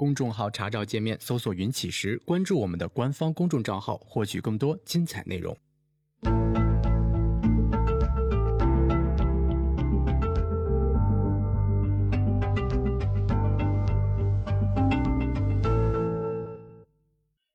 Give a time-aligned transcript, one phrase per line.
[0.00, 5.54] 公众号查找界面搜索“云起时”，关注我们的官方公众账号，获取更多精彩内容。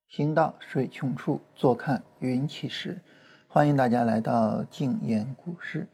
[0.08, 3.02] 行到水穷处，坐看云起时。
[3.48, 5.88] 欢迎大家来到静言股市。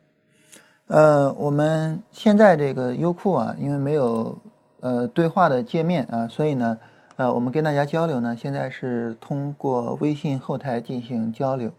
[0.88, 4.38] 呃，我们现在这个优酷啊，因为没有。
[4.82, 6.78] 呃，对话的界面啊，所以呢，
[7.16, 11.72] 呃，我们跟大家交流呢，现在是通过微信后台进行交流。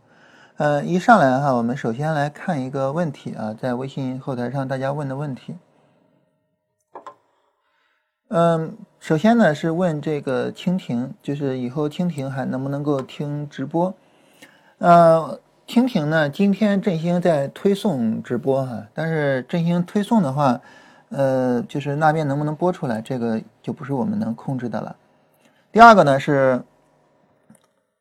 [0.56, 5.56] 呃，一上来哈，我们首先来看一个问题啊，在微信后台上大家问的问题。
[8.28, 13.92] 嗯，首先呢是问这个蜻蜓，就是以后蜻蜓还能不能够听直播？
[14.78, 20.60] 呃，蜻蜓呢，今天振兴在推送直播哈，但是振兴推送的话。
[21.12, 24.96] 呃，就是那边能不能播出来，这个就不是我们能控制的了。
[25.70, 26.62] 第二个呢是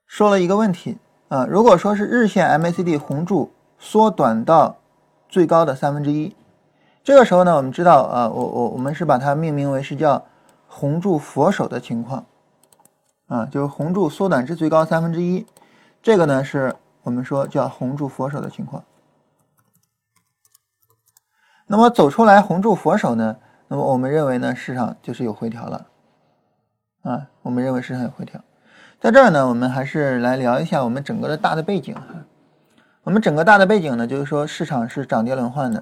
[0.07, 4.77] 说了一个问题啊，如果说是日线 MACD 红柱缩短到
[5.29, 6.35] 最高的三分之一，
[7.03, 10.23] 这个时候呢，我们知道啊，我我我们是把它命名为是叫
[10.67, 12.25] 红柱佛手的情况
[13.27, 15.45] 啊，就是红柱缩短至最高三分之一，
[16.01, 16.73] 这个呢是
[17.03, 18.83] 我们说叫红柱佛手的情况。
[21.71, 23.37] 那么走出来红柱佛手呢？
[23.69, 25.85] 那么我们认为呢，市场就是有回调了，
[27.03, 28.41] 啊，我们认为市场有回调。
[28.99, 32.03] 在这儿呢，我们还是来聊一下我们整个的大的背景哈。
[33.03, 35.81] 我们整个大的背景呢，就是说市场是涨跌轮换的，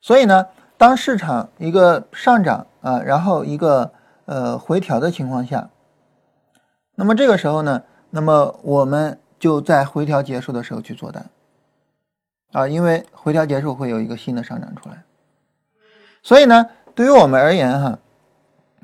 [0.00, 3.92] 所以呢，当市场一个上涨啊，然后一个
[4.24, 5.70] 呃回调的情况下，
[6.96, 11.24] 那么这个时候呢，那么我们就在回调结束的时候去做单。
[12.52, 15.02] 啊，因为回调结束会有一个新的上涨出来，
[16.22, 17.98] 所以呢，对于我们而言哈，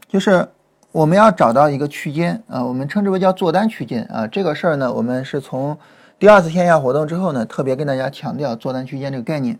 [0.08, 0.48] 就是
[0.90, 4.26] 我们要找到一个区间啊，我们称之为叫做单区间啊。
[4.26, 5.78] 这个事儿呢，我们是从
[6.18, 9.58] 第二次线下活动之后呢，特别跟大家强调做单区间这个概念。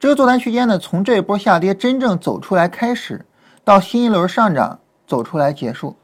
[0.00, 3.26] 这个做单区间呢，从这一波下跌真正走出来开始，
[3.62, 5.96] 到新一轮上涨走出来结束，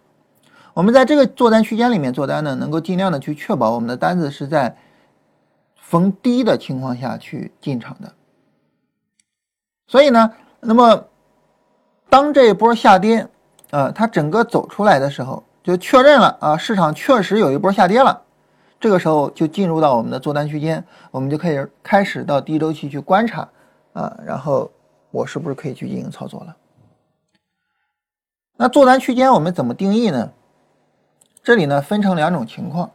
[0.74, 4.76] 我们在这个做单区间里面做单呢，能够尽量的去确保我们的单子是在。
[5.94, 8.12] 逢低的情况下去进场的，
[9.86, 11.04] 所以呢，那么
[12.10, 13.28] 当这一波下跌，
[13.70, 18.20] 呃，它整个走出来的时候，就确认了啊，市场确实有一波下跌了，
[18.80, 23.48] 这个时候就进入到我们的做单区间，我们就可以开始到低周期去观察
[23.92, 24.68] 啊，然后
[25.12, 26.56] 我是不是可以去进行操作了？
[28.56, 30.32] 那做单区间我们怎么定义呢？
[31.44, 32.90] 这里呢分成两种情况。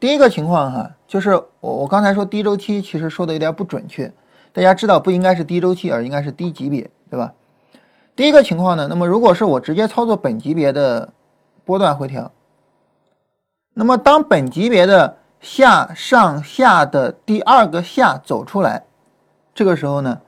[0.00, 1.30] 第一个情况哈，就是
[1.60, 4.12] 我我刚才说低周期，其实说的有点不准确。
[4.52, 7.32] 大家知道不应该是低周期，而应该是低级别，对吧？
[8.16, 11.12] 第一个情况呢，那么如果是我直接操作本级别的
[11.64, 12.32] 波段回调，
[13.74, 18.82] 那么当本级别的下上下的第二个下走出来，
[19.54, 20.20] 这个时候呢，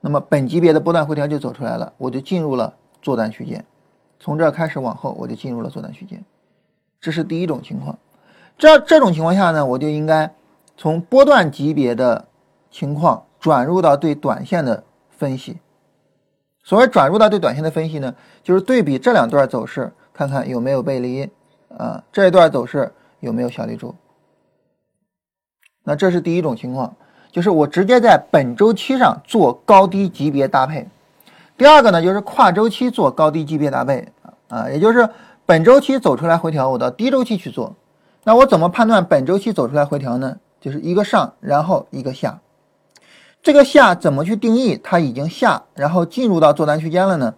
[0.00, 3.62] 那么本级别的波段回调就走出来了，我就进入了做单区间，
[4.18, 6.24] 从这开始往后我就进入了做单区间，
[7.02, 7.98] 这是第一种情况。
[8.58, 10.32] 这这种情况下呢，我就应该
[10.76, 12.26] 从波段级别的
[12.70, 15.58] 情况转入到对短线的分析。
[16.64, 18.14] 所谓转入到对短线的分析呢，
[18.44, 21.28] 就是对比这两段走势，看看有没有背离
[21.76, 23.94] 啊，这一段走势有没有小立柱。
[25.82, 26.94] 那这是第一种情况，
[27.32, 30.86] 就是我直接在本周期上做高低级别搭配。
[31.56, 34.06] 第二个呢，就是跨周期做高低级别搭配
[34.46, 35.08] 啊，也就是
[35.44, 37.74] 本周期走出来回调，我到低周期去做。
[38.24, 40.38] 那我怎么判断本周期走出来回调呢？
[40.60, 42.38] 就是一个上，然后一个下。
[43.42, 44.78] 这个下怎么去定义？
[44.80, 47.34] 它已经下，然后进入到做单区间了呢？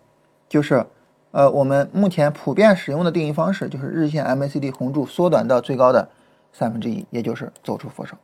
[0.47, 0.85] 就是，
[1.31, 6.07] 呃，我们目前普遍使用的定义方式就是日线 MACD 红柱缩短到最高的
[6.53, 8.15] 三分之一，也就是走出佛手。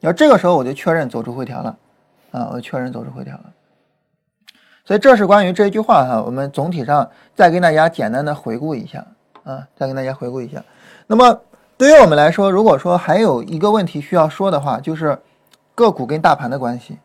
[0.00, 1.78] 要这个时候我就确认走出回调了，
[2.32, 3.44] 啊，我确认走出回调了。
[4.84, 9.06] 所以这是关于这一句话哈，我们总体上再跟大家简单的回顾一下
[9.44, 10.62] 啊，再跟大家回顾一下。
[11.06, 11.40] 那么。
[11.82, 15.18] 对于我们来说，如果说还有一个问题需要说的话，就是
[15.74, 16.96] 个股跟大盘的关系。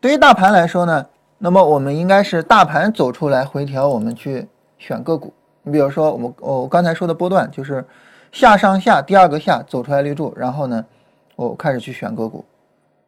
[0.00, 1.04] 对于大盘来说呢，
[1.36, 4.48] 那么我们应该是大盘走出来回调，我们去
[4.78, 5.34] 选个股。
[5.64, 7.86] 你比如说，我们我刚才说的波段就是
[8.32, 10.82] 下上下第二个下走出来立柱，然后呢，
[11.36, 12.42] 我开始去选个股。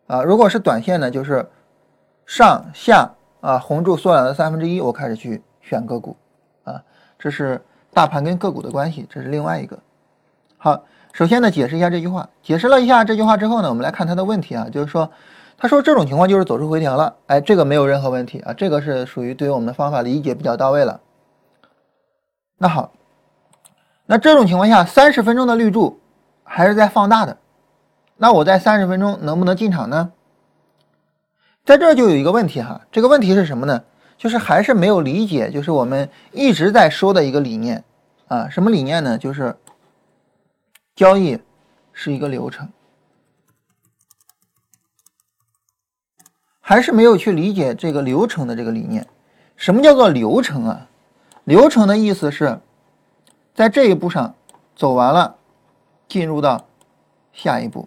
[0.09, 1.49] 啊，如果是短线呢，就是
[2.27, 6.15] 上下啊红柱缩短了三分之一，我开始去选个股。
[6.65, 6.83] 啊，
[7.19, 7.59] 这是
[7.95, 9.79] 大盘跟个股的关系，这是另外一个。
[10.67, 10.83] 好，
[11.13, 12.29] 首先呢，解释一下这句话。
[12.43, 15.09] 解释了一下这句话之后呢，我们来看他的问题啊，就是说，
[15.57, 21.01] 他说这种情况就是走出回调了，哎，这个没有任何问题啊，这个是属于对于我们的方法理解比较到位了。
[22.59, 22.91] 那好，
[24.07, 26.01] 那这种情况下，三十分钟的绿柱
[26.43, 27.39] 还是在放大的，
[28.17, 30.11] 那我在三十分钟能不能进场呢？
[31.65, 33.85] 在这就有一个问题哈，这个问题是什么呢？
[34.19, 37.85] 就是还是没有理解，就是我们一直在说的一个理念
[38.27, 39.17] 啊，什么理念呢？
[39.17, 39.55] 就是
[40.97, 41.39] 交易
[41.93, 42.71] 是一个流程，
[46.59, 49.07] 还是没有去理解这个流程的这个理念。
[49.57, 50.89] 什么叫做流程啊？
[51.45, 52.59] 流程的意思是，
[53.55, 54.35] 在这一步上
[54.75, 55.37] 走完了，
[56.09, 56.67] 进入到
[57.31, 57.87] 下一步。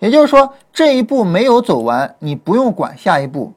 [0.00, 3.52] 也就是说，这一步没有走完，你不用管下一步。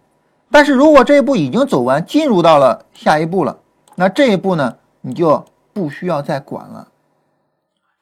[0.52, 3.58] 但是如果这一步已经走完，进入到了下一步了，
[3.96, 6.88] 那这一步呢，你就不需要再管了。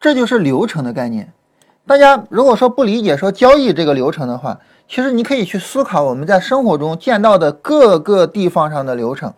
[0.02, 1.32] 这就是流程的概念。
[1.86, 9.34] 大家如果说不理解说交易这个流程的话，其实你可以去思考我们在生活中见到的各个地方上的流程。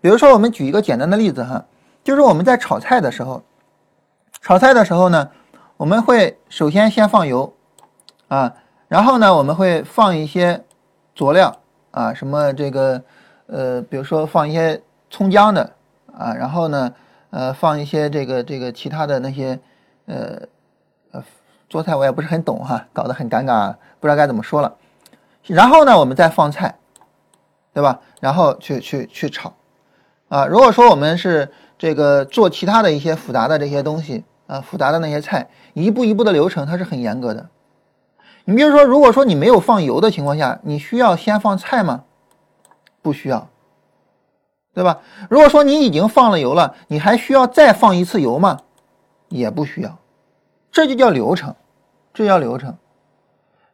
[0.00, 1.64] 比如说，我们举一个简单的例子哈，
[2.02, 3.42] 就是我们在炒菜的时候，
[4.40, 5.28] 炒菜的时候呢，
[5.76, 7.52] 我们会首先先放油，
[8.28, 8.54] 啊，
[8.88, 10.64] 然后呢，我们会放一些
[11.14, 11.54] 佐料
[11.90, 13.02] 啊，什么这个
[13.46, 15.70] 呃，比如说放一些葱姜的
[16.16, 16.92] 啊，然后呢，
[17.30, 19.58] 呃，放一些这个这个其他的那些
[20.10, 20.42] 呃
[21.12, 21.24] 呃
[21.68, 24.74] 做菜我也不是很懂哈，搞得很尴尬，不知道该怎么说了。
[25.46, 26.74] 然后呢，我们再放菜，
[27.72, 28.00] 对吧？
[28.20, 29.52] 然后去去去炒。
[30.28, 37.48] 啊，如果说我们是这个做其他的一些复杂的这些东西啊，复杂的那些菜，一步一步的流程它是很严格的。
[38.44, 42.04] 你比如说，如果说你没有放油的情况下，你需要先放菜吗？
[43.02, 43.48] 不需要，
[44.74, 44.98] 对吧？
[45.28, 48.60] 如果说你已经放了油了，你还需要再放一次油吗？
[49.30, 49.98] 也不需要，
[50.70, 51.54] 这就叫流程，
[52.12, 52.76] 这叫流程。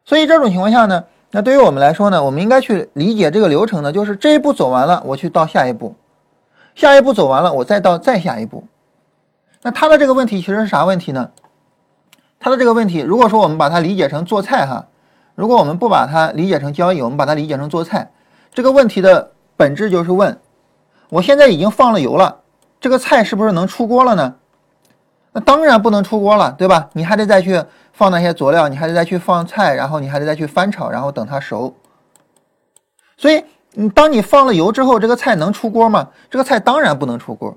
[0.05, 5.93] 所以这种情况下呢，那对于我们来说呢，我们应该去理解这个流程呢，就是这一步走完了，我去到下一步。
[6.75, 8.63] 下一步走完了，我再到再下一步。
[9.63, 11.31] 那他的这个问题其实是啥问题呢？
[12.39, 14.85] 他的这个问题，如果说我们把它理解成做菜哈，
[15.33, 18.11] 如果我们不把它理解成交易，我们把它理解成做菜，
[18.53, 20.39] 这个问题的本质就是问：
[21.09, 22.41] 我现在已经放了油了，
[22.79, 24.35] 这个菜是不是能出锅了呢？
[25.37, 26.89] 那当然不能出锅了，对吧？
[26.93, 27.63] 你还得再去
[27.93, 31.75] 放那些佐料，你还得再去放菜，然后你还得再去翻炒，然后等它熟。
[33.15, 33.43] 所以。
[33.79, 36.07] 你当你放了油之后，这个菜能出锅吗？
[36.31, 37.55] 这个菜当然不能出锅。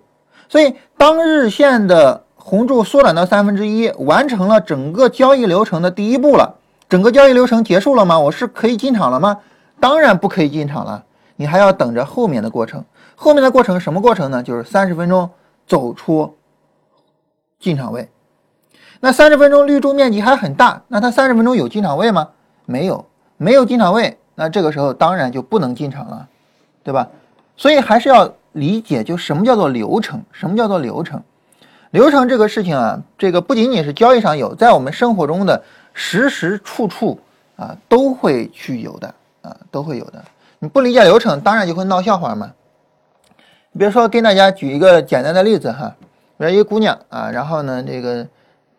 [0.50, 6.56] 所以，当日线的红柱缩短到三分之一，完成了整个交易流程的第一步了。
[6.90, 8.20] 整个交易流程结束了吗？
[8.20, 9.38] 我是可以进场了吗？
[9.78, 11.02] 当然不可以进场了。
[11.36, 12.84] 你还要等着后面的过程。
[13.16, 14.42] 后面的过程什么过程呢？
[14.42, 15.30] 就是三十分钟
[15.66, 16.34] 走出
[17.60, 18.08] 进场位。
[18.98, 22.30] 那三十分钟绿柱面积还很大，那它三十分钟有进场位吗？
[22.66, 24.18] 没有，没有进场位。
[24.34, 26.28] 那这个时候当然就不能进场了，
[26.82, 27.06] 对吧？
[27.56, 30.22] 所以还是要理解，就什么叫做流程？
[30.32, 31.22] 什么叫做流程？
[31.90, 35.62] 流程这个事情啊，这个不仅仅是交易上有，在我们生活中的
[35.92, 37.18] 时时处处
[37.56, 40.24] 啊都会去有的啊，都会有的。
[40.58, 42.52] 你不理解流程，当然就会闹笑话嘛。
[43.72, 45.94] 你比如说，跟大家举一个简单的例子哈，
[46.40, 48.26] 比如一个姑娘啊，然后呢，这个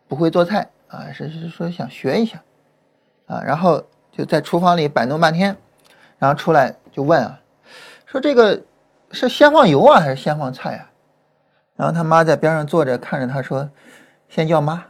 [0.08, 2.42] 不会做菜啊，是是说想学一下
[3.28, 3.84] 啊，然后。
[4.14, 5.56] 就在厨房里摆弄半天，
[6.20, 7.40] 然后出来就问啊，
[8.06, 8.62] 说这个
[9.12, 10.92] 是先放油啊还是先放菜啊？
[11.78, 13.70] 然后他妈在边上坐着看着他说，
[14.28, 14.84] 先叫妈，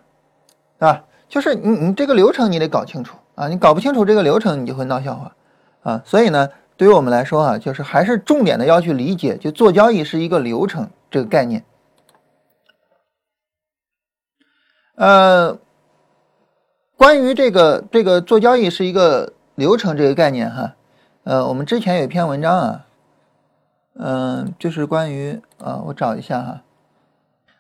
[0.79, 1.03] 对吧？
[1.29, 5.31] 就是你你这个流程你得搞清楚啊，你搞不清楚这个流程你就会闹笑话
[5.83, 6.01] 啊。
[6.03, 11.63] 所以呢，对于我们来说啊，就是还是重点的要去理解，就做交易是一个流程这个概念，
[15.01, 15.57] 呃。
[16.97, 20.75] 关于这个这个做交易是一个流程这个概念哈，
[21.23, 22.85] 呃，我们之前有一篇文章啊，
[23.97, 26.61] 嗯，就是关于啊，我找一下哈，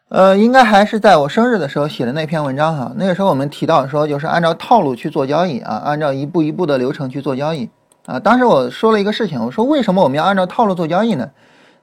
[0.09, 2.91] 呃，应该还是在我生日的时候写的那篇文章哈。
[2.95, 7.67] 那个时候我们提到说，就是按照套路去做交易啊，按照一步一步的流程去做交易
[8.05, 8.19] 啊。
[8.19, 11.27] 当时我说了一个事情，我说为什么我们要按照套路做交易呢？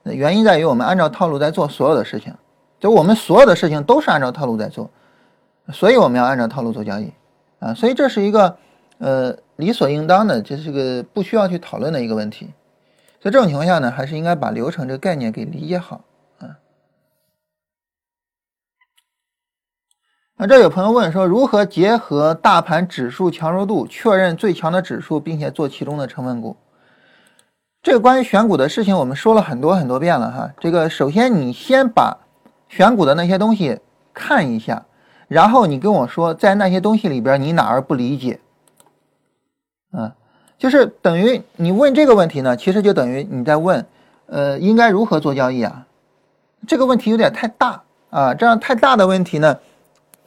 [0.03, 2.33] 原因在于我们按照套路在做所有的事情，
[2.79, 4.89] 就我们所有的事情都是按照套路在做，
[5.71, 7.11] 所以我们要按照套路做交易。
[7.59, 8.57] 啊，所以这是一个，
[8.99, 12.47] 呃，理所应当的，这是个不需要去讨论的一个问题。
[13.21, 16.05] 在这种情况下呢，还是应该把流程这个概念给理解好
[16.37, 16.55] 啊。
[20.37, 26.55] 那这有朋友问说，如何结合大盘指数强弱度确认最强的指数，并且做其中的成分股？
[27.83, 30.53] 这个关于选股的事情，我们说了很多很多遍了哈。
[30.61, 32.17] 这个首先你先把
[32.69, 33.81] 选股的那些东西
[34.13, 34.85] 看一下。
[35.29, 38.39] 然后你跟我说，在那些东西里边，你哪儿不理解？
[39.93, 40.11] 嗯，
[40.57, 43.85] 就是等于你问这个问题呢，其实就等于你在问，
[44.25, 45.85] 呃，应该如何做交易啊？
[46.67, 49.57] 这个问题有点太大啊，这样太大的问题呢，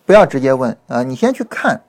[0.07, 1.83] 不要直接问啊，你先去看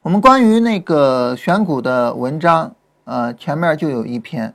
[0.00, 2.72] 我们关于那个选股的文章
[3.04, 4.54] 啊，前面就有一篇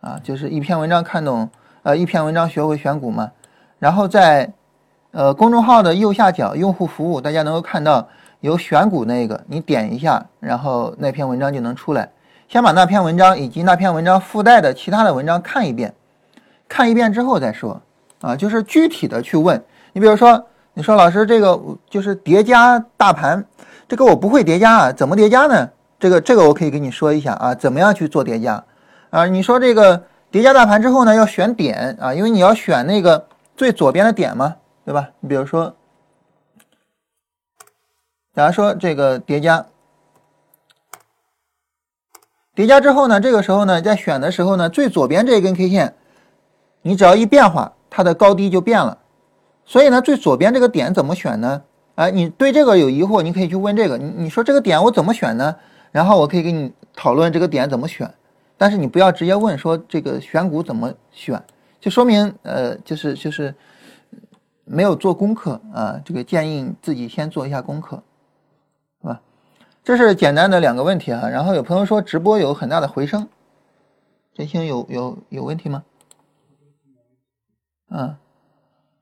[0.00, 1.48] 啊，就是一篇文章看懂
[1.82, 3.32] 呃一篇文章学会选股嘛，
[3.78, 4.52] 然后在
[5.12, 8.06] 呃公众号的右下角用户服务，大家能够看到
[8.40, 12.10] 有选股那个，你点一下，然后那篇文章就能出来。
[12.48, 15.94] 先把那篇文章以及那篇文章附带的其他的文章看一遍，
[16.68, 17.80] 看一遍之后再说
[18.20, 19.62] 啊，就是具体的去问。
[19.92, 23.42] 你比如说，你说老师这个就是叠加大盘，
[23.88, 25.68] 这个我不会叠加啊，怎么叠加呢？
[25.98, 28.62] 这个这个我可以跟你说一下啊，怎么样去做叠加
[29.10, 29.24] 啊？
[29.26, 33.24] 你说这个叠加大盘之后呢，要选点啊，因为你要选那个
[33.56, 35.10] 最左边的点嘛，对吧？
[35.20, 35.74] 你比如说，
[38.34, 39.66] 假如说这个叠加。
[42.54, 45.94] 叠加之后呢，这个时候呢，在选的时候呢，最左边这一根 K 线，
[46.82, 48.98] 你只要一变化，它的高低就变了。
[49.64, 51.62] 所以呢，最左边这个点怎么选呢？
[51.94, 53.96] 哎，你对这个有疑惑，你可以去问这个。
[53.96, 55.56] 你你说这个点我怎么选呢？
[55.90, 58.12] 然后我可以跟你讨论这个点怎么选。
[58.58, 61.42] 但是你不要直接问说这个选股怎么选，
[61.80, 63.54] 就说明呃，就是就是
[64.72, 66.00] 没有做功课啊。
[66.04, 68.02] 这个建议自己先做一下功课，
[69.02, 69.20] 是吧？
[69.84, 73.28] 这是简单的两个问题啊，然后有朋友说直播有很大的回声，
[74.34, 75.84] 振兴有有有问题吗？
[77.90, 78.16] 嗯，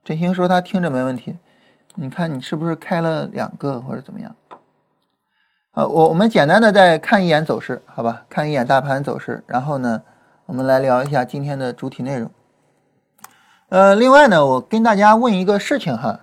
[0.03, 1.37] 振兴说他听着没问题，
[1.95, 4.35] 你看你是不是开了两个或者怎么样？
[5.73, 8.25] 啊，我我们简单的再看一眼走势，好吧？
[8.29, 10.03] 看一眼大盘走势，然后呢，
[10.47, 12.29] 我们来聊一下今天的主体内容。
[13.71, 16.21] 呃，另外呢，我跟大家问一个事情哈，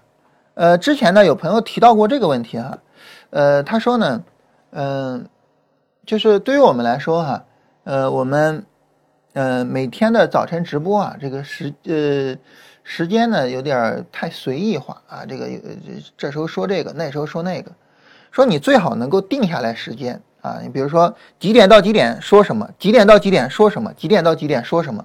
[0.53, 2.77] 呃，之前呢有朋友提到过这个问题哈，
[3.31, 4.23] 呃，他说呢。
[4.71, 5.25] 嗯，
[6.05, 7.43] 就是对于我们来说哈，
[7.85, 8.63] 呃，我们
[9.31, 12.35] 呃每天的早晨直播啊，这个时呃
[12.83, 15.59] 时间呢有点太随意化啊，这个有
[16.17, 17.71] 这时候说这个，那时候说那个，
[18.29, 25.03] 说你最好能够定下来时间啊，你比如说几点到几点说什么，几点到几点说什么，几点到几点说什么，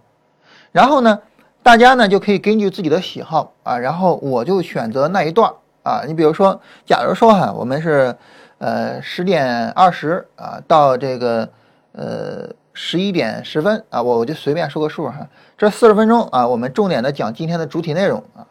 [0.72, 1.20] 然后呢，
[1.62, 5.52] 大家呢就可以根据自己的喜好啊，然后我就选择那一段
[5.82, 8.16] 啊，你比如说，假如说哈，我们是。
[8.64, 11.48] 呃，十点二十啊，到这个
[11.90, 15.26] 呃十一点十分啊，我我就随便说个数哈，
[15.58, 18.46] 这四十分钟啊，我们重点的讲今天的主体内容啊。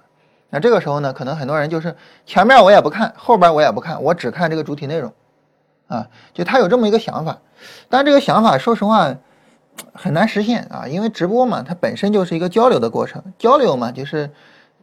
[0.49, 5.13] 那这个时候呢，可能很多人就是前面我也不看，后边我也不看，我只看这个主体内容
[5.87, 7.37] 啊，就他有这么一个想法，
[7.87, 9.15] 但这个想法说实话
[9.93, 14.29] 很难实现啊，因为直播嘛，它本身就是一个交流的过程，交流嘛，就是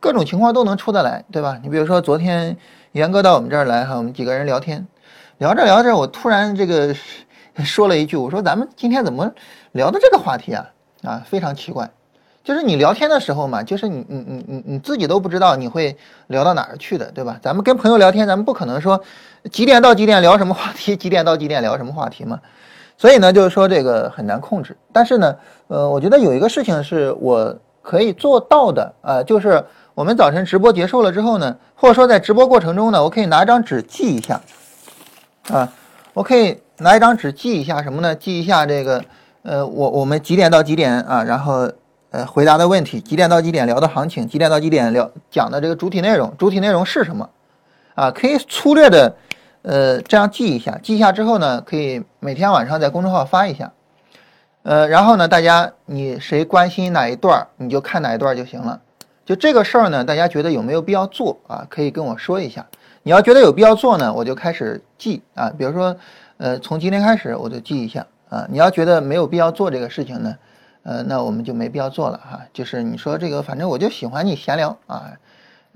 [0.00, 1.58] 各种情况都能出得来，对吧？
[1.62, 2.56] 你比如说昨天
[2.92, 4.86] 元哥到我们这儿来哈，我们几个人聊天。
[5.38, 6.92] 聊着聊着，我突然这个
[7.64, 9.32] 说了一句：“我说咱们今天怎么
[9.70, 10.66] 聊的这个话题啊？
[11.04, 11.88] 啊，非常奇怪。
[12.42, 17.38] 就是你聊天的时候嘛，就是你你你你你自己都不知道你会聊到哪儿去的，对吧？
[17.40, 19.00] 咱们跟朋友聊天，咱们不可能说
[19.52, 22.40] 几点到几点聊什么话题，几点到几点聊什么话题嘛。
[22.98, 24.76] 所以呢，就是说这个很难控制。
[24.92, 25.36] 但是呢，
[25.68, 29.64] 呃，我觉得有一个事情是我可以做到的啊，就是
[29.94, 34.38] 我们早晨直播结束了之后呢，或者说在直播过程中呢，我可以拿一张纸记一下。
[35.50, 35.72] 啊，
[36.12, 38.14] 我可以拿一张纸记一下什么呢？
[38.14, 39.02] 记一下这个，
[39.42, 41.24] 呃，我我们几点到几点啊？
[41.24, 41.70] 然后
[42.10, 47.30] 呃回答的问题，几点到几点聊的行情，几点到几点聊讲的这个主体内容，主体内容是什么？
[47.94, 49.14] 啊，可以粗略的
[49.62, 53.72] 呃这样记一下，记一下之后呢，可以每天晚上在公众号发一下，
[54.62, 58.80] 呃，然后呢，大家你谁关心哪一段你就看哪一段就行了。
[59.24, 61.66] 就这个事儿呢，大家觉得有没有必要做啊？
[61.68, 62.66] 可以跟我说一下。
[63.02, 65.94] 你要觉得有必要做呢，我就开始记啊，比如说，
[66.38, 68.46] 呃，从今天开始我就记一下啊。
[68.50, 70.34] 你要觉得没有必要做这个事情呢，
[70.82, 72.40] 呃，那我们就没必要做了哈。
[72.54, 75.12] 就是你说这个，反正我就喜欢你闲聊啊，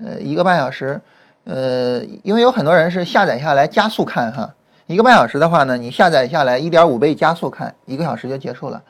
[0.03, 0.99] 呃，一个半小时，
[1.45, 4.53] 呃，因为有很多人是下载下来加速看哈，
[4.87, 8.81] 一个半小时的话呢，你下载下来一点五倍加速看，一个小时就结束了，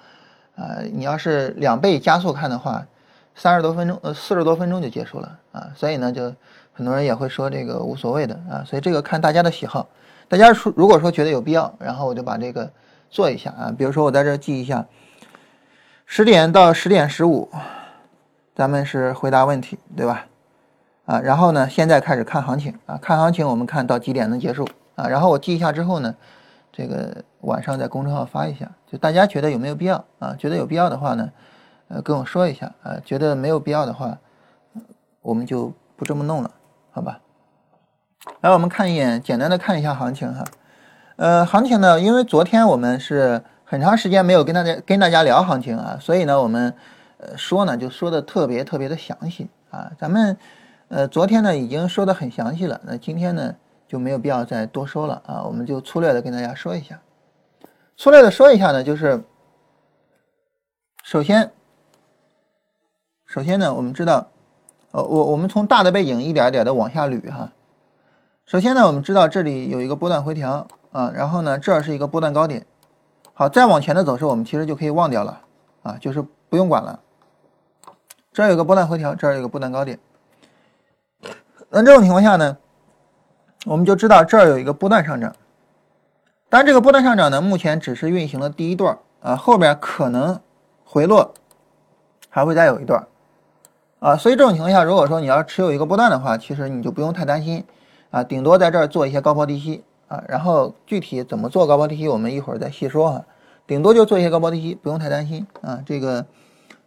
[0.56, 2.86] 啊，你要是两倍加速看的话，
[3.36, 6.34] 三十多分钟，呃，四十多分钟就结束了啊，所以呢就。
[6.76, 9.88] 很多人也会说这个无所谓的啊，所以这个看大家的喜好。
[10.28, 12.68] 大家说如果说觉得有必要，然后我就把这个
[13.12, 13.72] 做一下啊。
[13.78, 14.84] 比如说我在这记一下，
[16.08, 17.48] 十点到十点十五，
[18.56, 20.26] 咱们是回答问题，对吧？
[21.06, 25.08] 啊，然后呢，现在开始看行情啊，看行情我们看到几点能结束啊？
[25.08, 26.16] 然后我记一下之后呢，
[26.72, 30.36] 这个晚上在公众号发一下，就大家觉得有没有必要啊？
[30.40, 31.30] 觉得有必要的话呢，
[31.90, 32.96] 呃，跟我说一下啊。
[33.04, 34.18] 觉得没有必要的话，
[35.22, 36.50] 我们就不这么弄了。
[36.92, 37.20] 好吧，
[38.42, 40.46] 来我们看一眼，简单的看一下行情哈。
[41.18, 46.74] 呃，行情呢，因为昨天我们是很长时间没有跟大家跟大家聊行情啊，所以呢，我们
[47.18, 49.92] 呃说呢就说的特别特别的详细啊。
[49.98, 50.38] 咱们
[50.94, 53.56] 呃昨天呢已经说的很详细了，那今天呢
[53.88, 57.02] 就没有必要再多说了啊，我们就粗略的跟大家说一下。
[57.98, 59.24] 粗略的说一下呢，就是
[61.04, 61.52] 首先
[63.26, 64.28] 首先呢，我们知道，
[64.92, 67.52] 呃我我们从大的背景一点一点的往下捋哈。
[68.46, 72.64] 首先呢，我们知道这里有一个波段回调啊，然后呢这是一个波段高点。
[73.34, 75.42] 好，再往前的走势，我们其实就可以忘掉了
[75.82, 77.00] 啊，就是不用管了。
[78.32, 79.98] 这儿有个波段回调，这儿有个波段高点。
[81.74, 82.58] 那这种情况下呢，
[83.66, 85.36] 我们就知道这儿有一个波段上涨。
[86.50, 90.40] 但这个波段上涨呢，目前只是运行了第一段啊，后边可能
[90.84, 91.34] 回落
[92.30, 93.08] 还会再有一段
[94.00, 94.16] 啊。
[94.16, 97.66] 所以这种情况下，如果说你要持有一个波段的话，其实你就不用太担心
[98.12, 99.84] 啊，顶多在这儿做一些高抛低吸。
[100.10, 103.26] 啊，然后具体怎么做高抛低吸，我们一会儿再细说哈。
[103.66, 105.82] 顶多就做一些高抛低吸，不用太担心啊。
[105.84, 106.24] 这个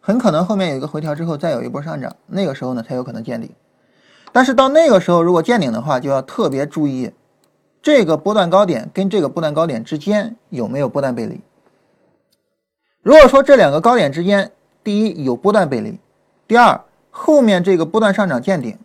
[0.01, 3.51] 很可能后面有一个回调之后，再有一波上涨，那个时候呢才有可能见顶。
[4.37, 7.11] 但是到那个时候，如果见顶的话，就要特别注意
[7.81, 11.41] 这个波段高点跟这个波段高点之间有没有波段背离。
[13.01, 14.53] 如果说这两个高点之间，
[14.85, 15.99] 第一有波段背离，
[16.47, 16.79] 第二
[17.11, 18.79] 后面这个波段上涨见顶，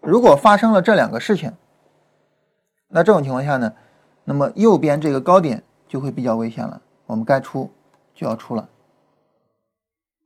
[0.00, 1.52] 如果发生了这两个事情。
[2.88, 3.70] 那这种情况下呢，
[4.24, 7.70] 那么右边这个高点就会比较危险了，我们该出
[8.14, 8.66] 就要出了，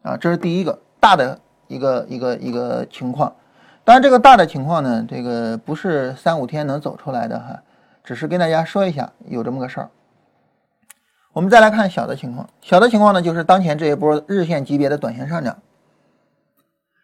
[0.02, 3.34] 啊，这是第一个大的一个一个一个情况。
[3.90, 7.60] 当然，这个大的情况呢，这个不是三五天能走出来的哈，
[8.04, 9.90] 只是跟大家说一下有这么个事儿。
[11.32, 15.58] 我们再来看小的情况，小的情况呢，就是当前这一波日线级别的短线上涨。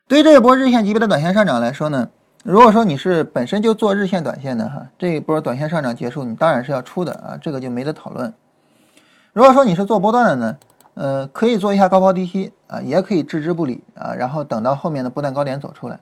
[0.07, 2.09] 对于这一波日线级别的短线上涨来说呢。
[2.45, 8.33] 如果说你是本身就做日线、短线的哈，这一波短线上涨结束，你当然是要出的啊，这个就没得讨论。
[9.33, 10.57] 如果说你是做波段的呢，
[10.95, 15.99] 呃，可以做一下高抛低吸啊，也可以置之不理啊，然后等到后面的波段高点走出来。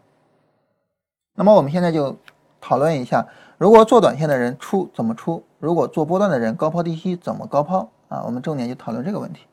[1.35, 2.17] 那么我们现在就
[2.61, 3.27] 讨论一下，
[3.59, 5.45] 如果做短线的人出怎么出？
[5.59, 8.23] 如果做波段的人高抛低吸怎么高抛啊？
[8.25, 9.47] 我们重点就讨论这个问题。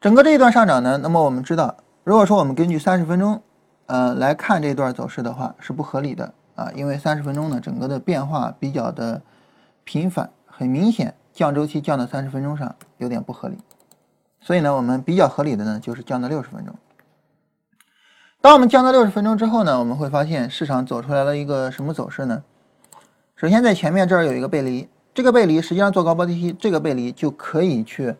[0.00, 3.40] 整个这一段上涨呢，那么我们知道，如果说我们根据三十分钟。
[3.86, 9.20] 呃，来看这段走势的话是不合理的啊，因为三十分钟呢，整个的变化比较的
[9.82, 13.58] 频繁，很明显降周期降到三十分钟上有点不合理，
[14.40, 16.72] 所以呢，我们比较合理的呢就是降到六十分钟。
[18.42, 22.42] 当我们降到六十分钟之后呢，我们会发现市场走出来了一个什么走势呢？
[23.36, 28.14] 首先在前面这儿有一个背离，这个背离实际上做高抛低吸，这个背离就可以去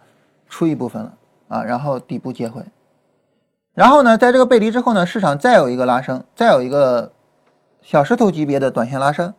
[0.47, 1.15] 出一部分了
[1.49, 2.63] 啊，然后底部接回。
[3.73, 7.13] 然后呢，在这个背离之后呢，市场再有一个拉升，再有一个
[7.81, 9.33] 小石头级别的短线拉升。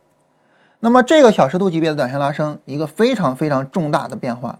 [0.80, 4.58] 那么这个小石头级别的短线拉升，一个非常非常重大的变化，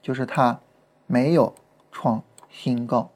[0.00, 0.58] 就是它
[1.06, 1.54] 没有
[1.92, 3.10] 创新高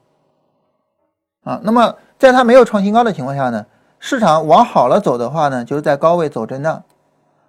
[1.45, 1.61] 啊。
[1.63, 3.65] 那么在它没有创新高的情况下呢，
[3.99, 6.83] 市场往好了走的话呢，就是在高位走震荡；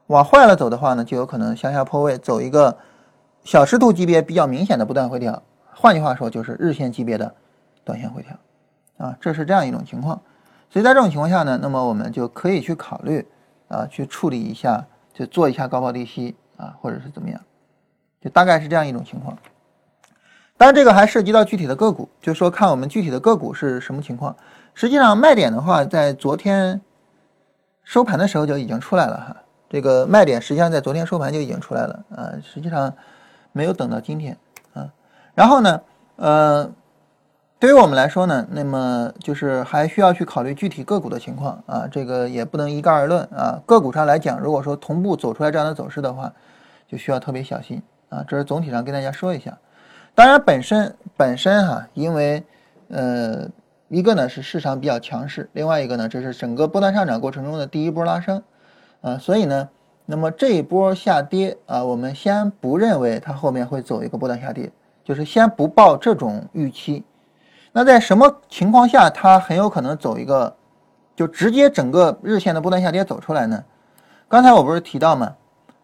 [0.07, 2.77] 往坏了走的话呢，就有可能向下破位，走一个
[3.43, 5.41] 小时度级别比较明显的不断回调。
[5.75, 7.33] 换句话说，就是日线级别的。
[7.85, 10.21] 短线回调，啊，这是这样一种情况，
[10.69, 13.27] 所以在这种情况下呢，那么我们就可以去考虑
[13.67, 17.37] 啊，去处理一下，就做一下高抛低吸啊，或者是怎么样，
[18.21, 19.37] 就大概是这样一种情况。
[20.57, 24.35] 当然，这个还涉及到具体的个股，就说看我们具体的个股是什么情况。
[24.73, 26.81] 实际上，卖点的话，在昨天
[27.83, 29.37] 收盘的时候就已经出来了哈。
[29.69, 32.93] 这个卖点实际上在昨天收盘就已经出来了啊，实际上
[33.51, 34.37] 没有等到今天
[34.73, 34.89] 啊。
[35.35, 35.81] 然后呢，
[36.17, 36.71] 呃。
[37.59, 43.57] 对于我们来说呢，那么就是还需要去考虑具体个股的情况啊，这个也不能一概而论啊。
[43.65, 46.33] 个股上来讲，如果说同步走出来这样的走势的话，
[46.89, 48.21] 就需要特别小心啊。
[48.27, 49.57] 这是总体上跟大家说一下。
[50.15, 52.43] 当然，本身本身哈，因为
[52.89, 53.49] 呃，
[53.89, 58.43] 一个呢是市场比较强势，另外一个呢这是整个波段上涨过程中的第一波拉升
[59.01, 59.69] 啊，所以呢，
[60.05, 64.71] 那么这一波下跌啊，我们先不认为它后面会走一个波段下跌，
[65.03, 67.03] 就是先不抱这种预期。
[67.71, 70.55] 那在什么情况下它很有可能走一个，
[71.15, 73.63] 就直接整个日线的波段下跌走出来呢？
[74.27, 75.35] 刚才我不是提到吗？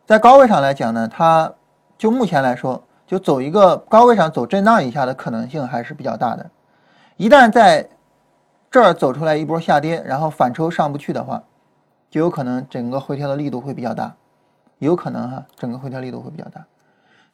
[0.05, 1.51] 在高位上来讲呢，它
[1.97, 6.48] 就目前来说，就走一个高位上走震荡一下的可能性还是比较大的。
[7.17, 7.89] 一旦在
[8.69, 11.41] 这儿走出来一波下跌，然后反抽上不去的话，
[12.12, 14.15] 就有可能整个回调的力度会比较大，
[14.78, 16.63] 有可能哈，整个回调力度会比较大。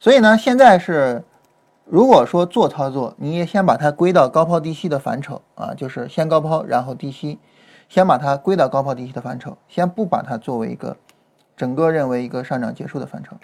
[0.00, 1.22] 所以呢，现在是。
[1.88, 7.38] 如果说做操作，你也先把它归到高抛低吸的反丑啊，就是先高抛然后低吸，
[7.88, 10.96] 先把它归到高抛低吸的反丑，先不把它作为一个
[11.56, 13.36] 整个认为一个上涨结束的范畴，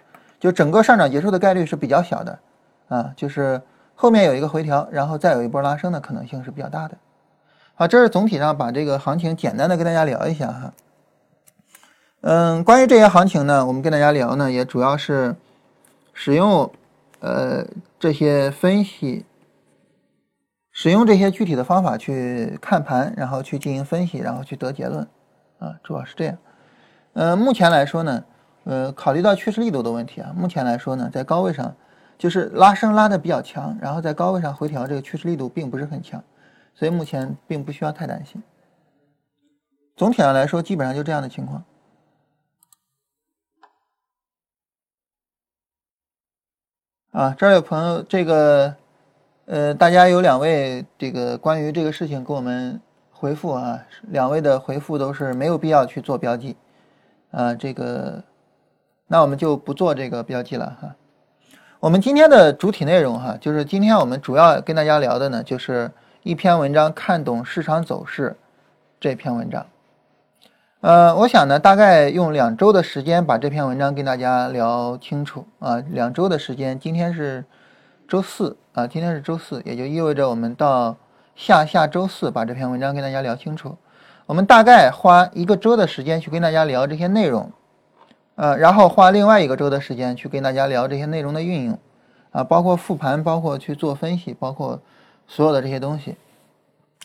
[0.42, 2.36] 就整个上涨结束的概率是比较小的
[2.88, 3.62] 啊，就是
[3.94, 6.98] 后面有一个回调，然后再有一波拉升的可能性是比较大的。
[7.76, 10.72] 好，这是总体上把这个行情简单的跟大家聊一下哈。
[12.22, 15.36] 嗯，关于这些行情呢，我们跟大家聊呢，也主要是
[16.12, 16.68] 使用
[17.20, 17.64] 呃
[18.00, 19.24] 这些分析，
[20.72, 25.06] 使用这些具体的方法去看盘，然后去进行分析，然后去得结论
[25.60, 26.36] 啊，主要是这样。
[27.12, 28.24] 呃，目前来说呢，
[28.64, 31.74] 呃，考虑到趋势力度的问题啊，目前来说呢，在高位上
[32.16, 36.22] 就是拉升拉的比较强，然后在高位上回调，这个趋势力度并不是很强，
[36.74, 38.42] 所以目前并不需要太担心。
[39.96, 41.64] 总体上来说，基本上就这样的情况。
[47.10, 48.74] 啊，这儿有朋友，这个，
[49.44, 56.56] 呃，大家有两位这个关于这个事情给我们回复啊，两位的回复都是没有必要去做标记，
[57.30, 58.24] 啊，这个，
[59.12, 60.96] 那我们就不做这个标记了哈。
[61.80, 65.90] 我们今天的主体内容哈，就是今天我们主要跟大家聊的呢，就是
[66.22, 68.38] 一篇文章，看懂市场走势
[68.98, 69.66] 这篇文章。
[70.80, 75.76] 呃，我想呢，大概用两周的时间把这篇文章跟大家聊清楚啊。
[75.90, 77.44] 两周的时间，今天是
[78.08, 80.96] 周四啊，今天是周四，也就意味着我们到
[81.36, 83.76] 下下周四把这篇文章跟大家聊清楚。
[84.24, 87.52] 我们大概花一个周的时间去跟大家聊这些内容，
[88.34, 91.78] 呃，然后花另外一个周的时间去跟大家聊这些内容的运用
[92.30, 94.80] 啊，包括复盘，包括去做分析，包括
[95.26, 96.16] 所有的这些东西。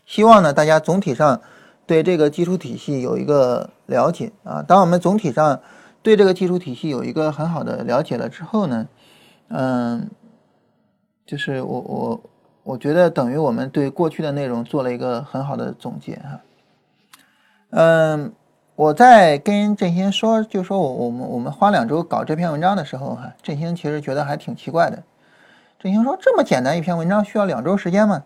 [0.05, 1.41] 希望呢，大家总体上。
[1.85, 5.61] 对这个基础体系有一个了解啊，当我们总体上
[6.01, 8.85] 对这个基础体系有一个很好的了解了之后呢，
[9.47, 10.09] 嗯，
[11.25, 12.21] 就是我我
[12.63, 16.41] 我觉得等于我们对过去的内容做了一个很好的总结哈。
[17.69, 18.33] 嗯，
[18.77, 25.01] 我在跟振兴说，就说我我们我们花两周搞这篇文章的时候哈，振兴其实觉得还挺奇怪的。
[25.79, 28.23] 振兴说，这么简单一篇文章需要两周时间吗？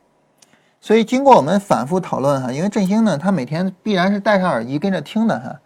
[0.82, 5.58] 所以经过我们反复讨论哈，因为振兴呢，他每天必然是戴上耳机跟着听的哈，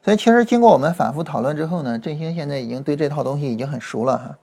[0.00, 4.38] 所以其实经过我们反复讨论之后呢，振兴现在已经对这套东西已经很熟了哈，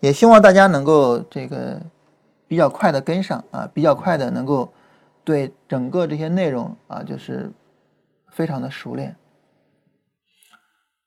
[0.00, 1.78] 也希望大家能够这个
[2.48, 4.72] 比较快的跟上啊，比较快的能够
[5.22, 7.52] 对整个这些内容啊，就是
[8.32, 9.16] 非常的熟练。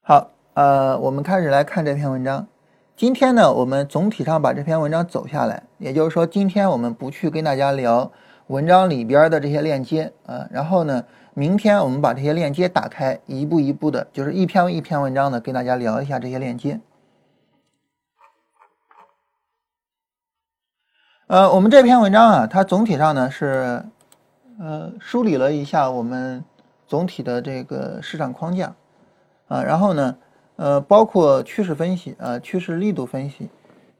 [0.02, 2.48] 好，呃，我们开始来看这篇文章。
[2.96, 8.12] 今天呢，我们总体上把这篇文章走下来，也就是说，今天我们不去跟大家聊。
[8.48, 16.80] 文章里边的这些链接啊，然后呢，明天我们把这些链接打开，一步一步的，就是一篇一篇文章的跟大家聊一下这些链接。
[21.26, 23.84] 呃，我们这篇文章啊，它总体上呢是
[24.60, 26.46] 呃梳理了一下我们
[26.88, 28.76] 总体的这个市场框架
[29.48, 30.16] 啊，然后呢，
[30.56, 33.50] 呃，包括趋势分析啊、趋势力度分析、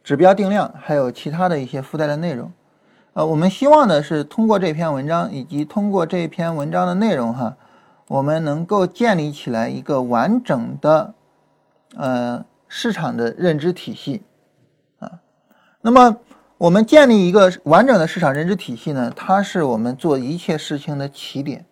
[0.04, 2.52] 指标定量，还有其他的一些附带的内容。
[3.14, 7.56] 呃，我们希望呢是通过这篇文章以及通过这篇文章的内容哈，
[8.08, 11.14] 我们能够建立起来一个完整的
[11.96, 14.24] 呃市场的认知体系
[15.00, 15.20] 啊。
[15.82, 16.18] 那么
[16.58, 21.66] 我们建立一个完整的市场认知体系呢，它是我们做一切事情的起点。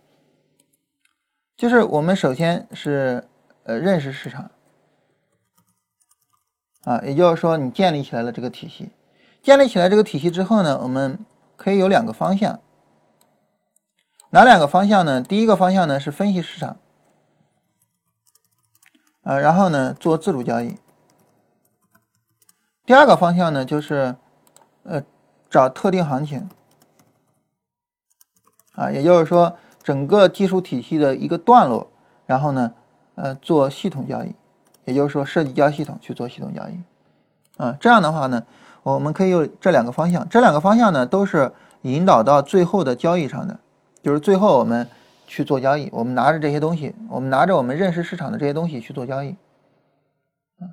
[1.63, 3.25] 就是我们首先是
[3.63, 4.51] 呃认识市场。
[6.83, 8.91] 啊，也就是说你建立起来了这个体系，
[9.41, 12.59] 建立起来这个体系之后呢，我们可以有两个方向，
[14.31, 15.21] 哪两个方向呢？
[15.21, 16.77] 第一个方向呢是分析市场，
[19.21, 20.77] 啊，然后呢做自主交易。
[22.85, 24.17] 第二个方向呢就是，
[24.83, 25.01] 呃，
[25.49, 26.49] 找特定行情，
[28.73, 31.87] 啊，也就是说整个技术体系的一个段落，
[32.25, 32.71] 然后呢，
[33.15, 34.33] 呃，做系统交易，
[34.85, 36.79] 也就是说设计交易系统去做系统交易，
[37.57, 38.43] 啊，这样的话呢。
[38.83, 41.49] 我们可以有这两个方向，这两个方向呢都是
[41.83, 43.57] 引导到最后的交易上的，
[44.01, 44.85] 就是最后我们
[45.25, 49.29] 去做交易，我们拿着这些东西，我们拿着我们认识市场的这些东西去做交易。
[50.59, 50.67] 啊，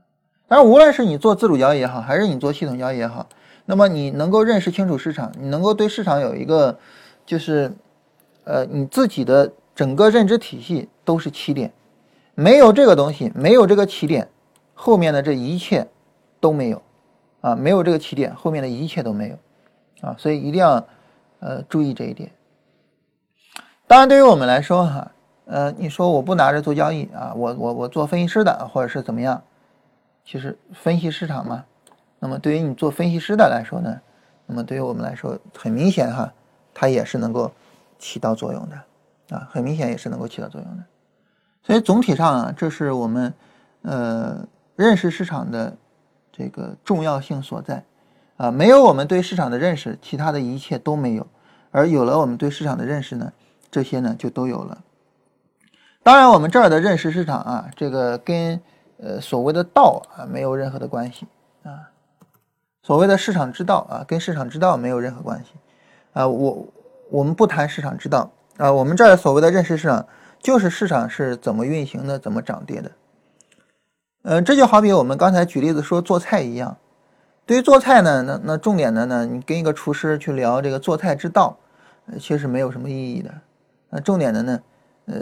[0.49, 3.29] 当然，无论是你做自主交易也好，还是你做系统交易也好，
[3.66, 6.77] 那么你能够认识清楚市场，你能够对市场有一个
[7.25, 7.73] 就是
[8.44, 11.72] 呃你自己的整个认知体系都是起点，
[12.35, 14.29] 没有这个东西，没有这个起点，
[14.74, 15.88] 后面的这一切
[16.40, 16.83] 都没有。
[17.42, 20.87] 啊，没有这个起点，后面的一切都没有，啊，所以一定要
[21.38, 22.31] 呃注意这一点。
[23.87, 25.11] 当然，对于我们来说哈，
[25.46, 29.42] 呃，你说我不拿着做交易啊，我我我做分析师的，或者是怎么样，
[30.22, 31.64] 其实分析市场嘛。
[32.18, 33.98] 那么对于你做分析师的来说呢，
[34.44, 36.31] 那么对于我们来说，很明显哈，
[36.74, 37.50] 它也是能够
[38.00, 40.82] 起到作用的，啊，很明显也是能够起到作用的。
[41.62, 43.32] 所以总体上啊，这是我们
[43.82, 45.76] 呃认识市场的。
[46.32, 47.84] 这个重要性所在，
[48.38, 51.26] 啊，没有我们对市场的认识，其他的一切都没有，
[51.70, 53.30] 而有了我们对市场的认识呢，
[53.70, 54.82] 这些呢就都有了。
[56.02, 58.58] 当然，我们这儿的认识市场啊，这个跟
[58.96, 61.26] 呃所谓的道啊没有任何的关系
[61.62, 61.90] 啊。
[62.82, 65.50] 所谓的市场之道啊，跟市场之道没有任何关系
[66.14, 66.26] 啊。
[66.26, 66.66] 我
[67.11, 70.07] 我们不谈市场之道啊，我们这儿所谓的认识市场，
[70.38, 72.90] 就是市场是怎么运行的，怎么涨跌的。
[74.23, 76.77] 呃，这就好比我们刚才举例子说做菜一样。
[77.46, 81.57] 对于做菜呢，那那重点的呢，你跟一个厨师去聊这个做菜之道，
[82.07, 83.31] 呃，其实没有什么意义的。
[83.88, 84.61] 那重点的呢，
[85.07, 85.16] 呃，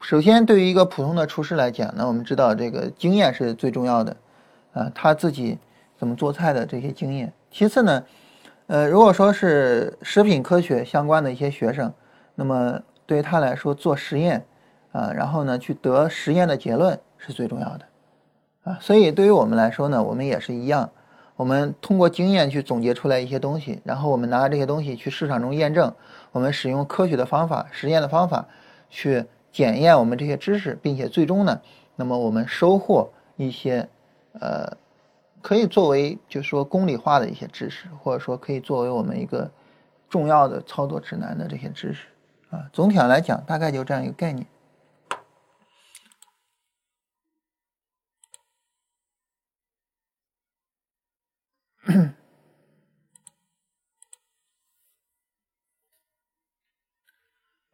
[0.00, 4.16] 首先对于一个普通的厨师来讲，那我们知道这个经验是最重要的，
[4.72, 5.58] 啊，他自己
[5.98, 7.32] 怎么做菜的这些经验。
[7.50, 8.04] 其次呢，
[8.72, 11.92] 呃，如果说是食品科学相关的一些学生，
[12.34, 14.46] 那么对于他来说做实验，
[14.92, 17.84] 啊，然后呢去得实验的结论是最重要的，
[18.64, 20.88] 啊，所以对于我们来说呢，我们也是一样。
[21.36, 25.92] 我们通过经验去总结出来一些东西，然后我们拿这些东西去市场中验证。
[26.30, 28.48] 我们使用科学的方法、实验的方法
[28.88, 31.60] 去检验我们这些知识，并且最终呢，
[31.94, 33.86] 那么我们收获一些
[34.40, 34.78] 呃，
[35.42, 39.50] 可以作为就是说公理化的一些知识，或者说可以作为我们一个
[40.08, 42.06] 重要的操作指南的这些知识
[42.50, 42.70] 啊。
[42.72, 44.46] 总体上来讲，大概就这样一个概念。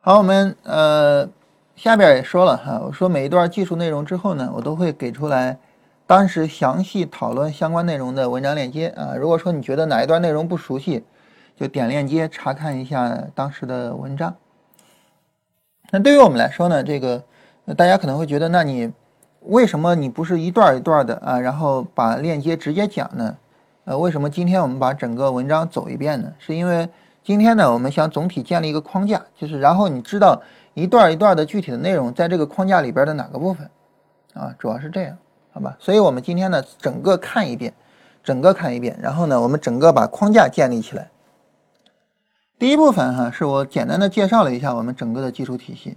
[0.01, 1.29] 好，我们呃
[1.77, 5.59] 下边也说了哈，我说每一段技术内容之后呢，我都会给出来
[6.09, 9.15] 当时详细讨论相关内容的文章链接啊。
[9.15, 11.05] 如果说你觉得哪一段内容不熟悉，
[11.55, 14.35] 就点链接查看一下当时的文章。
[15.91, 17.23] 那对于我们来说呢，这个
[17.77, 18.91] 大家可能会觉得，那你
[19.41, 23.37] 为什么你不是一段一段的啊，然后把链接直接讲呢？
[23.85, 26.33] 呃，为什么今天我们把整个文章走一遍呢？
[26.39, 26.89] 是因为
[27.23, 30.41] 今天呢，我们想总体建立一个框架，就是然后你知道
[30.73, 33.69] 一段一段的具体的内容在这个框架里边的哪个部分，
[34.33, 35.19] 啊，主要是这样，
[35.59, 35.77] 好吧？
[35.81, 37.75] 所以我们今天呢，整个看一遍，
[38.23, 41.11] 整个看一遍，然后呢，我们整个把框架建立起来。
[42.61, 45.97] 第一部分哈，是我简单的介绍了一下我们整个的基础体系。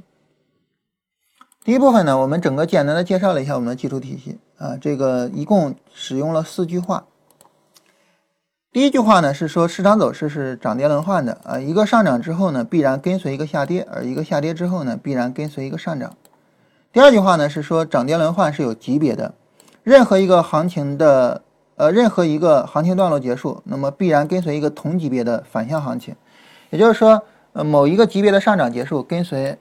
[1.64, 7.06] 第一部分呢，我们整个简单的介绍了一下我们的基础体系啊，这个一共使用了四句话。
[8.72, 16.16] 第一句话呢是说市场走势是涨跌轮换的啊，一个上涨之后呢必然跟随一个下跌，而一个下跌之后呢必然跟随一个上涨。
[16.94, 19.34] 第二句话呢是说涨跌轮换是有级别的，
[19.84, 21.42] 任何一个行情的
[21.76, 26.16] 呃任何一个行情段落结束，那么必然跟随一个同级别的反向行情，
[26.70, 29.58] 也就是说呃某一个级别的上涨结束跟随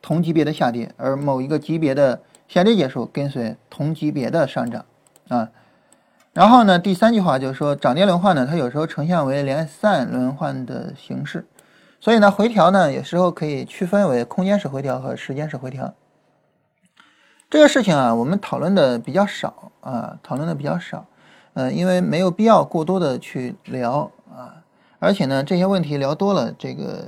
[0.00, 4.84] 同级别的下跌，而某一个级别的下跌结束跟随同级别的上涨
[5.28, 5.48] 啊。
[6.32, 11.46] 然后呢，第三句话就是说，涨跌轮换呢，它有时候呈现为连散轮换的形式，
[12.00, 15.94] 所以呢，回调呢，有时候可以区分为空间式回调和时间式回调。
[17.50, 21.06] 这个事情啊，我们讨论的比较少啊，讨论的比较少，
[21.54, 24.62] 呃，因为没有必要过多的去聊啊，
[24.98, 27.04] 而且呢，这些问题聊多了，这个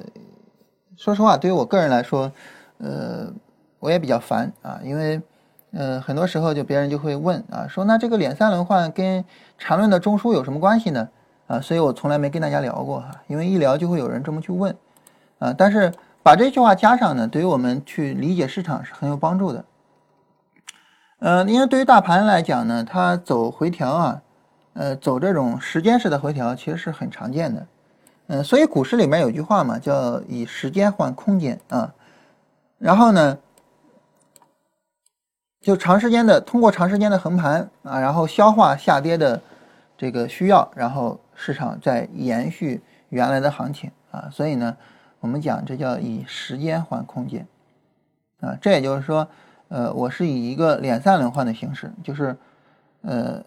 [0.97, 2.31] 说实话，对于我个人来说，
[2.79, 3.33] 呃，
[3.81, 5.21] 我也比较烦啊，因为。
[5.73, 9.23] 呃，很多时候就别人就会问啊，说那这个脸三轮换跟
[9.59, 11.07] 缠论的中枢有什么关系呢？
[11.49, 14.75] 啊，所以我从来没跟大家聊过哈，因为一聊就会有人这么去问，
[15.39, 19.63] 啊，但是把这句话加上呢，对于我们去理解市场是很有帮助的。
[21.19, 24.23] 呃，因为对于大盘来讲呢，它走回调啊，
[24.75, 27.67] 呃，走这种时间式的回调其实是很常见的，
[28.27, 31.95] 嗯，所以股市里面有句话嘛，叫以时间换空间啊，
[32.79, 33.39] 然后呢。
[35.63, 39.43] 就长时间的通过长时间的横盘啊，然后消化下跌的
[39.99, 44.77] 这个需要，然后市场再延续原来的行情啊，所以呢，
[45.19, 47.45] 我们讲这叫以时间换空间
[48.41, 49.27] 啊，这也就是说，
[49.69, 52.37] 呃，我是以一个敛散轮换的形式，就是
[53.03, 53.43] 呃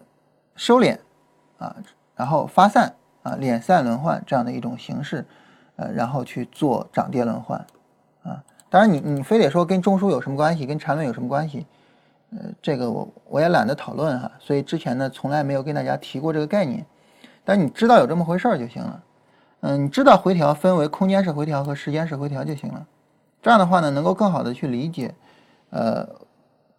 [0.56, 0.98] 收敛
[1.58, 1.74] 啊，
[2.16, 5.24] 然后发散啊，敛散轮换这样的一种形式，
[5.76, 7.58] 呃，然后去做涨跌轮换
[8.22, 8.42] 啊。
[8.68, 11.66] 当然，你你非得说跟中枢有什么关系，跟缠论有什么关系？
[12.32, 16.86] 呃，这个我我也懒得讨论哈，所以之前呢从来没有跟大家提过这个概念，
[17.44, 19.02] 但你知道有这么回事儿就行了。
[19.62, 22.86] 嗯，你知道回调分为空间式回调和时间式回调就行了。
[23.42, 25.14] 这样的话呢，能够更好的去理解，
[25.70, 26.08] 呃，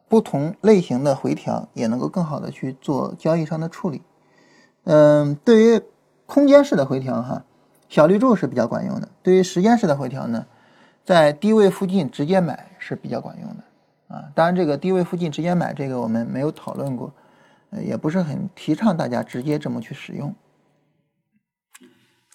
[0.08, 4.02] 不同类型的回调，也能够更好的去做交易上的处理。
[4.84, 5.82] 嗯，对于
[6.26, 7.44] 空间式的回调哈，
[7.90, 10.46] 小绿柱是比较管用的；对于时间式的回调呢，
[11.04, 13.64] 在低位附近直接买是比较管用的。
[14.16, 17.14] 啊，当然，这个低位附近直接买，这个我们没有讨论过，
[17.70, 20.36] 呃，也不是很提倡大家直接这么去使用。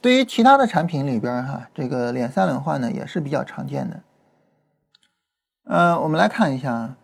[0.00, 4.00] 对于其他的产品里边哈，这个脸三轮换呢也是比较常见的。
[5.68, 6.96] 呃，我们来看一下啊，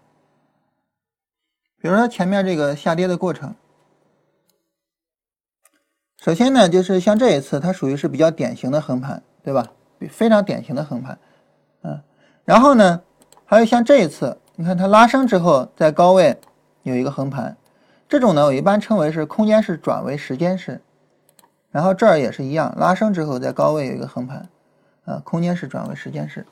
[1.81, 3.57] 比如说前面这个下跌的过程，
[6.19, 9.67] 首先呢就是像这一次，它属于是比较典型的横盘，对吧？
[10.09, 11.19] 非常典型的横盘，
[11.83, 12.01] 嗯，
[12.45, 13.03] 然后呢
[13.45, 16.39] 还有像这一次，你看它拉升之后在高位
[16.85, 17.57] 有一个横盘，
[18.09, 20.81] 这种呢我一般称为是空间式转为时间式。
[21.73, 24.49] 然后这儿也是一样，拉升之后在高位有一个横盘，
[25.05, 26.47] 啊，空间式转为时间式，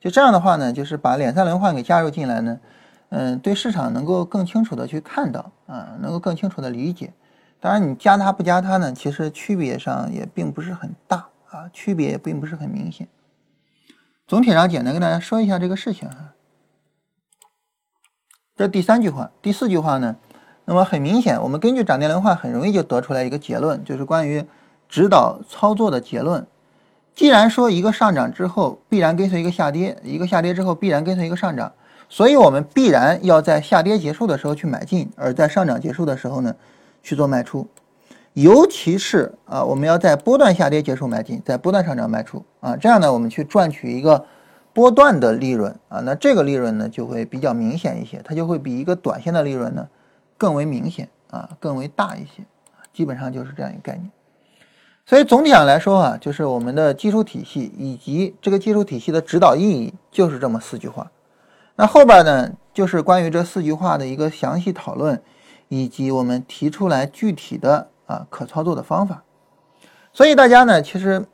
[0.00, 2.60] 就这样的话呢，就是把两三轮换给加入进来呢，
[3.10, 7.12] 嗯，对市场能够更清楚的去看到啊，能够更清楚的理解。
[7.60, 13.08] 当然你加它不加它呢，其实区别上也并不是很大啊，区别也并不是很明显。
[14.26, 16.34] 总体上简单跟大家说一下这个事情哈。
[18.56, 20.16] 这第三句话，第四句话呢，
[20.64, 24.46] 那么很明显，我们根据涨跌轮换很容易就得出来一个结论，就是关于。
[24.90, 26.46] 指导操作的结论，
[27.18, 31.72] 既然说一个上涨之后必然跟随一个下跌，一个下跌之后必然跟随一个上涨，
[32.08, 36.54] 所以我们必然要在下跌结束的时候去买进，而在上涨结束的时候呢
[37.02, 37.66] 去做卖出，
[38.34, 44.24] 尤其是啊我们要在波段下跌结束买进，在波段上涨卖出啊，这样呢我们去赚取一个
[44.72, 49.88] 波段的利润啊，那这个利润呢就会比较明显一些，它就会比一个短线的利润呢
[50.36, 52.44] 更为明显啊，更为大一些，
[52.92, 54.08] 基本上就是这样一个概念。
[55.08, 61.10] 所以总体上来说啊，就是我们的技术体系以及这个技术体系的指导意义就是这么四句话。
[61.76, 65.22] 那后边呢，就是关于这四句话的一个详细讨论，
[65.68, 69.22] 以及我们提出来具体的啊可操作的方法。
[70.12, 71.24] 所以大家呢，其实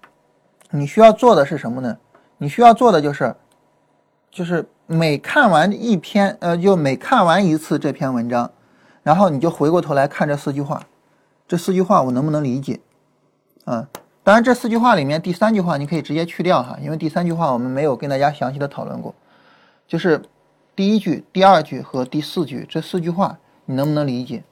[0.70, 1.98] 你需要做的是什么呢？
[2.38, 3.34] 你需要做的就是，
[4.30, 8.52] 就是每看完一篇，呃，就每看完一次这篇文章，
[9.02, 10.80] 然后你就回过头来看这四句话，
[11.48, 12.78] 这四句话我能不能理解？
[13.64, 13.88] 啊，
[14.22, 19.14] 当然，这四句话里面第三句话你可以直接去掉哈，因为第三句话我们没有跟大家详细的讨论过。
[19.87, 20.22] 就是
[20.77, 24.44] 第一句、第二句和第四句这四句话，你能不能理解？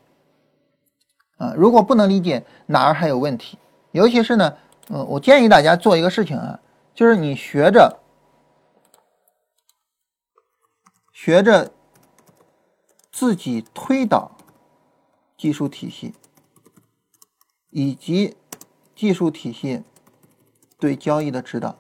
[1.37, 3.59] 啊，如果不能理解，哪儿还有问题？
[3.91, 4.57] 尤其是呢，
[4.89, 6.59] 呃，我建议大家做一个事情啊，
[6.95, 7.99] 就是你学着
[11.13, 11.71] 学着
[13.11, 14.31] 自己推导
[15.37, 16.15] 技术体系，
[17.69, 18.37] 以及。
[19.03, 19.83] 技术体系
[20.79, 21.77] 对交易的指导，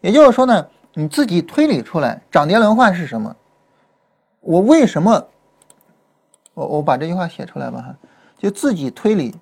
[0.00, 3.36] 也就是说呢，你自己推理出来涨跌轮换是什么？
[4.40, 5.28] 我为什么？
[6.54, 7.96] 我我把这句话写出来吧哈，
[8.36, 9.32] 就自己推理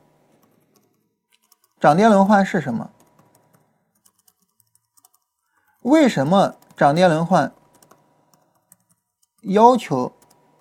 [1.81, 2.91] 涨跌轮换是什么？
[5.81, 7.51] 为什么涨跌轮换
[9.45, 10.15] 要求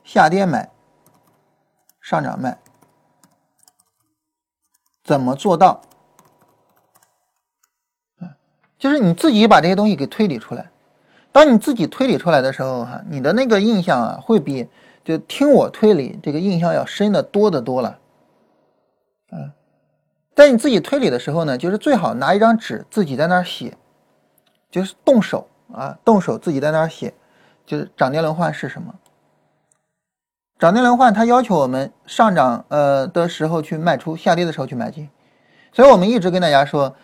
[0.05, 0.71] 下跌买，
[1.99, 2.62] 上涨卖？
[5.03, 5.81] 怎么做到？
[8.19, 8.35] 啊
[8.79, 10.69] 就是你自己把这些东西给推理出来。
[11.31, 14.67] 当你自己推理出来的时候，哈，你的那个印象啊，会比
[15.03, 17.99] 就听我推理这个印象要深的多的多了。
[19.31, 19.51] 啊，
[20.35, 23.75] 在你自己推理的时候呢，就是最好拿一张纸自己在那儿写，
[24.69, 27.13] 就是动手啊，动手自己在那儿写，
[27.65, 28.93] 就是涨跌轮换是什么。
[30.63, 35.09] 涨跌轮换，它要求我们上涨呃的时候去卖出，下跌的时候去买进，
[35.73, 36.95] 所以我们一直跟大家说，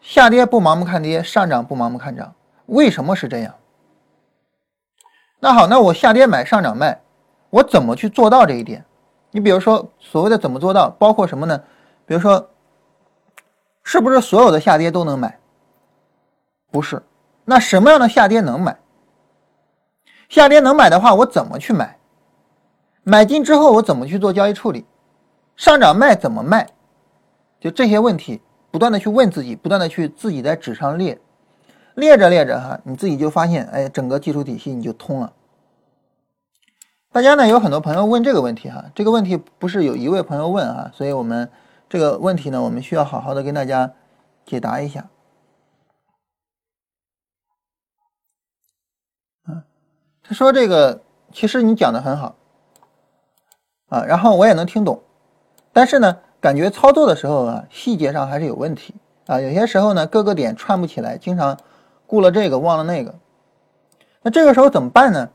[0.00, 2.34] 下跌不盲目看跌，上涨不盲目看涨。
[2.64, 3.54] 为什么是这样？
[5.40, 7.02] 那好，那我下跌买，上涨卖，
[7.50, 8.82] 我怎么去做到这一点？
[9.30, 11.62] 你比如说，所谓的怎么做到，包括什么呢？
[12.06, 12.48] 比如说，
[13.82, 15.38] 是不是所有的下跌都能买？
[16.70, 17.02] 不是。
[17.44, 18.78] 那什么样的下跌能买？
[20.30, 21.98] 下跌能买的话，我怎么去买？
[23.04, 24.84] 买进之后我怎么去做交易处理？
[25.56, 26.68] 上涨卖怎么卖？
[27.60, 31.20] 就这些问题，不断的去问自己，不断的去自己在纸上列，
[31.94, 35.32] 列着列着哈，你自己就发现，哎，整个技术体系你就通了。
[37.10, 41.50] 大家呢有很多朋友问这个问题哈，这个问题不是有一位朋友问啊，所以我们
[41.88, 43.92] 这个问题呢，我们需要好好的跟大家
[44.46, 45.08] 解答一下。
[49.46, 49.62] 嗯，
[50.22, 52.36] 他说这个其实你讲的很好。
[53.92, 55.02] 啊，然后我也能听懂，
[55.70, 58.94] 但是呢，感觉操作的时候啊，细节上还是有问题
[59.26, 59.38] 啊。
[59.38, 61.58] 有些时候呢，各个点串不起来，经常
[62.06, 63.14] 顾了这个忘了那个。
[64.22, 65.28] 那这个时候怎么办呢？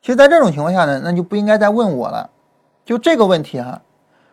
[0.00, 2.30] 其实，在这种情况下呢，那就不应该再问我了。
[2.82, 3.82] 就这个问题哈，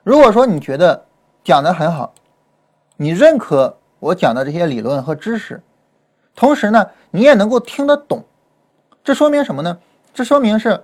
[0.04, 1.04] 如果说你觉得
[1.44, 2.14] 讲的很好，
[2.96, 5.62] 你认可我讲的这些理论和知识，
[6.34, 8.24] 同时呢，你也能够听得懂，
[9.04, 9.78] 这说明什么呢？
[10.14, 10.82] 这说明是。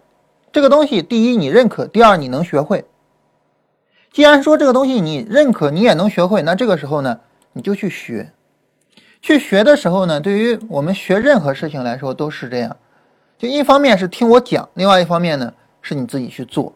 [0.51, 2.85] 这个东西，第一你认可，第二你能学会。
[4.11, 7.19] 既然说这个东西你认可，你也能学会，那这个时候呢，
[7.53, 8.31] 你就去学。
[9.21, 12.75] 去学的时候呢，对于我们学任何事情来说都是这样。
[13.37, 16.73] 就一方面是听我讲，另外一方面呢是你自己去做。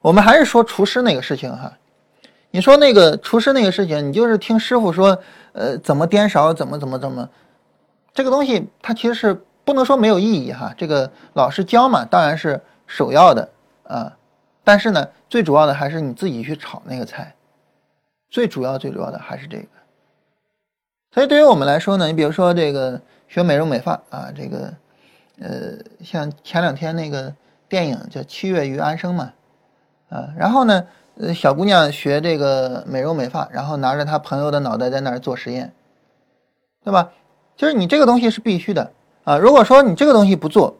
[0.00, 1.72] 我们还是说厨师那个事情哈，
[2.50, 5.18] 你说那个厨师那个事情，你就是听师傅说，
[5.52, 7.28] 呃，怎么颠勺，怎么怎么怎么，
[8.12, 10.72] 这个东西它其实是不能说没有意义哈。
[10.78, 13.46] 这个老师教嘛，当然是首要的
[13.82, 14.16] 啊。
[14.64, 17.34] 但是呢，最主要的还是你自己去炒那个菜，
[18.30, 19.68] 最主要最主要的还是这个。
[21.12, 22.98] 所以对于我们来说呢，你比如说这个
[23.28, 24.72] 学美容美发啊，这个。
[25.40, 27.32] 呃，像前两天那个
[27.68, 29.32] 电影叫《七月与安生》嘛，
[30.08, 30.84] 啊，然后呢，
[31.16, 35.72] 呃，小姑娘学这个美容美发，然后拿着她朋友的脑袋在那儿做实验，
[36.82, 37.12] 对吧？
[37.56, 38.90] 就是你这个东西是必须的
[39.28, 39.38] 啊。
[39.38, 40.76] 如果说你这个东西不做，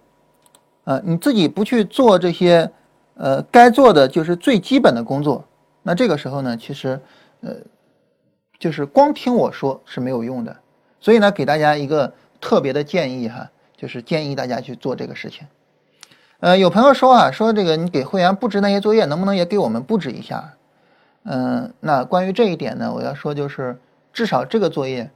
[0.85, 2.71] 啊，你自己不去做这些
[3.15, 5.45] 呃该做的就是最基本的工作，
[5.83, 7.01] 那这个时候呢，其实
[7.43, 7.57] 呃，
[8.59, 10.57] 就是光听我说是没有用的。
[11.01, 13.51] 所以呢，给大家一个特别的建议哈。
[13.81, 15.47] 就是建议大家去做这个事情，
[16.41, 20.55] 呃，有朋友说啊，说这个你给会员布置那些作业，能不能也给我们布置一下？
[21.23, 23.79] 嗯，那关于这一点呢，我要说就是，
[24.13, 25.09] 至少这个作业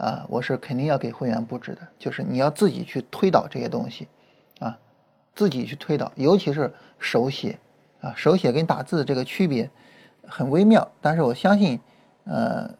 [0.00, 4.08] 啊，我是肯定要给会员布置的，就是你要自己去推导这些东西，
[4.58, 4.78] 啊，
[5.34, 7.58] 自己去推导，尤其是手写
[8.00, 9.70] 啊，手写跟打字这个区别
[10.26, 11.78] 很微妙，但是我相信，
[12.24, 12.74] 呃，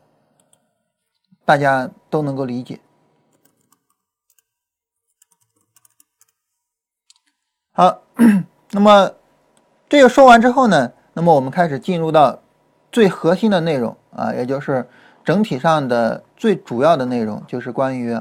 [1.45, 2.81] 大家都能够理解。
[7.73, 8.01] 好，
[8.73, 9.13] 那么
[9.91, 12.41] 这个说完之后呢，那么我们开始进入到
[12.91, 14.89] 最核心的内容啊，也就是
[15.31, 18.21] 整体上的最主要的内容，就是关于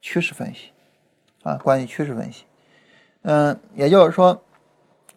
[0.00, 0.72] 趋势分析
[1.44, 2.46] 啊，关于趋势分析。
[3.22, 4.42] 嗯，也就是说，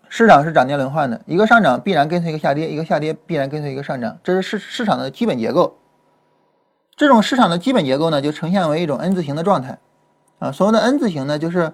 [0.08, 5.80] 市场是涨跌轮换的，一个上涨必然跟随一个下跌，一个下跌必然跟随一个上涨，这是市市场的基本结构。
[6.96, 9.80] 这种市场的基本结构呢，就呈现为一种 N 字形的状态
[10.38, 10.52] 啊。
[10.52, 11.74] 所谓的 N 字形呢，就是。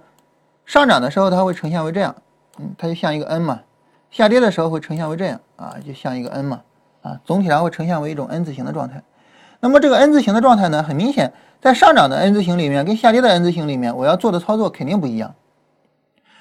[0.65, 2.15] 上涨的时候它会呈现为这样，
[2.59, 3.63] 嗯，它就像一个 N 嘛；
[4.11, 6.61] 下跌的时候会呈现为这样，啊，就像一个 N 嘛，
[7.01, 9.01] 啊，总体上会呈现为一种 N 字形的状态。
[9.59, 15.33] 那么这个 N 字形的状态呢，很明显，在上涨的 N 字形里面跟下跌的 N 字形里面，我要做的操作肯定不一样。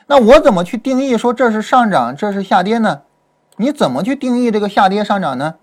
[0.07, 3.03] 那我怎么去定义说这是上涨，这是下跌呢？
[3.57, 5.55] 你怎么去定义这个下跌上涨呢？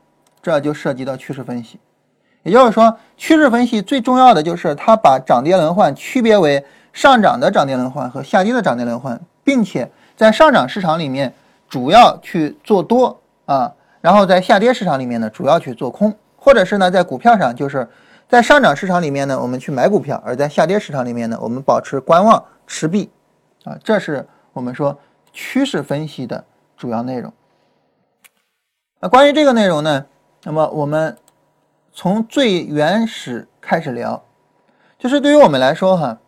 [0.41, 1.79] 这就涉及到趋势分析。
[2.43, 6.63] 也就是说，趋势分析最重要的就是它把涨跌轮换区别为。
[6.93, 11.33] 上涨的涨跌轮换和下跌的涨跌轮换，并且在上涨市场里面
[11.67, 16.15] 主要去做多啊，然后在下跌市场里面呢主要去做空，
[16.45, 17.87] 或者是呢在股票上就是
[18.29, 23.09] 在上涨市场里面呢我们去买股票，而在下跌市场里面呢我们保持观望持币
[23.63, 24.23] 啊，这是
[24.53, 24.95] 我们说
[25.33, 26.45] 趋势分析的
[26.77, 27.33] 主要内容。
[28.99, 30.05] 那关于这个内容呢，
[30.43, 31.17] 那么我们
[31.91, 34.23] 从最原始开始聊，
[34.99, 36.19] 就是对于我们来说哈。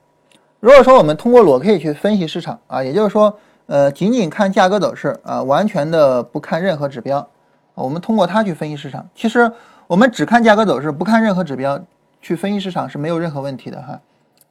[0.60, 3.38] 如果说我们通过裸 K 去分析市场啊，也就是说，
[3.68, 7.30] 呃，仅仅看价格走势啊，完全的不看任何指标，
[7.76, 9.08] 我们通过它去分析市场。
[9.14, 9.52] 其实
[9.88, 11.82] 我们只看价格走势，不看任何指标
[12.22, 14.02] 去分析市场是没有任何问题的哈。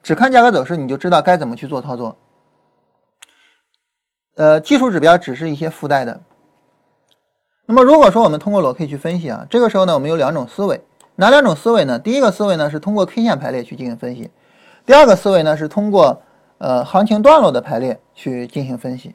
[0.01, 2.17] 只看价格走势，你就知道该怎么去做操作。
[4.35, 6.19] 呃，技术指标只是一些附带的。
[7.67, 10.81] 那么如果说我们通过裸 K 去分析啊，这个时候呢，我们有两种思维，
[11.15, 11.99] 哪两种思维呢？
[11.99, 14.31] 第一个思维呢是通过 K 线排列去进行分析。
[14.85, 16.19] 第二个思维呢是通过
[16.57, 19.13] 呃行情段落的排列去进行分析，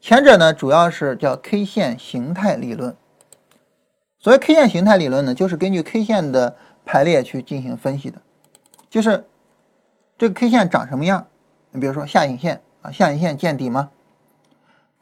[0.00, 2.94] 前者呢主要是叫 K 线形态理论。
[4.24, 6.56] 所谓 K 线形态理论呢，就是根据 K 线的
[6.86, 8.22] 排列去进行分析的，
[8.88, 9.28] 就是
[10.16, 11.26] 这个 K 线长什么样？
[11.72, 13.90] 你比如说下影线啊，下影线见底吗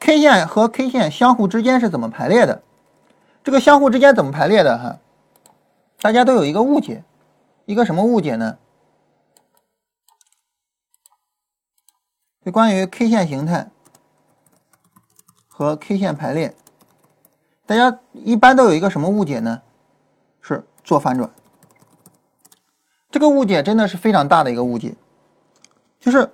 [0.01, 2.65] ？K 线和 K 线相互之间是怎么排列的？
[3.45, 4.77] 这个相互之间怎么排列的？
[4.77, 4.99] 哈，
[6.01, 7.05] 大家都有一个误解，
[7.65, 8.59] 一个什么误解呢？
[12.45, 13.71] 就关于 K 线形态
[15.47, 16.57] 和 K 线排列，
[17.67, 19.61] 大家一般都有一个什么误解呢？
[20.41, 21.31] 是做反转。
[23.11, 24.95] 这个误解真的是非常大的一个误解，
[26.01, 26.31] 就是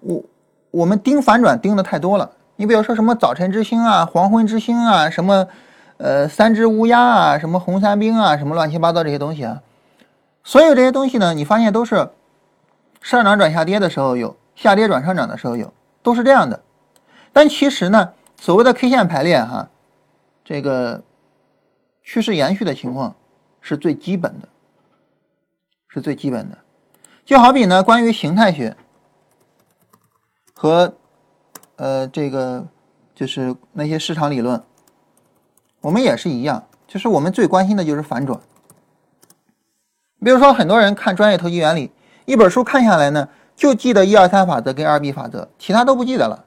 [0.00, 0.22] 我
[0.70, 2.30] 我们盯反转盯的太多了。
[2.56, 5.48] 你比如说什么早晨之星啊、黄昏之星啊、什么
[5.96, 9.62] 呃三只乌鸦啊、什么红三兵啊、什么乱七八糟这些东西啊，
[10.44, 12.10] 所有这些东西呢，你发现都是
[13.00, 14.36] 上涨转下跌的时候有。
[14.54, 16.60] 下跌转上涨的时候有，都是这样的。
[17.32, 19.66] 但其实呢，所谓的 K 线排列哈，
[20.44, 21.02] 这个
[22.02, 23.14] 趋势延续的情况
[23.60, 24.48] 是最基本的，
[25.88, 26.58] 是最基本的。
[27.24, 28.76] 就好比呢，关于形态学
[30.52, 30.92] 和
[31.76, 32.66] 呃这个
[33.14, 34.60] 就是那些市场理论，
[35.80, 38.40] 我们也是一样，就是我们最关心的就是反转。
[40.24, 41.90] 比如说，很多人看专业投机原理，
[42.24, 46.44] 一本书看下来呢，就记得一二三法则跟二 B 法则，其他都不记得了，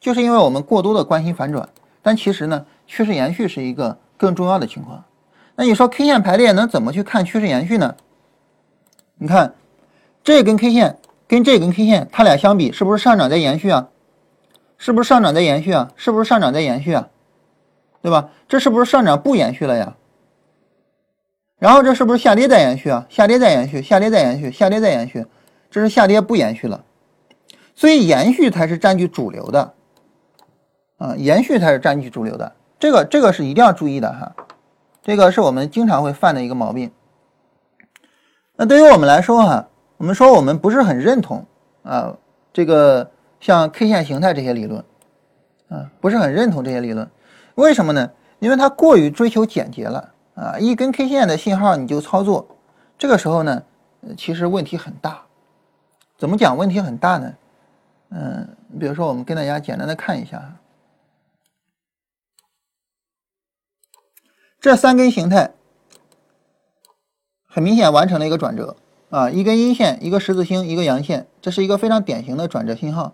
[0.00, 1.68] 就是因为我们过多的关心反转。
[2.02, 5.02] 但其实呢，趋势延续是一个更重要的情况。
[5.54, 7.96] 那你说 K 线排列能怎么去看趋势延续呢？
[9.16, 9.54] 你看，
[10.22, 13.88] 这根 K 线跟这根 K 线，它俩相比，是不是上涨在延续啊？
[14.76, 15.90] 是不是上涨在延续啊？
[15.96, 17.08] 是不是上涨在延续啊？
[18.02, 18.28] 对吧？
[18.46, 19.96] 这是不是上涨不延续了呀？
[21.58, 23.06] 然后这是不是下跌在延续啊？
[23.08, 25.24] 下跌在延续，下跌在延续，下跌在延续，
[25.70, 26.84] 这是下跌不延续了。
[27.74, 29.72] 所以延续才是占据主流的
[30.98, 32.52] 啊，延续才是占据主流的。
[32.82, 34.34] 这个这个是一定要注意的哈，
[35.02, 36.90] 这个是我们经常会犯的一个毛病。
[38.56, 39.68] 那对于我们来说哈，
[39.98, 41.46] 我们说我们不是很认同
[41.84, 42.16] 啊，
[42.52, 43.08] 这个
[43.38, 44.84] 像 K 线形态这些理论
[45.68, 47.08] 啊，不是很认同这些理论。
[47.54, 48.10] 为什么呢？
[48.40, 50.12] 因为它过于追求简洁了。
[50.34, 52.56] 啊，一根 K 线的信号你就操作，
[52.98, 53.62] 这个时候呢，
[54.16, 55.22] 其实问题很大。
[56.18, 57.32] 怎么讲问题很大呢？
[58.10, 58.48] 嗯，
[58.80, 60.42] 比如说我们跟大家简单的看一下，
[64.62, 65.52] 这三根形态
[67.46, 68.76] 很明显完成了一个转折
[69.10, 73.12] 啊，一根阴线，一个十字星，一个阳线，这是一个非常典型的转折信号。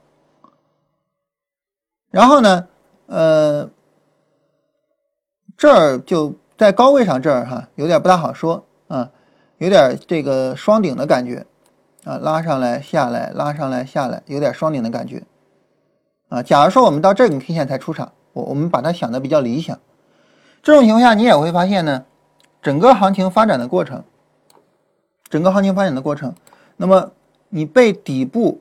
[2.11, 2.69] 然后呢，
[3.07, 3.69] 呃，
[5.57, 6.37] 这儿就。
[6.59, 9.13] 在高位上这儿哈有点不大好说啊，
[9.59, 11.47] 有点这个双顶的感觉
[12.03, 15.23] 啊，拉上来下来，拉上来下来，有点双顶的感觉
[16.29, 16.43] 啊。
[16.43, 19.79] 假如说我们到这根 K 线才出场，我我们把它想的比较理想，
[20.63, 22.05] 这种情况下你也会发现呢，
[22.61, 24.05] 整个行情发展的过程，
[25.29, 26.35] 整个行情发展的过程，
[26.77, 27.13] 那么
[27.49, 28.61] 你被底部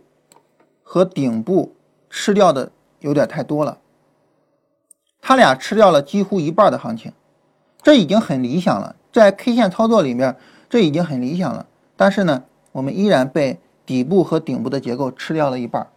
[0.84, 1.76] 和顶部
[2.10, 3.78] 吃掉的有点太多了，
[5.22, 7.12] 它俩吃掉了几乎一半的行情。
[7.84, 10.36] 这已经很理想了，在 K 线操作里面，
[10.70, 11.66] 这已经很理想了。
[11.96, 15.88] 但是呢，我们依然被底部和顶部的结构吃掉了一半。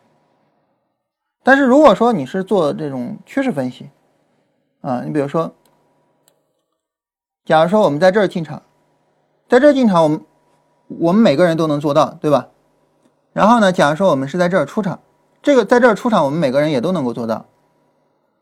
[1.43, 3.91] 但是如果说你是做这种趋势分析，
[4.83, 5.53] 啊，你比如说，
[7.51, 8.63] 假如说我们在这儿进场，
[9.49, 10.25] 在这儿进场，我们
[10.87, 12.47] 我们每个人都能做到，对吧？
[13.33, 15.01] 然后呢，假如说我们是在这儿出场，
[15.43, 17.45] 这个在这儿出场，我们每个人也都能够做到。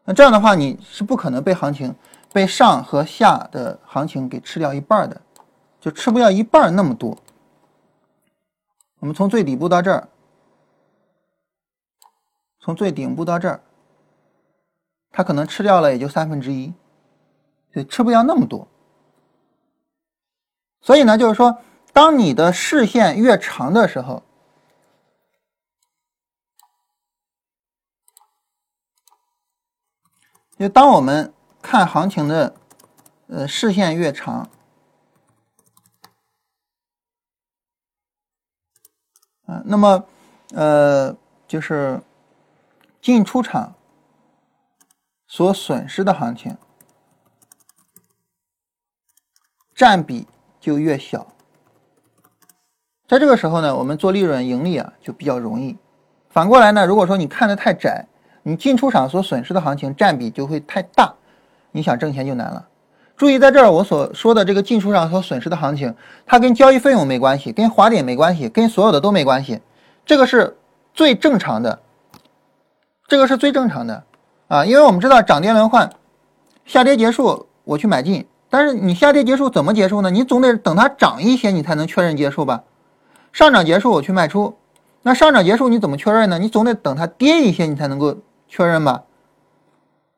[0.04, 1.94] 那这样的话，你是不可能被行情。
[2.34, 5.18] 被上和下的行情给吃掉一半的，
[5.80, 7.16] 就吃不掉一半那么多。
[8.98, 10.06] 我们从最底部到这儿，
[12.60, 13.58] 从最顶部到这儿，
[15.10, 16.70] 它可能吃掉了也就三分之一，
[17.74, 18.68] 就吃不掉那么多。
[20.80, 21.62] 所以呢，就是说，
[21.92, 24.22] 当你的视线越长的时候，
[30.58, 31.32] 就当我们。
[31.60, 32.56] 看行情的，
[33.26, 34.48] 呃，视线越长，
[39.44, 40.06] 啊，那么，
[40.54, 41.14] 呃，
[41.46, 42.00] 就是
[43.02, 43.74] 进出场
[45.26, 46.56] 所损失的行情
[49.74, 50.26] 占比
[50.68, 51.26] 就越小。
[53.08, 55.78] 在这个时候呢，我们做利润盈利啊就比较容易。
[56.28, 58.04] 反过来呢，如果说你看的太窄，
[58.42, 61.14] 你进出场所损失的行情占比就会太大。
[61.72, 62.68] 你想挣钱就难了。
[63.16, 65.94] 注意，在这儿我所说的这个进出场所损失的行情，
[66.26, 69.62] 它跟交易费用没关系，跟滑点没关系，跟所有的都没关系。
[70.04, 70.58] 这个是
[70.92, 71.80] 最正常的，
[73.06, 74.04] 这个是最正常的
[74.48, 75.90] 啊，因为我们知道涨跌轮换，
[76.66, 80.10] 下跌结束我去买进，但是你下跌结束怎么结束呢？
[80.10, 82.64] 你总得等它涨一些，你才能确认结束吧？
[83.32, 84.56] 上涨结束我去卖出，
[85.02, 86.38] 那上涨结束你怎么确认呢？
[86.38, 88.16] 你总得等它跌一些，你才能够
[88.48, 89.04] 确认吧？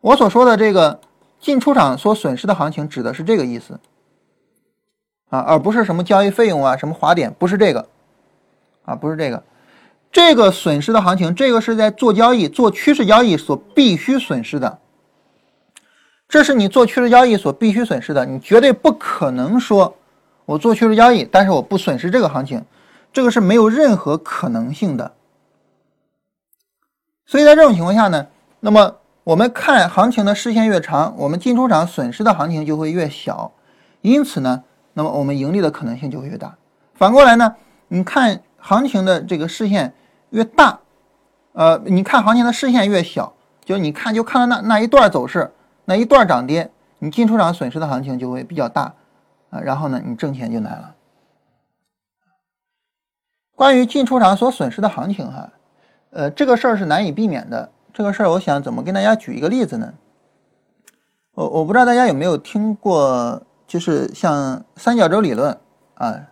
[0.00, 1.00] 我所说的这个。
[1.40, 3.80] 进出场所损失的行情指的是这个意思
[5.30, 7.88] 啊，而不是什么交易费用啊，什么滑点，不是这个
[8.84, 9.42] 啊，不是这个，
[10.12, 14.80] 这个损失的行情，这个是在做交易、做趋势交易所必须损失的，
[16.30, 19.94] 这是你做趋势交易所必须损失的，你绝对不可能说
[20.46, 22.64] 我做趋势交易，但是我不损失这个行情，
[23.12, 25.12] 这个是没有任何可能性的。
[27.26, 28.26] 所以在这种情况下呢，
[28.60, 28.96] 那么。
[29.22, 33.52] 我们看行情的视线越长，我们进出场损失的行情就会越小，
[34.00, 34.64] 因此呢，
[34.94, 36.56] 那么我们盈利的可能性就会越大。
[36.94, 37.54] 反过来呢，
[37.88, 39.92] 你看行情的这个视线
[40.30, 40.80] 越大，
[41.52, 45.52] 呃，你看行情的视线越小，就你看就看到那那一段走势，
[45.90, 46.70] 那一段涨跌，
[47.00, 48.94] 你进出场损失的行情就会比较大
[49.50, 50.94] 啊，然后呢，你挣钱就难了。
[53.56, 55.52] 关于进出场所损失的行情哈，
[56.10, 57.72] 呃，这个事儿是难以避免的。
[57.92, 59.94] 这个事儿，我想怎么跟大家举一个例子呢？
[61.32, 65.58] 我我不知道大家有没有听过，就是像三角洲理论
[65.94, 66.28] 啊。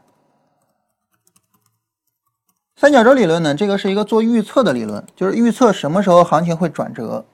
[2.77, 7.27] 三角洲理论呢，这个是一个做预测的理论，就是预测什么时候行情会转折。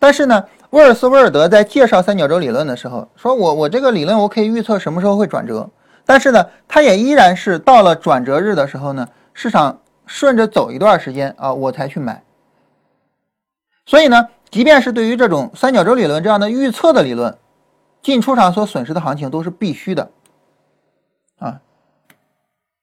[0.00, 5.68] 但是呢，威尔斯威尔德在介绍三角洲理论的时候，说我我这个理论我可以预测什么时候会转折，
[6.06, 12.24] 但是呢，它也依然是到了转折日的时候呢，市场顺着走一段时间啊，我才去买。
[13.84, 17.36] 所以呢，即便是对于这种三角洲理论这样的预测的理论，
[18.00, 20.10] 进出场所损失的行情都是必须的
[21.40, 21.60] 啊。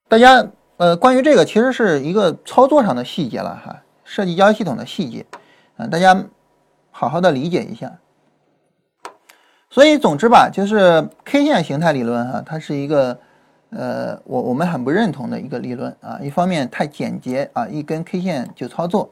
[0.07, 0.47] 大家
[0.77, 5.25] 呃，关于这个其实是一个操作上的细节了哈，设计交易系统的细节
[5.77, 6.23] 啊，大家。
[6.99, 7.95] 好好的理解一下，
[9.69, 13.15] 所以总之吧，就是 K 线形态理论哈，它是一个
[13.69, 16.17] 呃，我我们很不认同的一个理论啊。
[16.19, 19.07] 一方面太简洁啊，一根 K 线就操作；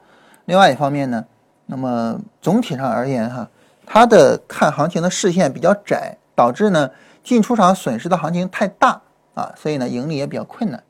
[0.46, 1.24] 另外一方面呢，
[1.68, 3.48] 那么总体上而言哈，
[3.86, 6.90] 它的看行情的视线比较窄，导致呢
[7.24, 9.00] 进出场损失的行情太大
[9.36, 10.84] 啊，所以呢盈利也比较困难。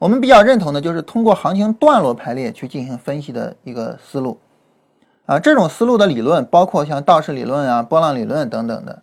[0.00, 4.36] 我们比较认同的就是通过行情段落排列去进行分析的一个思路。
[5.26, 9.02] 啊，这种思路的理论包括像道氏理论啊、波浪理论等等的。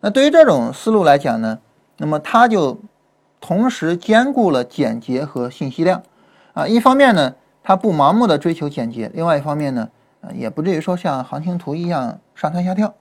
[0.00, 1.58] 那对于这种思路来讲呢，
[1.96, 2.78] 那么它就
[3.40, 6.02] 同时兼顾了简洁和信息量。
[6.54, 9.88] 啊，一方面呢，它不盲目的追求简洁；另外一方面呢，
[10.22, 12.92] 啊，也不至于说像行情图一样上蹿下跳。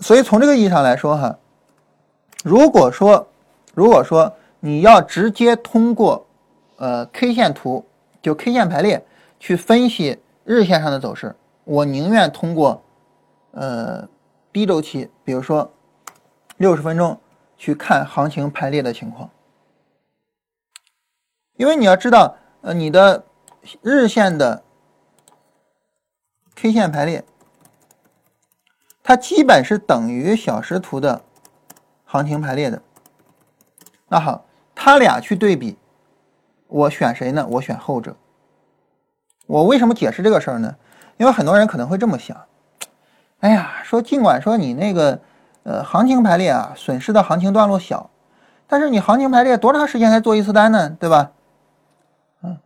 [0.00, 1.38] 所以从这个意义上来说，哈，
[2.42, 3.28] 如果说
[3.72, 6.26] 如果说你要直接通过
[6.76, 7.84] 呃 K 线图，
[8.20, 9.06] 就 K 线排列
[9.38, 10.18] 去分析。
[10.44, 11.34] 日线上的走势，
[11.64, 12.82] 我宁愿通过
[13.52, 14.08] 呃
[14.52, 15.72] 低周期，比如说
[16.56, 17.18] 六十分钟
[17.56, 19.30] 去看行情排列的情况，
[21.56, 23.24] 因为你要知道，呃，你的
[23.82, 24.62] 日线的
[26.56, 27.24] K 线排列，
[29.02, 31.22] 它基本是等于小时图的
[32.04, 32.82] 行情排列的。
[34.08, 35.78] 那好，它俩去对比，
[36.66, 37.46] 我选谁呢？
[37.48, 38.16] 我选后者。
[39.52, 40.74] 我为什么解释这个事儿呢？
[41.18, 42.34] 因为很多人可能会这么想，
[43.40, 45.20] 哎呀，说尽管说你那个
[45.64, 48.08] 呃行情排列啊，损失的行情段落小，
[48.66, 50.88] 但是你行情排列多长时间才做一次单呢？
[50.98, 51.32] 对吧？
[52.42, 52.56] 嗯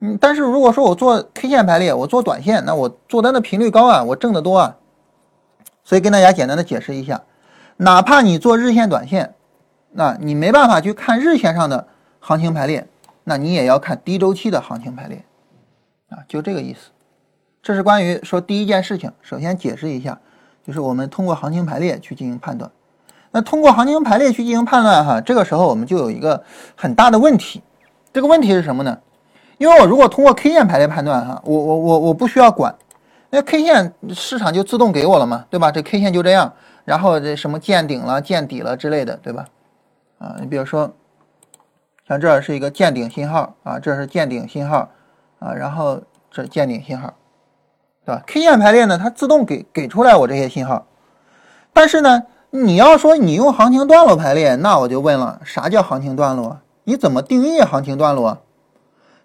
[0.00, 4.76] 嗯，但是如果说我做 K 线排列，我做短线，那我做单的频率高啊，我挣得多啊。
[5.82, 7.22] 所以跟大家简单的解释一下，
[7.78, 9.34] 哪怕你做日线短线，
[9.92, 12.86] 那你没办法去看日线上的行情排列，
[13.24, 15.24] 那你也要看低周期的行情排列。
[16.10, 16.90] 啊，就这个意思。
[17.62, 20.18] 这是关于说第一件事情，首先解释一下，
[20.66, 22.70] 就是我们通过行情排列去进行判断。
[23.30, 26.42] 那通过行情排列去进行判断，哈，这个时候我们就有一个
[26.74, 27.62] 很大的问题。
[28.12, 28.98] 这个问题是什么呢？
[29.58, 32.74] 因为我如果通过 K 线排列判断，哈，我我我我不需要管，
[33.28, 35.70] 那 K 线市场就自动给我了嘛，对吧？
[35.70, 36.52] 这 K 线就这样，
[36.84, 39.46] 然后这什么见顶了、见底了之类的，对吧？
[40.18, 40.90] 啊，你比如说，
[42.08, 44.88] 像这是一个见顶信号啊，这是见顶信号。
[45.40, 47.12] 啊，然后这见顶信号，
[48.06, 50.86] 对吧？K 线排列呢，它自动给给出来我这些信号，
[51.72, 56.58] 但是呢，你要说你用行情段落排列，那我就问了，啥叫行情段落？
[56.84, 58.38] 你怎么定义行情段落？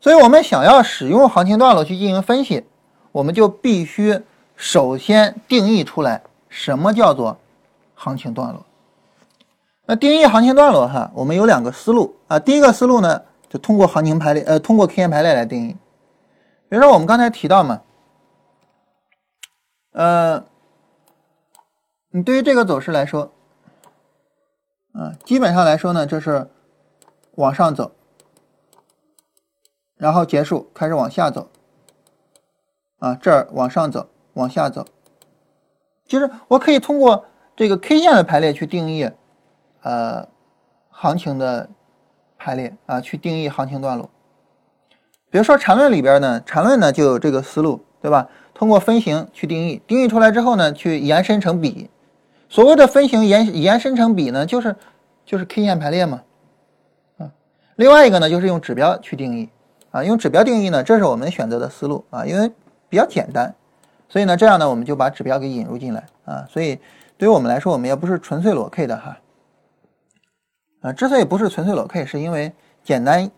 [0.01, 2.65] 所以我们想要使用行情段落去进行分析，
[3.11, 4.21] 我们就必须
[4.55, 7.37] 首先定义出来什么叫做
[7.93, 8.63] 行情段落。
[9.87, 12.39] 那定义行情段落哈，我们有两个思路啊。
[12.39, 15.75] 第一个思路呢，就通过行情排列，呃，通过 K 线排列来定义。
[16.67, 17.81] 比如说，我们刚才提到嘛，
[19.91, 20.43] 呃，
[22.09, 23.31] 你对于这个走势来说，
[24.93, 26.49] 啊，基本上来说呢，就是
[27.35, 27.91] 往上走，
[29.95, 31.49] 然后结束，开始往下走，
[32.97, 34.85] 啊，这儿往上走，往下走，
[36.07, 39.09] 其实我可以通过这个 K 线的排列去定义，
[39.83, 40.27] 呃，
[40.89, 41.69] 行情的
[42.37, 44.09] 排列啊，去定义行情段落。
[45.35, 48.25] 比如说缠论里边呢，缠论呢就有这个思路，对吧？
[48.53, 51.89] 通过分形去定义，定义出来之后呢，去延伸成比。
[52.47, 54.73] 所谓的分形延延伸成比呢，就是
[55.25, 56.21] 就是 K 线排列嘛，
[57.17, 57.29] 啊。
[57.75, 59.49] 另外一个呢，就是用指标去定义，
[59.91, 62.49] 啊，用指标定义呢，这是我们选择的思路啊，因为
[62.87, 63.53] 比较简单，
[64.07, 66.47] 所以呢，这样呢，我们就把指标给引入进来啊。
[66.49, 66.79] 所以
[67.17, 69.17] 对于我们来说，我们也不是纯粹裸 K 的哈，
[70.79, 72.53] 啊，之所以不是纯粹裸 K，是因为
[72.85, 73.29] 简单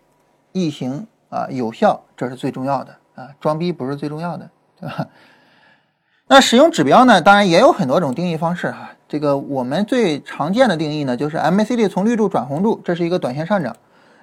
[0.52, 1.04] 易行。
[1.28, 4.50] 啊，有效这是最重要的啊，装逼不是最重要的，
[4.80, 5.06] 对吧？
[6.26, 8.90] 那使用指标呢，当然也有很多种定义方式哈。
[9.08, 13.74] 这个我们最常见的定义呢，就是 MACD 从绿柱转红柱，这是一个短线上涨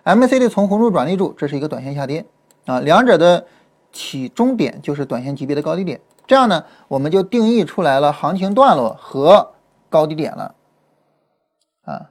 [0.04, 2.24] ；MACD 从红柱转绿柱，这是一个短线下跌
[2.68, 2.80] 啊。
[2.80, 3.48] 两者的
[3.92, 9.54] 起终点就是短线级别的高低点这样呢，我们就定义出来了行情段落和
[9.90, 10.54] 高低点了。
[11.86, 12.10] 啊，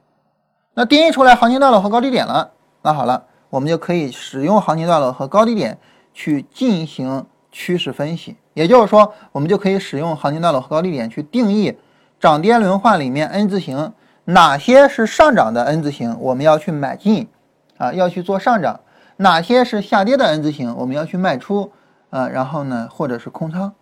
[0.73, 5.77] 那定义出来行情段落和高低点了，那好了，我们就可以使用行情段落和高低点
[6.13, 8.35] 去进行趋势分析。
[8.53, 11.77] 也就是说，我们就可以使用行情段落和高低点去定义
[12.19, 13.93] 涨跌轮换里面 N 字形
[14.25, 17.29] 哪些是上涨的 N 字形，我们要去买进，
[17.77, 18.81] 啊，要去做上涨；
[19.15, 21.71] 哪些是下跌的 N 字形，我们要去卖出，
[22.09, 23.73] 啊，然后呢，或者是空仓，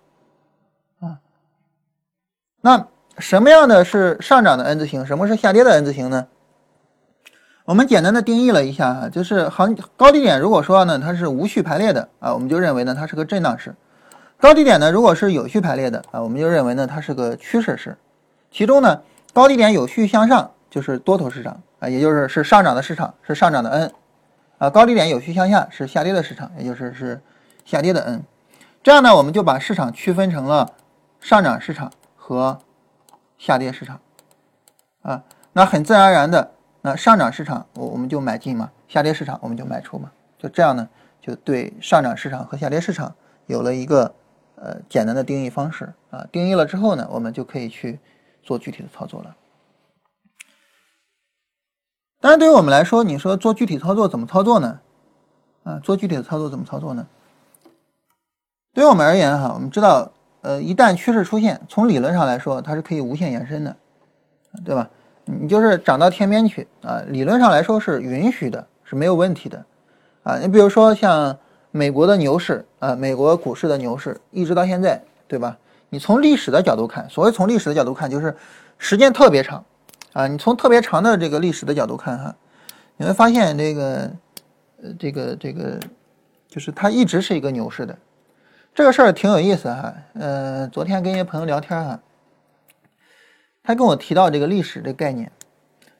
[0.99, 1.17] 啊，
[2.61, 6.28] 那什么样的是上涨的 N 字形，什么是下跌的 N 字形呢？
[7.66, 13.74] 我们简单的定义了一下哈，就是行高低点如果说呢它是无序排列的啊，我们就认为呢它是个震荡式。
[14.38, 17.97] 高低点呢，如果是有序排列的啊，我们就认为呢它是个趋势势。
[18.51, 19.01] 其中呢，
[19.32, 23.91] 高低点有序向上就是多头市场啊，也就是是上涨的市场，是上涨的 N
[24.57, 24.70] 啊。
[24.70, 27.22] 高低点有序向下是下跌的市场，也就是是
[27.64, 28.22] 下跌的 N。
[28.84, 30.70] 这样呢，我们就把市场区分成了
[31.22, 32.59] 上涨市场和
[33.38, 34.01] 下跌市场
[35.01, 35.24] 啊。
[35.53, 36.51] 那很自然而然的，
[36.84, 40.11] 那上涨市场我我们就买进嘛，下跌市场我们就卖出嘛。
[40.38, 40.88] 就这样呢，
[41.19, 43.15] 就对上涨市场和下跌市场
[43.47, 44.13] 有了一个。
[44.55, 47.99] 呃，简单的定义方式啊，定义了之后呢，我们就可以去
[48.41, 49.36] 做具体的操作了。
[52.21, 54.79] 当然，对于我们来说，你说做具体操作怎么操作呢？
[55.63, 57.05] 啊，做具体的操作怎么操作呢？
[58.73, 60.09] 对于我们而言哈，我们知道，
[60.39, 63.75] 呃，一旦趋势出现，从理论上来说，它是可以无限延伸的，
[64.63, 64.89] 对吧？
[65.26, 69.65] 你就是涨到天边去啊，理论上来说是允许的，是没有问题的
[70.24, 70.38] 啊。
[70.38, 71.38] 你比如说像。
[71.76, 75.57] 美国的牛市啊，美国股市的牛市一直到现在，对吧？
[75.89, 78.38] 你从历史的角度看，所谓从历史的角度看，就是
[78.78, 79.65] 时间特别长
[80.13, 80.28] 啊。
[80.28, 82.36] 你从特别长的这个历史的角度看哈，
[82.95, 84.11] 你会发现这个
[84.84, 85.80] 呃，这个这个
[86.47, 87.97] 就是它一直是一个牛市的。
[88.76, 89.91] 这个事儿挺有意思哈。
[90.13, 91.99] 呃，昨天跟一些朋友聊天哈，
[93.64, 95.32] 他跟我提到这个历史这概念，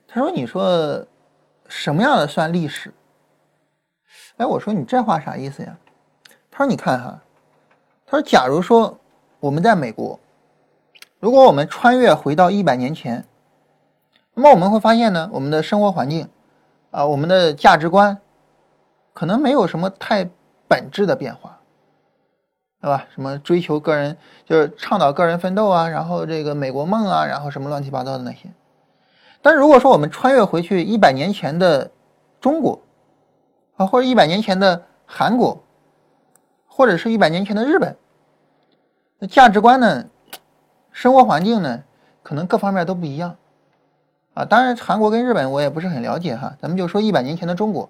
[0.06, 1.04] 他说：“你说
[1.66, 2.92] 什么样的算历史？”
[4.36, 5.76] 哎，我说你这话啥意思呀？
[6.50, 7.18] 他说：“你看哈，
[8.06, 8.98] 他说，假如说
[9.40, 10.20] 我们在美国，
[11.20, 13.24] 如果我们穿越回到一百年前，
[14.34, 16.28] 那么我们会发现呢，我们的生活环境
[16.90, 18.20] 啊，我们的价值观，
[19.14, 20.28] 可能没有什么太
[20.68, 21.53] 本质的变化，
[22.84, 23.06] 对吧？
[23.14, 24.14] 什么追求个人，
[24.44, 28.40] 就是倡导个人奋斗啊，然后这个美国梦啊，然后什么乱七八糟的那些。
[29.40, 31.90] 但是如果说我们穿越回去一百年前的
[32.42, 32.78] 中国，
[33.78, 35.64] 啊，或者一百年前的韩国，
[36.66, 37.96] 或者是一百年前的日本，
[39.18, 40.04] 那价值观呢，
[40.92, 41.82] 生活环境呢，
[42.22, 43.34] 可能各方面都不一样。
[44.34, 47.88] 啊，当然韩国跟日本我也不是很了解哈，咱们就说一百年前的中国，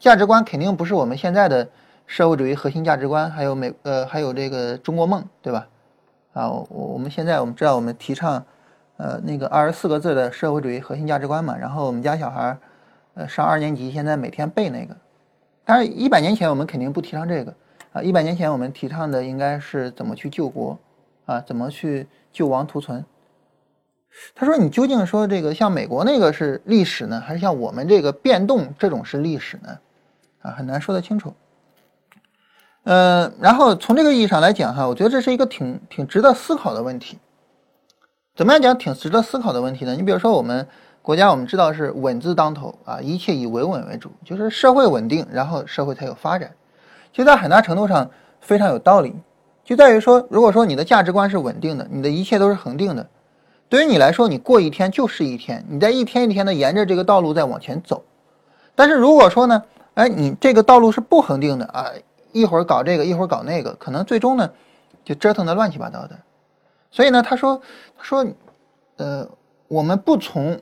[0.00, 1.68] 价值观肯定不是我们现在的
[2.06, 5.68] 社会主义核心价值观，还有美呃还有这个中国梦，对吧？
[6.32, 8.44] 啊，我我们现在我们知道我们提倡
[8.96, 12.56] 呃那个二十四个字的社会主义核心价值观嘛，然后我们家小孩
[13.14, 14.96] 呃上二年级，现在每天背那个。
[15.64, 17.54] 但是，一百年前我们肯定不提倡这个
[17.92, 18.02] 啊！
[18.02, 20.76] 一百年前我们提倡的应该是怎么去救国
[21.24, 21.40] 啊？
[21.40, 23.04] 怎么去救亡图存？
[24.34, 29.78] 他说：“你究竟说这个像美国那个是历史呢，还是像我们这个变动这种是历史呢？
[30.42, 31.32] 啊，很难说得清楚。
[32.84, 37.18] 嗯，然后从这个意义上来讲哈，我觉得这是一个挺挺值得思考的问题。
[38.34, 39.94] 怎么样讲挺值得思考的问题呢？
[39.94, 40.66] 你比如说我们。
[41.04, 46.48] 国家我们知道是稳字当头啊，一切以维稳为主，就是社会稳定，然后社会才有发展。
[47.10, 48.08] 其实在很大程度上
[48.40, 49.12] 非常有道理，
[49.64, 53.04] 就在于说，如果说你的价值观是稳定的，你的一切都是恒定的，
[53.68, 58.04] 对于你来说，你过一天就是一天，你在一天一天的沿着这个道路在往前走。
[58.76, 59.60] 但是如果说呢，
[59.94, 61.86] 哎，你这个道路是不恒定的啊，
[62.32, 64.50] 一会儿搞这个，一会儿搞那个，可能最终呢
[65.04, 66.18] 就折腾的乱七八糟的。
[66.90, 67.62] 所以呢，他说，
[67.96, 68.26] 他说，
[68.96, 69.28] 呃，
[69.68, 70.60] 我们不从。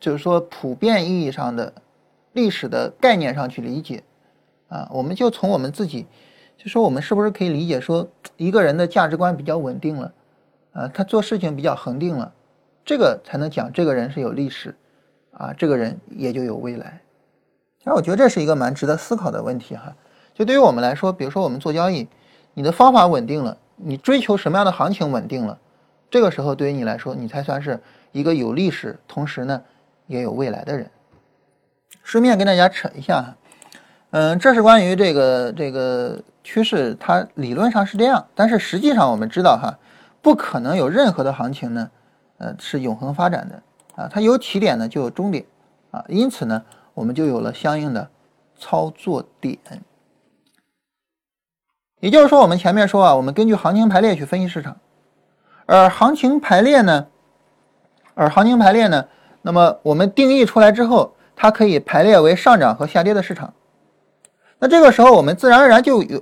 [0.00, 1.72] 就是说，普遍意义上的
[2.32, 4.02] 历史的概念上去理解，
[4.66, 6.08] 啊，我们就从我们自己，
[6.58, 10.12] 就说我们是不是可以理解说，一个人的价值观比较稳定了，
[10.72, 12.32] 啊，他做事情比较恒定了，
[12.84, 14.74] 这个才能讲这个人是有历史，
[15.30, 17.00] 啊，这个人也就有未来。
[17.78, 19.94] 其实我觉得这是一个蛮值得思考的问题哈。
[20.44, 22.08] 对于我们来说，比如说我们做交易，
[22.54, 25.58] 你的方法稳定了，你追求什么样的行情稳定了，
[26.10, 27.80] 这个时候对于你来说，你才算是
[28.12, 29.62] 一个有历史，同时呢。
[30.08, 30.90] 也有未来的人。
[32.02, 33.34] 顺便跟大家扯一下，
[34.10, 39.78] 嗯，这是关于这个这个趋势，它理论上是这样，但是实际上我们知道哈，
[40.20, 41.90] 不可能有任何的行情呢，
[42.38, 43.62] 呃，是永恒发展的
[43.94, 45.46] 啊，它有起点呢就有终点
[45.92, 46.62] 啊，因此呢，
[46.92, 48.10] 我们就有了相应的
[48.58, 49.56] 操作点。
[52.02, 54.76] 也就是说，我们前面说啊，我们根据行情排列去分析市场，
[55.66, 57.06] 而行情排列呢，
[58.14, 59.04] 而行情排列呢，
[59.40, 63.54] 那么我们定义出来之后，它可以排列为上涨和下跌的市场。
[64.58, 66.20] 那这个时候，我们自然而然就有，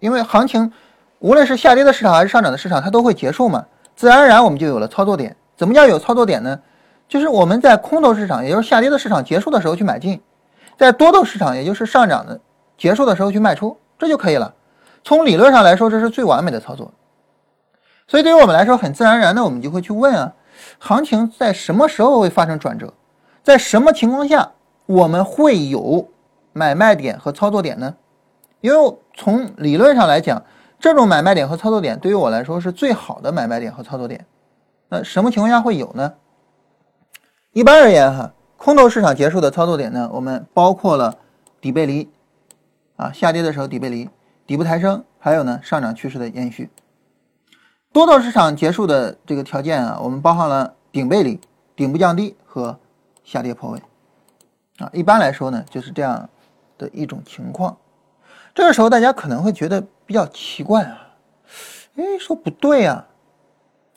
[0.00, 0.72] 因为行情
[1.18, 5.36] 无论是下跌的市场还是上涨的市场，它都会结束嘛，自然而然我们就有了操作点。
[5.54, 6.58] 怎么叫有操作点呢？
[7.06, 10.18] 就是我们在空头市场，也就是下跌的市场结束的时候去买进，
[10.78, 12.40] 在多头市场，也就是上涨的
[12.78, 14.54] 结束的时候去卖出，这就可以了。
[15.04, 16.92] 从理论上来说，这是最完美的操作。
[18.06, 20.34] 所以对于我们来说，很自然而然的，我们就会去问啊，
[20.78, 22.92] 行情在什么时候会发生转折？
[23.42, 24.52] 在什么情况下
[24.86, 26.08] 我们会有
[26.52, 27.94] 买卖点和操作点呢？
[28.60, 30.42] 因为从理论上来讲，
[30.78, 34.26] 这种买卖点和操作点对于我来说是最好的买卖点和操作点。
[34.88, 36.12] 那什么情况下会有呢？
[37.52, 41.16] 一般而言，哈，空头市场结束的操作点呢，我们包括了
[41.60, 42.10] 底背离，
[42.96, 44.08] 啊，下跌的时候底背离。
[44.52, 46.68] 底部抬升，还有呢上涨趋势的延续。
[47.90, 51.40] 多头市场结束的这个条件啊，我们包含了顶背离、
[51.74, 52.78] 顶部降低和
[53.24, 53.80] 下跌破位
[54.76, 54.90] 啊。
[54.92, 56.28] 一般来说呢，就是这样
[56.76, 57.78] 的一种情况。
[58.54, 60.98] 这个时候大家可能会觉得比较奇怪啊，
[61.96, 63.06] 哎，说不对呀，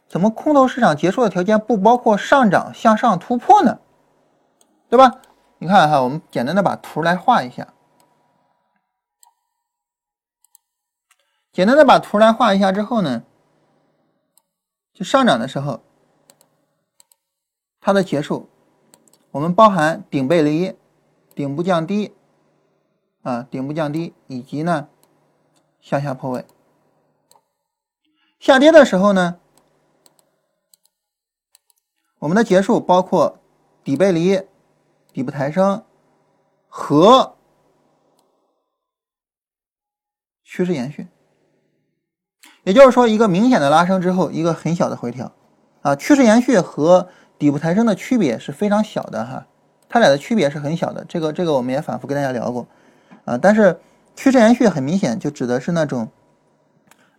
[0.07, 3.77] 怎么空头市场结束的条件不包括上涨向上突破呢？
[4.89, 5.19] 对吧？
[5.57, 7.67] 你看哈，我们简单的把图来画一下。
[11.55, 13.23] 简单的把图来画一下之后呢，
[14.91, 15.81] 就上涨的时候，
[17.79, 18.49] 它的结束，
[19.31, 20.75] 我们包含顶背离、
[21.33, 22.13] 顶部降低，
[23.21, 24.89] 啊，顶部降低以及呢
[25.79, 26.45] 向下破位。
[28.37, 29.39] 下跌的时候呢，
[32.19, 33.39] 我们的结束包括
[33.81, 34.45] 底背离、
[35.13, 35.85] 底部抬升
[36.67, 37.37] 和
[40.43, 41.07] 趋势延续。
[42.65, 45.31] 也就是说，一个明显的拉升之后，一个很小的回调，
[45.83, 47.07] 啊，趋势延续和
[47.37, 49.45] 底部抬升的区别是非常小的哈，
[49.87, 51.05] 它俩的区别是很小的。
[51.07, 52.67] 这个这个我们也反复跟大家聊过，
[53.23, 53.79] 啊，但是
[54.15, 56.09] 趋势延续很明显就指的是那种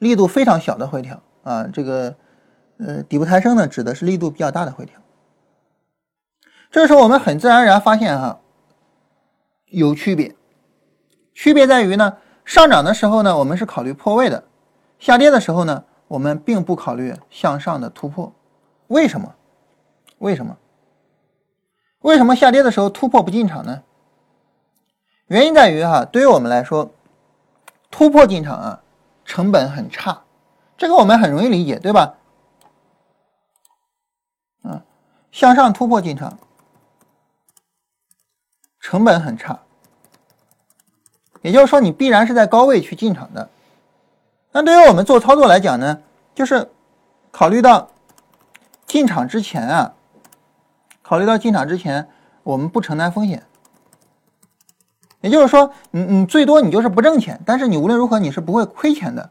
[0.01, 2.17] 力度非常小的回调啊，这个
[2.79, 5.01] 呃底部抬升呢指的是力度比较大的回调。
[6.73, 8.41] 这时候我们很自然而然发现哈，
[9.67, 10.35] 有区别，
[11.35, 14.43] 区别在于呢，上涨的时候呢，我们是考虑破位的。
[14.99, 18.33] 下跌的时候呢，我们并不考虑向上的突破，
[18.89, 19.35] 为什么？
[20.19, 20.57] 为什么？
[22.01, 23.83] 为什么下跌的时候突破不进场呢？
[25.27, 26.91] 原因在于哈，对于我们来说，
[27.91, 28.83] 突破进场啊，
[29.25, 30.23] 成本很差，
[30.77, 32.15] 这个我们很容易理解，对吧？
[34.63, 34.83] 啊，
[35.33, 36.39] 向上突破进场，
[38.79, 39.59] 成本很差，
[41.43, 43.51] 也就是说，你必然是在高位去进场的。
[44.57, 45.99] 那对于我们做操作来讲呢，
[46.35, 46.71] 就是
[47.31, 47.91] 考虑到
[48.87, 49.93] 进场之前啊，
[51.03, 52.09] 考虑到进场之前
[52.43, 53.43] 我们不承担风险，
[55.21, 59.29] 也就是说，你你最多你就是不挣钱，但是你无论如何你是不会亏钱的。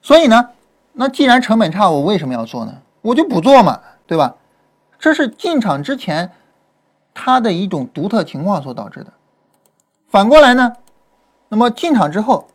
[0.00, 0.50] 所以呢，
[0.92, 2.72] 那既然成本差，我为什么要做呢？
[3.00, 4.36] 我就不做嘛，对吧？
[4.96, 6.30] 这是进场之前
[7.12, 9.12] 它的一种独特情况所导致的。
[10.06, 10.72] 反过来呢，
[11.48, 12.46] 那么进场之后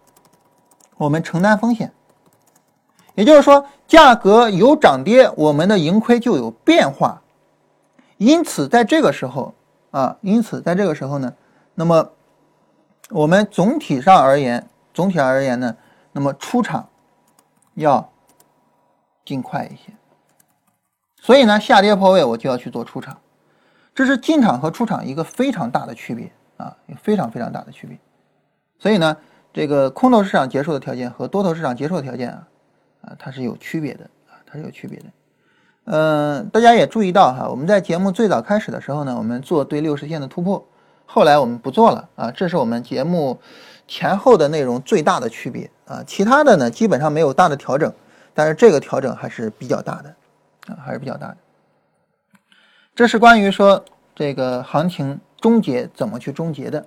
[0.96, 1.92] 我们承担风险。
[3.18, 7.20] 也就是说，价格有涨跌，我们的盈亏就有变化。
[8.18, 9.56] 因此，在这个时候
[9.90, 11.34] 啊，因此在这个时候呢，
[11.74, 12.12] 那么
[13.10, 15.76] 我们总体上而言，总体而言呢，
[16.12, 16.88] 那么出场
[17.74, 18.08] 要
[19.26, 19.92] 尽快一些。
[21.20, 23.18] 所以呢，下跌破位我就要去做出场，
[23.96, 27.98] 这是进场和出场一个非常大的区别啊，非常非常大的区别。
[28.78, 29.18] 所以呢，
[29.52, 32.48] 这个空头市场结束的条件和多头市场结束的条件啊。
[33.08, 35.06] 啊，它是有区别的啊，它是有区别的。
[35.86, 40.64] 嗯，大家也注意到哈，我们在节目最早开始的时候呢，我们做对六十线的突破，
[41.06, 43.40] 后来我们不做了啊，这是我们节目
[43.88, 46.04] 前后的内容最大的区别啊。
[46.06, 47.94] 其他的呢，基本上没有大的调整，
[48.34, 50.16] 但是这个调整还是比较大的
[50.68, 51.38] 啊，还是比较大的。
[52.94, 56.86] 这是关于说这个行情终结怎么去终结的。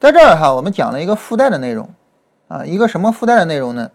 [0.00, 1.88] 在这儿哈，我们讲了一个附带的内容
[2.48, 3.88] 啊，一个什么附带的内容呢？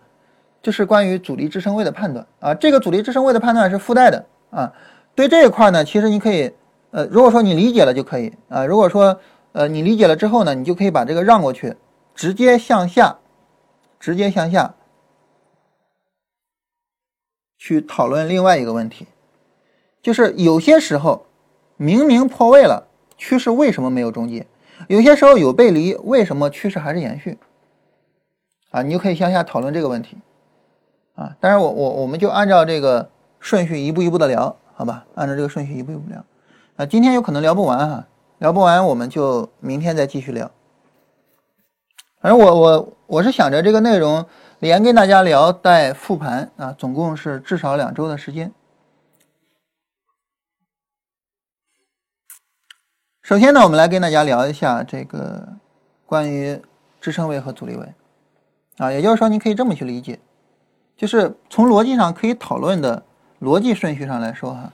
[0.61, 4.73] 就是关于阻力支撑位的判断啊，这个阻力支撑位的判断是附带的啊。
[5.15, 6.51] 对这一块呢，其实你可以，
[6.91, 8.65] 呃，如果说你理解了就可以啊。
[8.65, 9.19] 如果说
[9.51, 11.75] 呃你理解了之后呢，你就可以把这个让过去，
[12.13, 13.17] 直接向下，
[13.99, 14.75] 直接向下
[17.57, 19.07] 去讨论另外一个问题，
[20.01, 21.25] 就是有些时候
[21.75, 22.87] 明明破位了，
[23.17, 24.45] 趋势为什么没有终结？
[24.87, 27.37] 有些时候有背离，为什么趋势还是延续？
[28.71, 30.17] 啊，你就可以向下讨论这个问题
[31.19, 31.35] 啊。
[31.39, 33.09] 但是我我我们就按照这个
[33.39, 35.05] 顺序一步一步的聊，好吧？
[35.15, 36.23] 按照这个顺序一步一步聊
[36.77, 36.85] 啊。
[36.85, 38.07] 今天有可能聊不完哈，
[38.37, 40.49] 聊不完我们就明天再继续聊。
[42.21, 44.25] 反正我我我是想着这个内容
[44.59, 48.51] 连跟大家聊带复盘啊，总共是至少两周的时间。
[53.21, 55.47] 首先呢，我们来跟大家聊一下这个
[56.05, 56.59] 关于
[56.99, 57.93] 支撑位和阻力位
[58.77, 60.19] 啊，也就是说，你可以这么去理解，
[60.99, 63.01] 就是从逻辑上可以讨论的
[63.39, 64.73] 逻辑顺序上来说哈，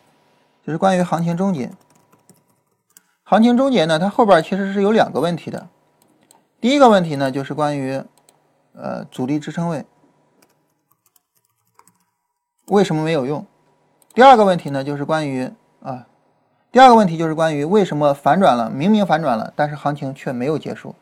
[0.65, 1.69] 就是关于行情终结。
[3.23, 5.67] 行情终结呢，它后边其实是有两个问题的。
[6.59, 8.01] 第一个问题呢，就是关于
[8.73, 9.85] 呃阻力支撑位
[12.69, 13.45] 为什么没有用？
[14.15, 15.51] 第二个问题呢，就是关于
[15.83, 16.07] 啊。
[16.71, 20.95] 第二个问题就是关于为什么反转了，明明反转了，但是行情却没有结束，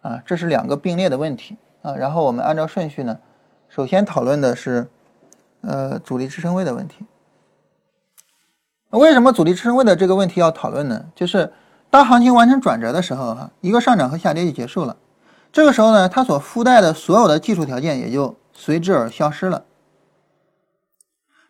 [0.00, 1.94] 啊，这是两个并列的问题啊。
[1.94, 3.18] 然后我们按照顺序呢，
[3.74, 4.86] 首先讨论的是，
[5.62, 7.04] 呃，阻力支撑位的问题。
[8.90, 11.06] 为什么阻力支撑位的这个问题要讨论呢？
[11.12, 11.52] 就是
[11.90, 14.96] 当行情完成转折的时候，哈，一个上涨和下跌就结束了，
[15.52, 19.64] 这个时候呢，它所附带的所有的技术条件也就随之而消失了。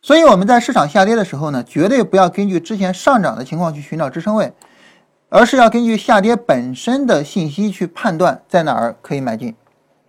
[0.00, 4.50] 所以我们在市场下跌的时候呢，绝对不要根据之前上涨的情况去寻找支撑位，
[5.28, 9.54] 而是要根据下跌本身的信息去判断在哪儿可以买进。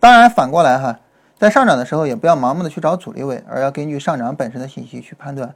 [0.00, 0.98] 当然，反过来哈，
[1.38, 5.54] 在上涨的时候也不要盲目的去找阻力位，而要根据上涨本身的信息去判断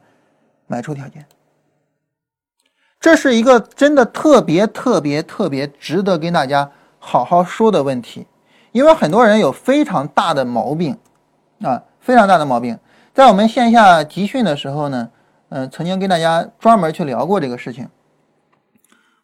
[0.67, 1.25] 买出条件。
[3.01, 8.27] 这是一个真的特别特别特别值得跟大家好好说的问题，
[8.73, 10.99] 因为很多人有非常大的毛病
[11.63, 12.79] 啊，非常大的毛病。
[13.15, 15.11] 在我们线下集训的时候呢，
[15.49, 17.89] 嗯，曾经跟大家专门去聊过这个事情。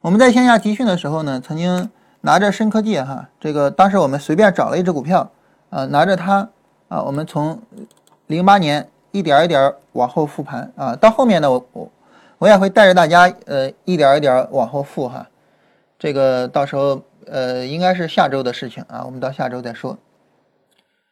[0.00, 1.90] 我们在线下集训的时候呢，曾经
[2.22, 5.30] 拿着深科技哈，这个当时我们随便找了一只股票，
[5.70, 6.48] 啊，拿着它
[6.88, 7.60] 啊，我们从
[8.26, 11.90] 零八年一点一点往后复盘啊，到后面呢，我我
[12.38, 15.26] 我也会带着大家呃一点一点往后复哈，
[15.98, 19.96] 这个到时候呃应该是下周的事情啊，我们到下周再说。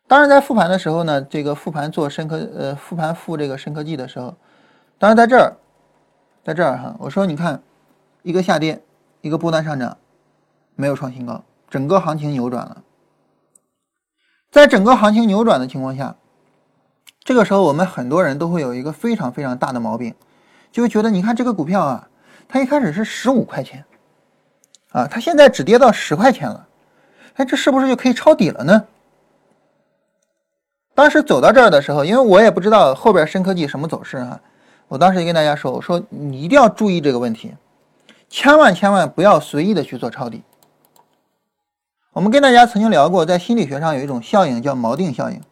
[0.07, 4.35] 当然，在复盘的时候呢，这个复盘做深科呃复盘复这个深科技的时候，
[4.99, 5.57] 当然在这儿，
[6.45, 7.61] 在这儿哈，我说你看，
[8.23, 8.81] 一个下跌，
[9.23, 9.97] 一个波段上涨，
[10.77, 12.83] 没有创新高，整个行情扭转了。
[14.55, 16.15] 在整个行情扭转的情况下，
[17.25, 20.15] 这个时候我们很多人都会有一个非常非常大的毛病，
[20.71, 22.09] 就会觉得你看这个股票啊，
[22.47, 23.85] 它一开始是十五块钱，
[24.93, 26.69] 啊，它现在只跌到十块钱了，
[27.35, 28.85] 哎，这是不是就可以抄底了呢？
[30.95, 34.41] 当时走到这儿的时候，因为我也不知道后边深科技什么走势哈，
[34.87, 37.53] 我当时就跟大家说，我说你一定要注意这个问题，
[38.29, 40.45] 千万千万不要随意的去做抄底。
[42.15, 45.43] 我们跟大家曾经聊过，在心理学上有一种效应叫锚定效应。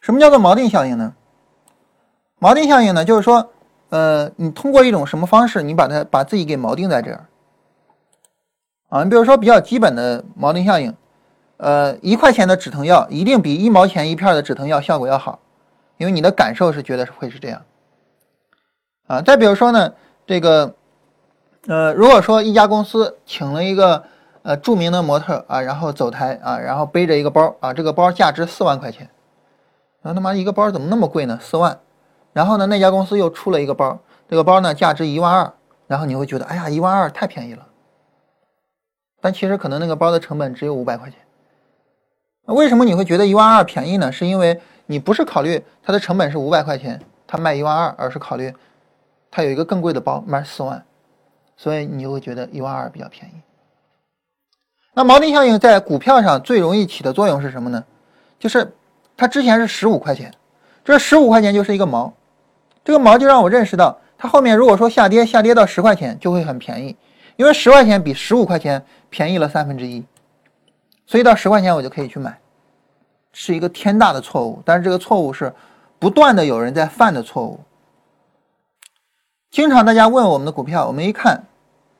[0.00, 1.14] 什么叫做锚定效应呢？
[2.40, 3.52] 锚定效应呢，就是说，
[3.90, 7.24] 呃，你通过一种什么方式，你把它把自己给锚定在这儿。
[8.88, 10.92] 啊，你比如说比较基本的锚定效应，
[11.58, 15.38] 呃，一块钱的止疼药一定比一毛钱一片的止疼药效果要好，
[15.98, 17.62] 因为你的感受是觉得会是这样。
[19.06, 19.94] 啊，再比如说呢，
[20.26, 20.74] 这个，
[21.66, 24.02] 呃，如果说一家公司请了一个
[24.42, 29.10] 呃著名的模特啊，然后走台啊，然后背着一个包啊，这个包价值四万块钱，
[30.02, 31.38] 啊他妈一个包怎么那么贵呢？
[31.42, 31.78] 四万，
[32.32, 33.98] 然后呢那家公司又出了一个包，
[34.28, 35.52] 这个包呢价值一万二，
[35.86, 37.66] 然后你会觉得哎呀一万二太便宜了。
[39.20, 41.18] 但其实可能那个包的成本只有五百块钱，
[42.46, 44.12] 为什么你会觉得一万二便宜呢？
[44.12, 48.54] 是因为你不是考虑它的成本是五百块钱，它卖一万二，而是考虑
[49.36, 50.80] 它有一个更贵的包卖四万，
[51.56, 53.34] 所以你就会觉得一万二比较便宜。
[54.92, 57.82] 那锚定效应在股票上最容易起的作用是什么呢？
[58.38, 58.72] 就是
[59.16, 60.32] 它之前是十五块钱，
[60.84, 62.12] 这十五块钱就是一个锚，
[62.84, 66.96] 这个锚就让我认识到，它后面如果说下跌，下跌到十块钱就会很便宜。
[67.34, 68.80] 因为十块钱比十五块钱
[69.10, 70.04] 便宜了三分之一，
[71.06, 72.38] 所以到十块钱我就可以去买，
[73.32, 74.62] 是一个天大的错误。
[74.64, 75.52] 但是这个错误是
[75.98, 77.58] 不断的有人在犯的错误。
[79.54, 81.40] 经常大家问我们的股票，我们一看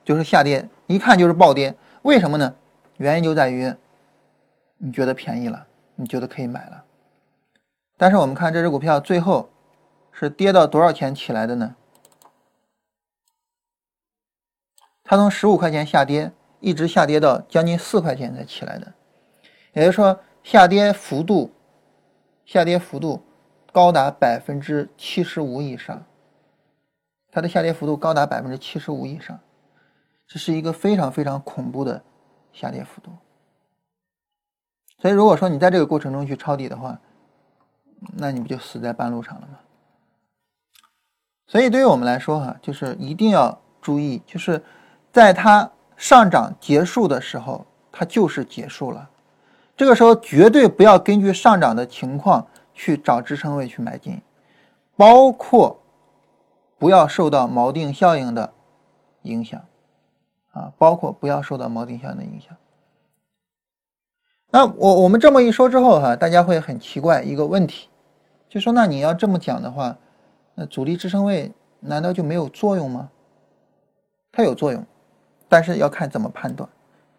[0.03, 2.53] 就是下跌，一看就是暴跌，为什么呢？
[2.97, 3.73] 原因就在于
[4.77, 6.83] 你觉得便宜了，你觉得可以买了，
[7.95, 9.49] 但是我们看这只股票最后
[10.11, 11.73] 是跌到多少钱起来的呢？
[15.05, 16.29] 它从十五块钱下跌，
[16.59, 18.91] 一直下跌到将近四块钱才起来的，
[19.71, 21.53] 也就是说，下跌幅度，
[22.45, 23.23] 下跌幅度
[23.71, 26.05] 高达百分之七十五以上。
[27.35, 29.37] 它的下跌幅度高达百分之七十五以上。
[30.25, 32.01] 这是一个非常非常恐怖的
[32.53, 33.11] 下跌幅度。
[35.01, 36.97] 所以如果说你在这个过程中去抄底的话，
[38.13, 39.59] 那你不就死在半路上了吗？
[41.45, 44.63] 所以对于我们来说哈，就是一定要注意，就是
[45.11, 49.09] 在它上涨结束的时候，它就是结束了。
[49.75, 54.21] 这个时候绝对不要根据上涨的情况去找支撑位去买进，
[54.95, 55.77] 包括
[56.77, 58.53] 不要受到锚定效应的
[59.23, 59.61] 影响
[60.51, 62.55] 啊，包括不要受到锚定效应的影响。
[64.51, 67.89] 那我我们这么一说之后哈，大家会很奇怪一个问题，
[68.47, 69.97] 就说那你要这么讲的话，
[70.53, 73.09] 那阻力支撑位难道就没有作用吗？
[74.31, 74.85] 它有作用，
[75.49, 76.69] 但是要看怎么判断。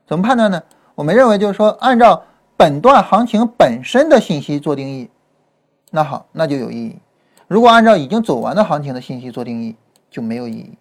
[0.06, 0.62] 怎么判断呢？
[0.94, 2.22] 我们认为就是说按照。
[2.58, 5.10] 本段行情本身的信息做定义，
[5.90, 6.98] 那好，那就有意义。
[7.48, 9.76] 如果按照已经走完的行情的信息做定义，
[10.10, 10.76] 就没有意义。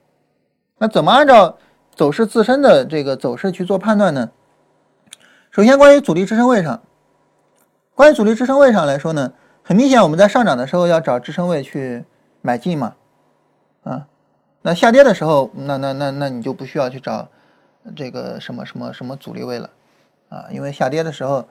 [0.78, 1.58] 那怎么按照
[1.96, 4.32] 走势自身的这个走势去做判断呢？
[5.52, 6.82] 首先，关于阻力支撑位上，
[7.94, 12.04] 关于阻力支撑位上来说呢，很明显，我们在上涨的时候要找支撑位去
[12.42, 12.96] 买进嘛，
[13.84, 14.08] 啊，
[14.62, 17.28] 那下跌的时候，那那那那你就不需要去找
[17.96, 19.70] 这个什么什么什么阻力位了，
[20.30, 21.46] 啊，因为下跌的时候。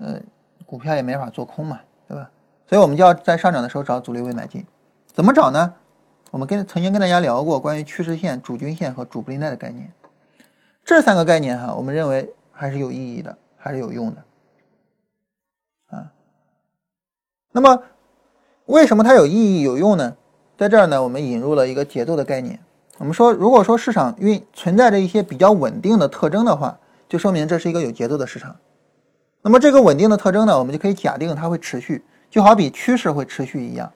[0.00, 0.22] 嗯，
[0.64, 2.30] 股票也没法做空嘛，对吧？
[2.68, 4.64] 所以我们就要在上涨的时候找阻力位买进。
[5.06, 5.74] 怎么找呢？
[6.30, 9.90] 我们跟曾经跟大家聊过关于趋势线、主均线和主布林带的概念。
[10.84, 14.24] 这三个概念哈，我们认为还是有意义的，还是有用的。
[15.96, 16.12] 啊，
[17.52, 17.82] 那么
[18.66, 20.16] 为什么它有意义、有用呢？
[20.58, 22.60] 在这儿呢，我们引入了一个节奏的概念。
[22.98, 28.56] 我们说，如果说市场运存在着一些比较稳定的特征的话，就说明这是一个有节奏的市场。
[29.40, 33.92] 那么这个稳定的特征呢，我们就可以假定它会持续，就好比趋势会持续一样。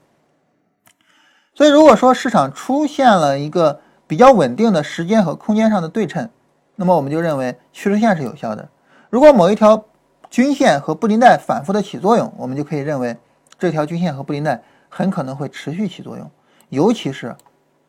[1.55, 6.29] 所以如果说市场出现了一个比较稳定的时间和空间上的对称，
[6.77, 8.69] 那么我们就认为趋势线是有效的。
[9.11, 9.85] 如果某一条
[10.31, 13.17] 均线和布林带反复的起作用，我们就可以认为
[13.59, 16.31] 这条均线和布林带很可能会持续起作用，
[16.71, 17.37] 尤其是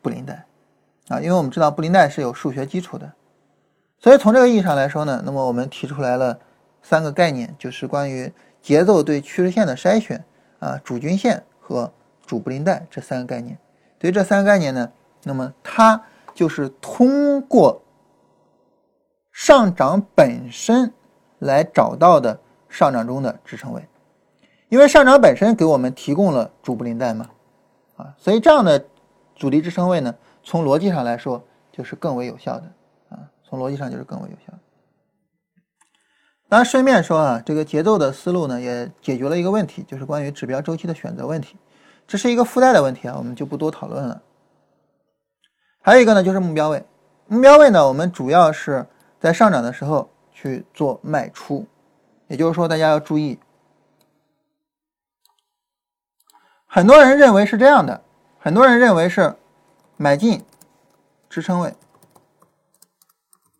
[0.02, 0.44] 布林带
[1.08, 3.12] 啊，因为我们知道布林带是有数学基础的。
[3.98, 6.38] 所以从这个意义上来说呢，那么我们提出来了。
[6.86, 8.30] 三个概念就是关于
[8.60, 10.22] 节奏对趋势线的筛选
[10.64, 11.92] 啊，主均线和
[12.24, 13.58] 主布林带这三个概念。
[13.98, 14.90] 对于这三个概念呢，
[15.24, 16.02] 那么它
[16.34, 17.82] 就是通过
[19.30, 20.90] 上涨本身
[21.38, 22.40] 来找到的
[22.70, 23.86] 上涨中的支撑位，
[24.70, 27.28] 因为上涨本身给我们提供了主布林带嘛，
[27.96, 28.82] 啊，所以这样的
[29.36, 32.72] 阻力支撑位呢，从逻辑上来说就是更为有效的
[33.10, 34.58] 啊，从逻辑上就是更为有效的。
[36.54, 41.56] 当然，顺便说啊，这个节奏的思路呢，也解决了一个问题，就是关于指标周期的选择问题，
[42.06, 44.22] 这是一个附带的问题啊，我们就不多讨论了。
[45.80, 46.86] 还有一个呢，就是目标位，
[47.26, 48.86] 目标位呢，我们主要是
[49.18, 51.66] 在上涨的时候去做卖出，
[52.28, 53.36] 也就是说，大家要注意，
[56.68, 58.00] 很多人认为是这样的，
[58.38, 59.34] 很多人认为是
[59.96, 60.40] 买进
[61.28, 61.74] 支撑位，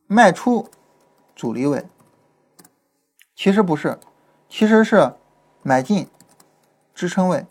[0.07, 0.69] 卖出
[1.35, 1.85] 阻力位。
[3.37, 3.99] 其实不是，
[4.49, 5.13] 其实是
[5.63, 6.09] 买进
[6.95, 7.45] 支撑位，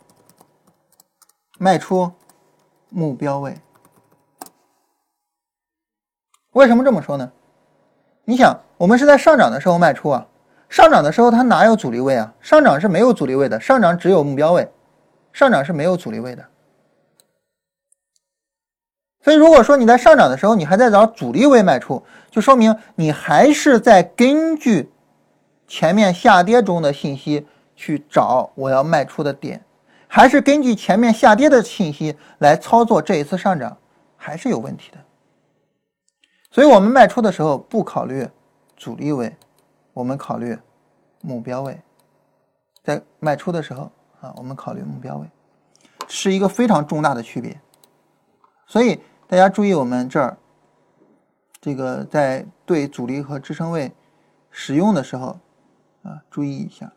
[1.59, 2.09] 卖出
[2.89, 3.57] 目标位。
[6.51, 7.29] 为什么这么说呢？
[8.23, 10.25] 你想，我们是在上涨的时候卖出啊，
[10.69, 12.33] 上涨的时候它哪有阻力位啊？
[12.39, 14.71] 上涨是没有阻力位的，上涨只有目标位，
[15.33, 16.45] 上涨是没有阻力位的。
[19.21, 22.01] 所以，如果说你在上涨的时候你还在找阻力位卖出，
[22.31, 24.89] 就说明你还是在根据。
[25.73, 29.59] 前面下跌中的信息去找我要卖出的点，
[30.07, 33.75] 还是根据前面下跌的信息来操作这一次上涨，
[34.15, 34.99] 还是有问题的。
[36.51, 38.29] 所以，我们卖出的时候不考虑
[38.77, 39.35] 阻力位，
[39.93, 40.55] 我们考虑
[41.21, 41.81] 目标位。
[42.83, 43.91] 在卖出的时候
[44.21, 45.27] 啊，我们考虑目标位，
[46.07, 47.59] 是一个非常重大的区别。
[48.67, 50.37] 所以，大家注意，我们这儿
[51.59, 53.91] 这个在对阻力和支撑位
[54.51, 55.35] 使用的时候。
[56.03, 56.91] 啊，注意一下。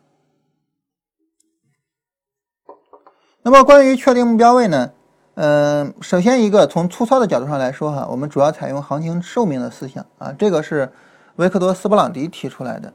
[3.41, 4.91] 那么关于确定目标位呢？
[5.35, 10.91] 嗯，首先一个从粗糙的角度上来说哈，我们主要采用行情寿命的思想啊，这个是
[11.35, 12.91] 维克多·斯波朗迪提出来的。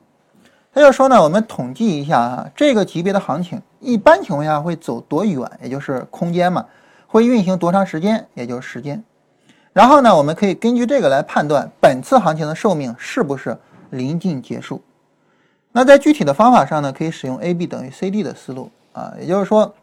[0.74, 6.66] 他就说呢，我们统计一下啊，这个级别的行情一般情况下会走多远，也就是空间嘛，
[7.06, 9.02] 会运行多长时间，也就是时间。
[9.72, 13.56] 然后呢，我们可以根据这个来判断本次行情的寿命是不是
[13.90, 14.82] 临近结束。
[15.72, 19.74] 那在具体的方法上呢，可以使用 A B 等于 C D 的思路啊，也就是说，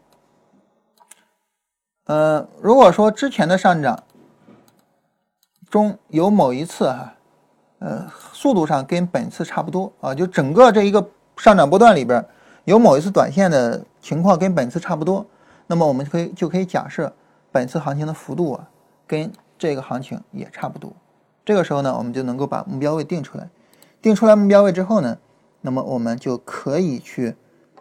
[2.06, 4.02] 呃，如果说之前的上涨
[5.68, 7.14] 中有某一次哈
[7.80, 11.04] 呃，速度上跟本次差不多啊，就整个这一个
[11.36, 12.24] 上涨波段里边
[12.64, 15.26] 有某一次短线的情况跟本次差不多，
[15.66, 17.12] 那么我们可以就可以假设
[17.50, 18.68] 本次行情的幅度啊
[19.06, 20.92] 跟这个行情也差不多。
[21.44, 23.48] 这个时候呢，我们就能够把目标位定出来。
[24.02, 25.18] 定出来目标位之后呢，
[25.60, 27.36] 那么我们就可以去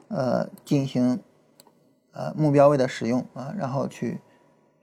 [0.10, 1.20] 呃进行
[2.12, 4.20] 呃目标位的使用啊，然后去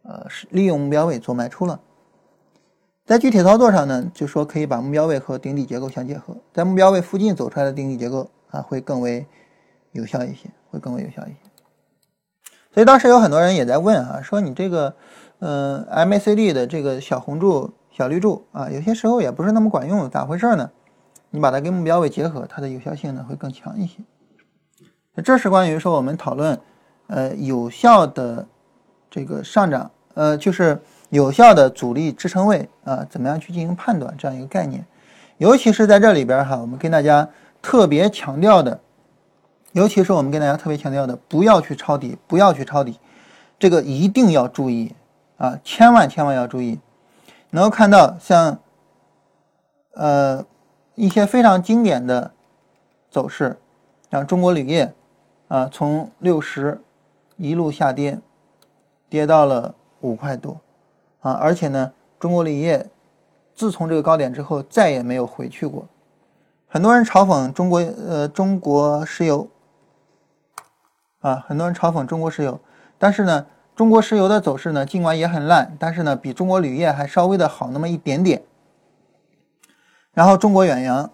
[0.02, 1.80] 呃利用目标位做卖出了。
[3.04, 9.24] 在具体操作上呢，就说可以把目标位和顶底结构相结合，在目标位附近走出来的顶底结构啊，会更为
[9.92, 11.36] 有效一些，会更为有效一些。
[12.72, 14.94] 所以当时有很多人也在问啊，说你这个，
[15.38, 20.70] 呃，MACD 的这个小红柱、小绿柱啊，有些时候也不是那么管用，咋回事呢？
[21.30, 23.98] 你把它跟目标位结合，它的有效性呢会更强一些。
[25.22, 26.60] 这是关于说我们讨论，
[27.06, 28.46] 呃，有效的
[29.10, 30.80] 这个上涨，呃，就是。
[31.10, 34.84] 有效的阻力支撑位啊，怎么样去进行判断这样一个概念？
[35.38, 37.26] 尤其是在这里边哈，我们跟大家
[37.62, 38.80] 特别强调的，
[39.70, 42.98] 尤其是我们跟大家特别强调的，不要去抄底，不要去抄底，
[43.56, 44.96] 这个一定要注意
[45.36, 46.80] 啊，千万千万要注意。
[47.50, 48.58] 能够看到像
[49.94, 50.44] 呃
[50.96, 52.32] 一些非常经典的
[53.10, 53.58] 走势，
[54.10, 54.92] 像中国铝业
[55.48, 56.80] 啊，从六十
[57.36, 58.18] 一路下跌，
[59.08, 60.58] 跌到了五块多。
[61.20, 62.88] 啊，而且呢，中国铝业
[63.54, 65.86] 自从这个高点之后再也没有回去过。
[66.66, 69.48] 很多人嘲讽中国，呃，中国石油，
[71.20, 72.58] 啊，很多人嘲讽中国石油，
[72.96, 78.42] 但是呢，中国石油的走势呢，尽管也很烂，但是呢，比中国铝业还稍微的好那么一点点。
[80.16, 81.10] 然后中国远洋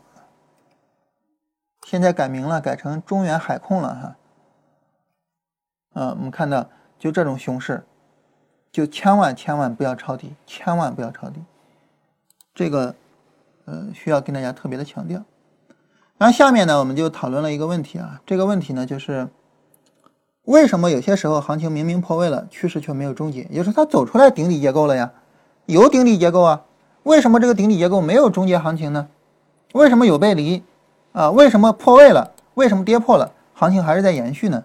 [1.84, 4.16] 现在改名了，改成中远海控了哈。
[5.94, 6.70] 嗯，我们看到
[7.00, 7.84] 就这种熊市。
[8.70, 11.42] 就千万千万不要抄底，千万不要抄底，
[12.54, 12.94] 这个
[13.64, 15.20] 呃需要跟大家特别的强调。
[16.16, 19.28] 然后下面呢，我们就讨论了一个问题啊，这个问题呢就是
[20.44, 25.12] 为什么有些时候行情明明破位了，趋势却没有终结，也就是它走出来顶底结构了呀，
[25.66, 26.64] 有顶底结构啊，
[27.02, 29.08] 为什么这个顶底结构没有终结行情呢？
[29.72, 30.62] 为什么有背离
[31.12, 31.30] 啊？
[31.30, 32.32] 为什么破位了？
[32.54, 34.62] 为什么跌破了，行情还是在延续呢？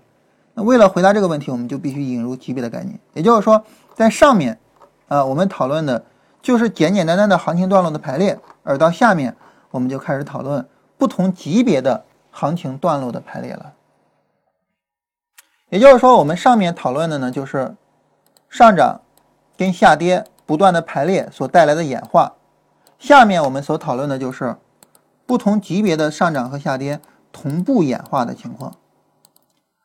[0.54, 3.64] 那为了回答这个问题，我们就必须引入级别的概念，也就是说。
[3.96, 4.60] 在上面，
[5.08, 6.04] 啊，我们讨论的
[6.40, 9.36] 就是简简单单的行情段落的排列，而到下面，
[9.72, 10.64] 我们就开始讨论
[11.00, 13.74] 不同级别的行情段落的排列了。
[15.70, 17.76] 也就是说，我们上面讨论的呢，就是
[18.50, 19.02] 上涨
[19.58, 22.34] 跟下跌不断的排列所带来的演化；
[22.98, 24.56] 下面我们所讨论的就是
[25.28, 27.00] 不同级别的上涨和下跌
[27.32, 28.74] 同步演化的情况。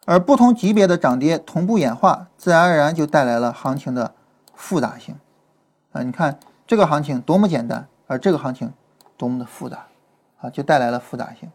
[0.04, 4.14] 而不同级别的涨跌同步演化，自然而然就带来了行情的
[4.54, 5.14] 复杂性。
[5.92, 8.72] 啊，你看这个行情多么简单，而这个行情
[9.16, 9.84] 多么的复杂，
[10.40, 11.50] 啊，就带来了复杂性。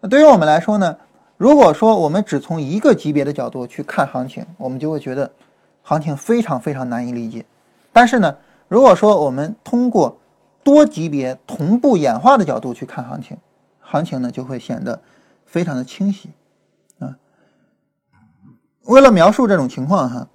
[0.00, 0.96] 那对于我们来说呢，
[1.36, 5.28] 如果说我们只从一个级别的角度去看行情，我们就会觉得
[5.82, 7.44] 行情非常非常难以理解。
[7.98, 8.36] 但是呢，
[8.68, 10.20] 如果说我们通过
[10.62, 13.36] 多级别同步演化的角度去看行情，
[13.80, 15.02] 行情呢就会显得
[15.44, 16.30] 非常的清晰
[17.00, 17.18] 啊。
[18.84, 20.28] 为了描述这种情况哈，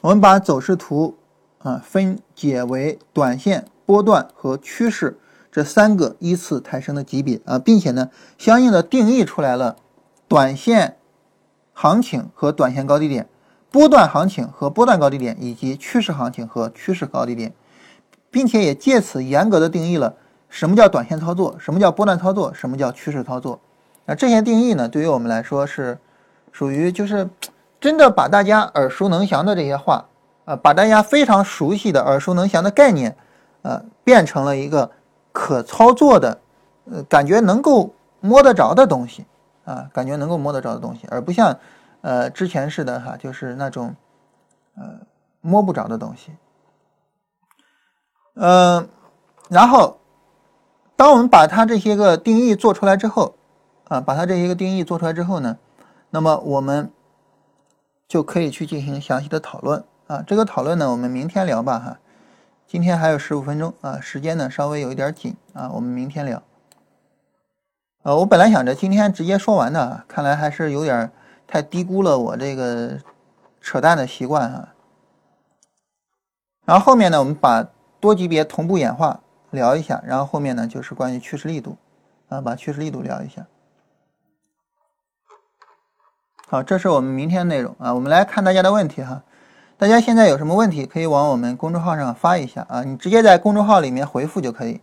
[0.00, 1.18] 我们把走势图
[1.58, 5.18] 啊分解为短线、波段和趋势
[5.50, 8.08] 这三个依次抬升的级别啊，并且呢，
[8.38, 9.76] 相应的定义出来了
[10.26, 10.96] 短线
[11.74, 13.28] 行情和短线高低点，
[13.72, 17.52] 波段行情和波段高低点，以及趋势行情和趋势高低点，
[18.30, 20.14] 并且也借此严格的定义了
[20.48, 23.58] 什么叫短线操作，什么叫波段操作，什么叫趋势操作。
[24.04, 25.98] 那这些定义呢，对于我们来说是
[26.52, 27.28] 属于就是。
[27.82, 30.04] 真的把大家耳熟能详的这些话，
[30.44, 33.16] 啊，把大家非常熟悉的耳熟能详的概念，
[33.62, 34.88] 呃，变成了一个
[35.32, 36.38] 可操作的，
[36.88, 39.24] 呃，感觉能够摸得着的东西，
[39.64, 41.58] 啊，感觉能够摸得着的东西，而不像，
[42.02, 43.96] 呃，之前似的哈，就是那种，
[44.76, 45.00] 呃，
[45.40, 46.32] 摸不着的东西。
[48.34, 48.88] 嗯，
[49.48, 49.98] 然后，
[50.94, 53.34] 当我们把它这些个定义做出来之后，
[53.88, 55.56] 啊，把它这些个定义做出来之后呢，
[56.10, 56.92] 那么我们。
[58.08, 61.98] 就可以去进行详细的讨论啊，这个讨论呢，我们明天聊吧哈。
[62.66, 66.42] 今天还有十五分钟啊，时间呢稍微有一点紧啊，我们明天聊。
[68.02, 71.10] 呃，我本来想着今天直接说完的，看来还是有点
[71.52, 72.98] 太低估了我这个
[73.60, 74.72] 扯淡的习惯啊。
[76.64, 77.62] 然后后面呢，我们把
[78.00, 79.20] 多级别同步演化
[79.50, 81.76] 聊一下，然后后面呢就是关于趋势力度
[82.30, 83.46] 啊，把趋势力度聊一下。
[86.48, 87.92] 好，这是我们明天内容啊。
[87.92, 89.22] 我们来看大家的问题哈。
[89.76, 92.82] 大家现在有什么问题，可以往我们公众号上发一下啊。
[92.82, 94.80] 你直接在公众号里面回复就可以。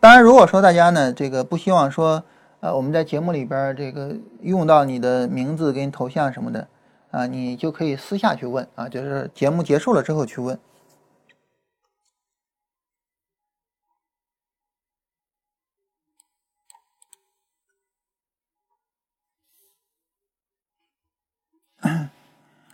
[0.00, 2.24] 当然，如果说大家呢这个不希望说
[2.66, 6.66] 呃我们在节目里边这个用到你的名字跟头像什么的
[7.12, 10.58] 啊，你就可以私下去问啊，就是节目结束了之后去问。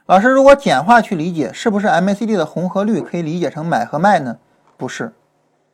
[0.06, 4.38] 老师，如果简化去理解，是不是 MACD 的红和绿可以理解成买和卖呢？
[4.78, 5.12] 不是，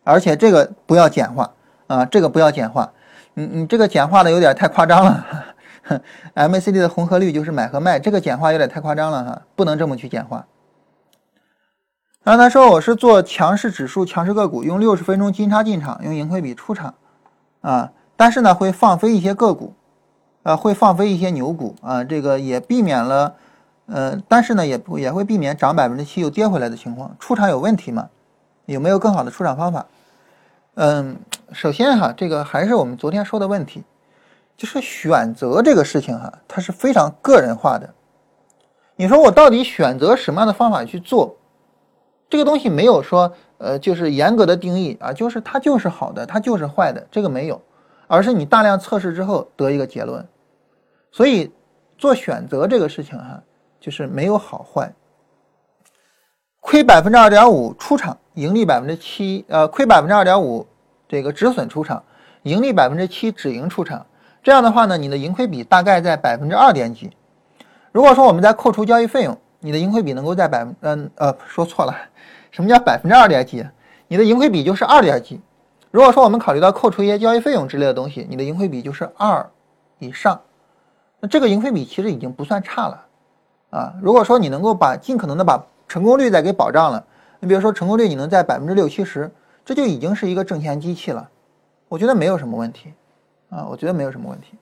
[0.02, 1.54] 而且这个不要简化
[1.86, 2.92] 啊，这个不要简化。
[3.38, 5.24] 你你这个简化的有点太夸张了。
[6.34, 10.44] MACD 的红和绿就是买和卖，这个简化有点太夸张了哈，不能这么去简化。
[12.24, 16.94] 然后他说我是做强势指数、强势个股，用六十分钟金叉进场，用盈亏比出场
[17.60, 19.72] 啊，但是呢会放飞一些个股，
[20.42, 23.34] 呃会放飞一些牛股啊，这个也避免了。
[23.86, 27.16] 呃，但是呢，也也会避免涨百分之七又跌回来的情况。
[27.18, 28.10] 出场有问题吗？
[28.66, 29.86] 有没有更好的出场方法？
[30.74, 31.16] 嗯，
[31.52, 33.84] 首先哈，这个还是我们昨天说的问题，
[34.56, 37.88] 就是选择这个事情哈，它是非常个人化的。
[38.96, 41.36] 你说我到底选择什么样的方法去做？
[42.28, 47.60] 这个东西没有说呃，就是严格的定义啊，就是它就是好的，它就是坏的，这个没有，
[48.06, 50.26] 而是你大量测试之后得一个结论。
[51.10, 51.52] 所以
[51.96, 53.42] 做选择这个事情哈。
[53.80, 54.92] 就是没有好坏，
[56.58, 60.66] 亏百分之二点五出场，盈利百分之七，呃，亏百分之二点五，
[61.08, 62.02] 这个止损出场，
[62.42, 64.06] 盈利百分之七止盈出场，
[64.42, 67.10] 这样的话呢，你的盈亏比大概在百分之二点几。
[67.90, 71.96] 如果说我们在扣除交易费用，你的盈亏比能够在百，嗯，呃，说错了，
[72.52, 73.66] 什么叫百分之二点几？
[74.06, 75.40] 你的盈亏比就是二点几。
[75.90, 79.48] 如果说我们考虑到扣除一些交易费用之类的东西，你的盈亏比就是二
[79.98, 80.38] 以上，
[81.20, 83.04] 那这个盈亏比其实已经不算差了。
[83.70, 87.04] 啊，如果说你能够把尽可能的把成功率再给保障了，
[87.40, 89.30] 你比如说成功率你能在百分之六七十，
[89.68, 91.28] 这就已经是一个挣钱机器了，
[91.90, 92.94] 我觉得没有什么问题，
[93.50, 94.56] 啊，我觉得没有什么问题。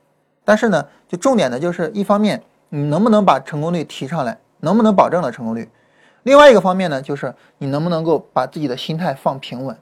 [0.44, 5.62] 但是呢，就重点的就是一方面你能不能把成功率提上来，能不能保证了成功率；
[6.24, 9.78] 另外一个方面呢，就是你能不能够把自己的心态放平稳。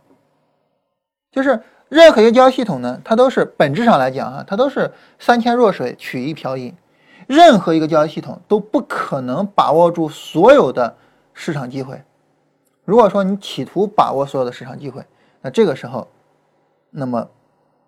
[1.33, 6.75] 就是任何一个交易系统呢，它都是本质上来讲啊，它都是三千弱水取一瓢饮。
[7.27, 10.95] 任何一个交易系统都不可能把握住所有的
[11.33, 11.99] 市场机会。
[12.85, 15.03] 如果说你企图把握所有的市场机会，
[15.45, 16.09] 那这个时候，
[16.89, 17.29] 那么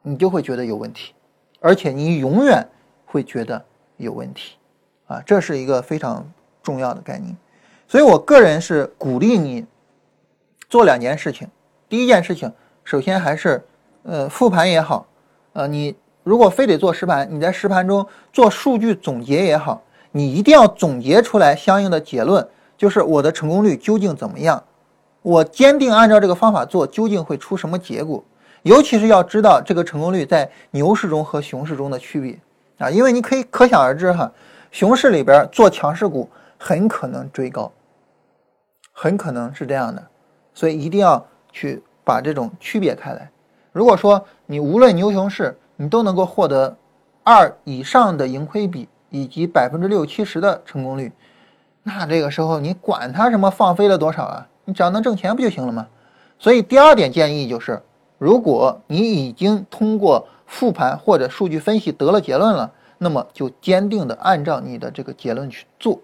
[0.02, 1.14] 你就会觉得有问题，
[1.58, 2.62] 而且你永远
[3.06, 3.64] 会觉得
[3.96, 4.58] 有问题，
[5.06, 6.30] 啊，这是一个非常
[6.62, 7.34] 重要的概念。
[7.88, 9.64] 所以我个人是鼓励你
[10.68, 11.48] 做两件事情。
[11.88, 12.52] 第一件事情，
[12.84, 13.64] 首先还是
[14.02, 15.06] 呃复盘也好，
[15.54, 15.96] 呃你。
[16.26, 19.80] 如果非得做实盘，你在实盘中做数据总结也好，
[20.10, 22.44] 你一定要总结出来相应的结论，
[22.76, 24.64] 就是我的成功率究竟怎么样，
[25.26, 28.22] 我坚定按照这个方法做，究竟会出什么结果？
[28.62, 32.38] 尤其是要知道这个成功率在牛市中和熊市中的区别
[32.78, 34.30] 啊，因为你可以可想而知哈，
[34.70, 37.72] 熊市里边做强势股很可能追高，
[38.92, 40.00] 很可能是这样的，
[40.54, 43.28] 所以一定要去把这种区别开来。
[43.72, 46.76] 如果说你无论牛熊市，你都能够获得
[47.24, 51.10] 二以上的盈亏比以及百分之六七十的成功率，
[51.82, 54.46] 那这个时候你管它什么放飞了多少啊？
[54.66, 55.88] 你只要能挣钱不就行了吗？
[56.38, 57.82] 所以第二点建议就是，
[58.18, 66.02] 如果你已经通过复盘或者数据分析得了结论了，那么就坚定的按照你的这个结论去做，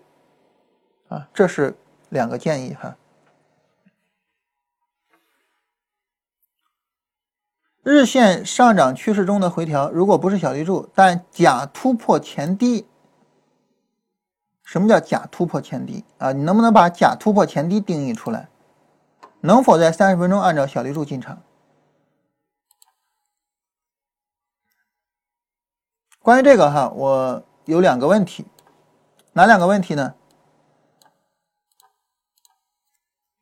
[1.09, 1.77] 啊，这是
[2.09, 2.97] 两个建议哈。
[7.83, 12.87] 日线上涨趋势中的回调，如果不是小绿柱，但假突破前低，
[14.63, 16.33] 什么叫假突破前低啊？
[16.33, 18.49] 你能不能把假突破前低定义出来？
[19.43, 21.43] 能否在三十分钟按照小绿柱进场？
[26.21, 28.47] 关于这个哈，我有两个问题，
[29.33, 30.15] 哪两个问题呢？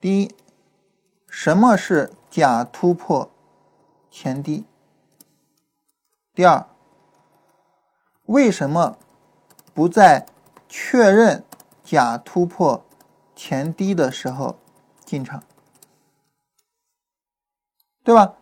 [0.01, 0.35] 第一，
[1.29, 3.31] 什么是假突破？
[4.11, 4.65] 前低。
[6.33, 6.67] 第二，
[8.25, 8.97] 为什么
[9.75, 10.27] 不在
[10.67, 11.45] 确认
[11.85, 12.83] 假突破
[13.37, 14.59] 前低的时候
[15.05, 15.45] 进场？
[18.11, 18.33] 对吧？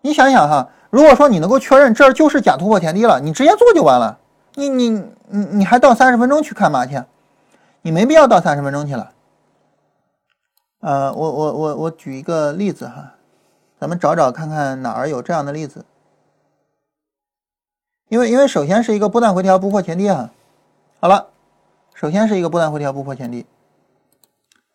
[0.00, 4.18] 你想想哈，如果说你能够确认这儿就是假突破前低了，你直接做就完了。
[4.54, 4.90] 你你
[5.28, 7.00] 你你还到三十分钟去看嘛去？
[7.82, 9.12] 你没必要到三十分钟去了。
[10.80, 13.12] 呃，我我我我举一个例子哈。
[13.78, 15.84] 咱们找找看看哪儿有这样的例子，
[18.08, 20.30] 因为因为首先是一个波段回调不破前低啊，
[21.00, 21.26] 好了，
[21.92, 23.44] 首先是一个波段回调不破前低，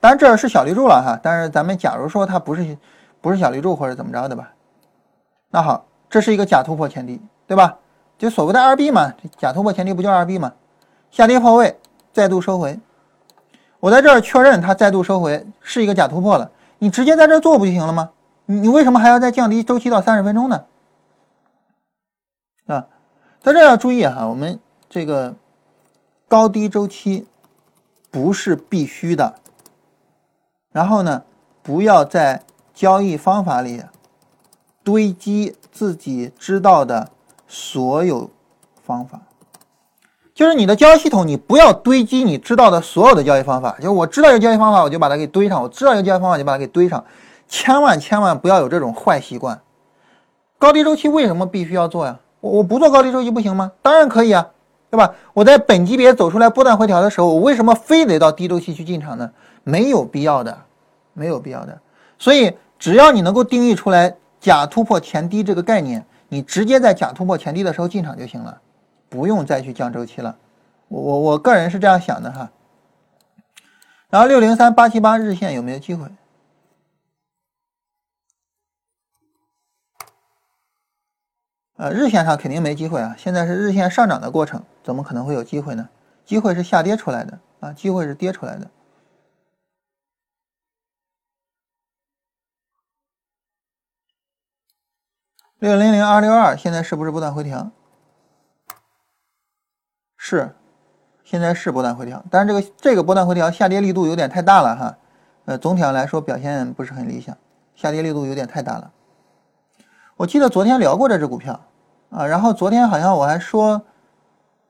[0.01, 2.77] 当然这是小绿柱了哈，但是咱们假如说它不是
[3.27, 4.53] 不是小绿柱或者怎么着的吧，
[5.49, 7.77] 那好，这是一个假突破前低，对吧？
[8.17, 10.53] 就所谓的二 B 嘛，假突破前低不叫二 B 嘛？
[11.11, 11.77] 下跌破位，
[12.13, 12.79] 再度收回。
[13.81, 16.49] 我在这儿确认它再度收回是一个假突破了，
[16.79, 18.11] 你直接在这做不就行了吗？
[18.45, 20.63] 你你为什么还要再降低周期到三十分钟呢？
[22.67, 22.87] 啊，
[23.41, 25.35] 在这要注意哈，我们这个
[26.29, 27.27] 高低周期
[28.09, 29.35] 不是必须的。
[30.71, 31.23] 然后呢，
[31.61, 32.41] 不要在
[32.77, 33.81] 交易方法里
[34.83, 37.09] 堆积自己知道的
[37.47, 38.29] 所有
[38.85, 39.19] 方法。
[40.35, 43.75] 就是你的交易系统，你不要堆积你知道的所有的交易方法。
[43.77, 47.03] 就是我知道一个交易方法，我就把它给堆上；我知道一个交易方法，就把它给堆上。
[47.47, 49.59] 千万千万不要有这种坏习惯。
[50.59, 52.19] 高低周期为什么必须要做呀？
[52.41, 53.71] 我我不做高低周期不行吗？
[53.81, 54.47] 当然可以啊，
[54.91, 55.15] 对吧？
[55.33, 59.31] 我在本级别走出来波段回调的时候，我为什么非得到低周期去进场呢？
[59.63, 60.55] 没有必要的，
[61.13, 61.81] 没有必要的。
[62.19, 68.61] 所以只要你能够定义出来假突破前低这个概念，你直接在假突破前低的时候进场就行了。
[69.09, 70.37] 不用再去降周期了，
[70.89, 72.51] 我我我个人是这样想的哈。
[74.09, 76.07] 然后六零三八七八日线有没有机会？
[81.77, 83.15] 呃，日线上肯定没机会啊。
[83.17, 85.87] 现在是日线上涨的过程，怎么可能会有机会呢？
[86.25, 88.69] 机会是下跌出来的啊，机会是跌出来的。
[95.59, 97.71] 六零零二六二现在是不是不断回调？
[100.15, 100.55] 是，
[101.23, 104.97] 现在是波段回调，但是这个这个波段回调下跌力度有点太大了哈，
[105.45, 107.35] 呃，总体上来说表现不是很理想，
[107.75, 108.91] 下跌力度有点太大了。
[110.15, 111.59] 我记得昨天聊过这只股票
[112.11, 113.81] 啊，然后昨天好像我还说，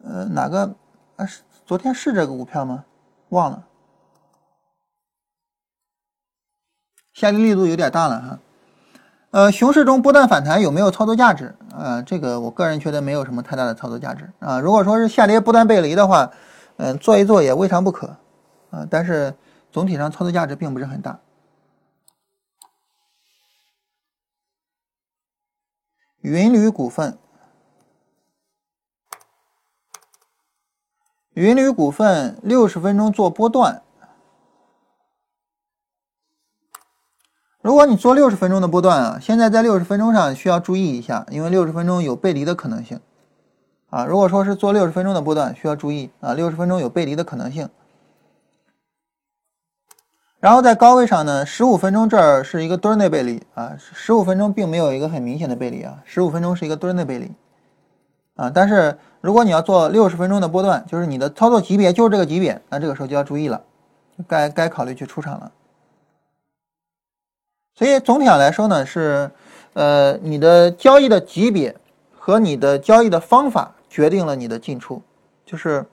[0.04, 0.74] 呃，哪个
[1.18, 2.86] 啊是昨天是这个股票吗？
[3.30, 3.66] 忘了，
[7.14, 8.40] 下跌力度有点大了哈。
[9.32, 11.54] 呃，熊市中波段反弹有没有操作价值？
[11.78, 14.60] 呃，这个我个人觉得没有什么太大的操作价值啊。
[14.60, 16.32] 如果说是下跌不断背离的话，
[16.78, 18.16] 嗯，做一做也未尝不可
[18.72, 18.88] 啊。
[18.90, 19.36] 但是
[19.72, 21.20] 总体上操作价值并不是很大。
[26.22, 27.18] 云铝股份，
[31.34, 33.84] 云铝股份六十分钟做波段。
[37.68, 42.98] 如果你做六十分钟的波段啊，现在在六十分钟上需要注意一下，因为六十分钟有背离的可能性
[43.90, 44.06] 啊。
[44.06, 47.68] 如果说是做六十分钟的波段，需要注意啊，六十分钟有背离的可能性。
[50.40, 57.30] 然后在高位上呢，十五分钟这儿是一个墩内背离啊，十五分钟并没有一个很明显的背离啊，十五分钟是一个墩内背离
[58.38, 58.50] 啊。
[58.50, 63.62] 但是如果你要做六十分钟的波段，就是你的操作级别就是这个级别，那这个时候就要注意了，
[64.26, 65.52] 该该考虑去出场了。
[67.78, 69.30] 所以总体上来说呢，是，
[69.74, 71.76] 呃，你的交易的级别
[72.12, 75.00] 和你的交易的方法决定了你的进出。
[75.46, 75.86] 就是，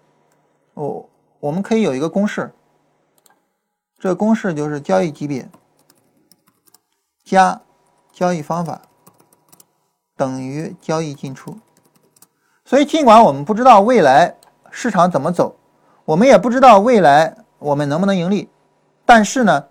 [0.72, 1.06] 我
[1.40, 2.50] 我们可以有一个公式，
[3.98, 5.46] 这个公式就是交易级别
[7.22, 7.60] 加
[8.10, 8.80] 交易方法
[10.16, 11.54] 等于交易进出。
[12.64, 14.34] 所以，尽管我们不知道未来
[14.70, 15.54] 市场怎么走，
[16.06, 18.48] 我们也不知道未来我们能不能盈利，
[19.04, 19.66] 但是呢，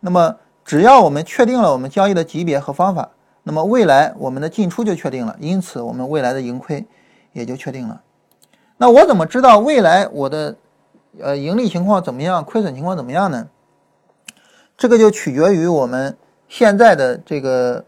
[0.00, 0.34] 那么。
[0.70, 3.10] 只要我们确定了我们交易的级别和方法，
[3.42, 6.86] 那么未来我们的进出就确定了，因此我们未来的盈亏
[7.32, 8.00] 也就确定了。
[8.76, 10.56] 那我怎么知道未来我的
[11.18, 13.48] 呃盈利情况怎么样，亏损情况怎么样呢？
[14.76, 16.16] 这个就取决于我们
[16.46, 17.84] 现在的这个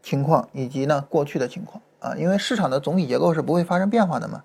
[0.00, 4.44] 情况以及呢过去的情况啊，因为市场的总体结构是不会发生变化的嘛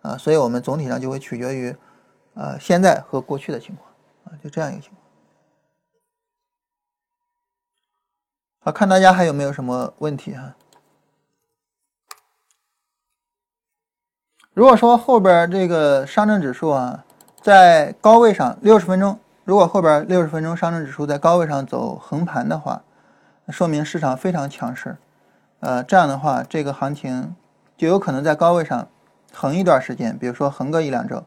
[0.00, 1.76] 啊，所以我们总体上就会取决于
[2.34, 3.88] 呃现在和过去的情况
[4.24, 5.01] 啊，就这样一个情况。
[8.64, 10.54] 好，看大家还有没有什么问题哈？
[14.54, 17.04] 如果说后边这个上证指数啊，
[17.40, 22.84] 在高位上六十分钟，如果后边六十分钟上证指数在高位上走横盘的话，
[23.48, 24.96] 说明市场非常强势。
[25.58, 27.34] 呃，这样的话，这个行情
[27.76, 28.86] 就有可能在高位上
[29.32, 31.24] 横一段时间，比如说横个一两周，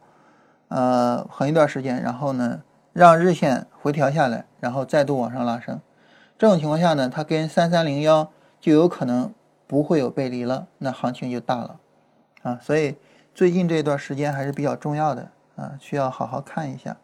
[0.69, 2.61] 呃，横一段时间，然后呢，
[2.93, 5.81] 让日线回调下来，然后再度往上拉升。
[6.37, 8.29] 这种情况下呢，它跟三三零幺
[8.59, 9.33] 就有可能
[9.67, 11.77] 不会有背离了，那行情就大了
[12.43, 12.59] 啊。
[12.61, 12.95] 所以
[13.33, 16.95] 最近这段时间还是比较重要的啊，需要好好看一下，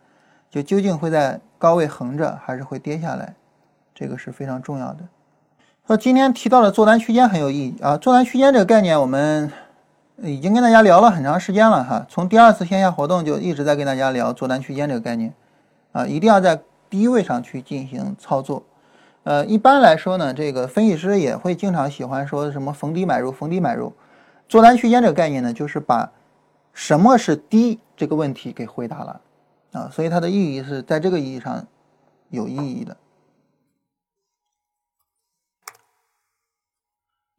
[0.49, 3.34] 就究竟会在高位横着还是会跌下来，
[3.95, 4.99] 这个是非常重要的。
[5.88, 9.52] 说今天提到的做单区间很有意义啊，做单区间这个概念我们
[10.18, 15.34] 已经跟大家聊了很长时间了哈，从第二次线下活动就一直在跟大家聊做单区间这个概念
[15.94, 18.64] 啊，一定要在低位上去进行操作。
[19.23, 23.93] 呃，一般来说呢，这个分析师也会经常喜欢说什么逢低买入，逢低买入。
[24.49, 26.11] 做单区间这个概念呢，就是把
[26.73, 29.22] 什么是低这个问题给回答了
[29.73, 31.68] 啊，所以它的意义是在这个意义上
[32.30, 32.98] 有意义的。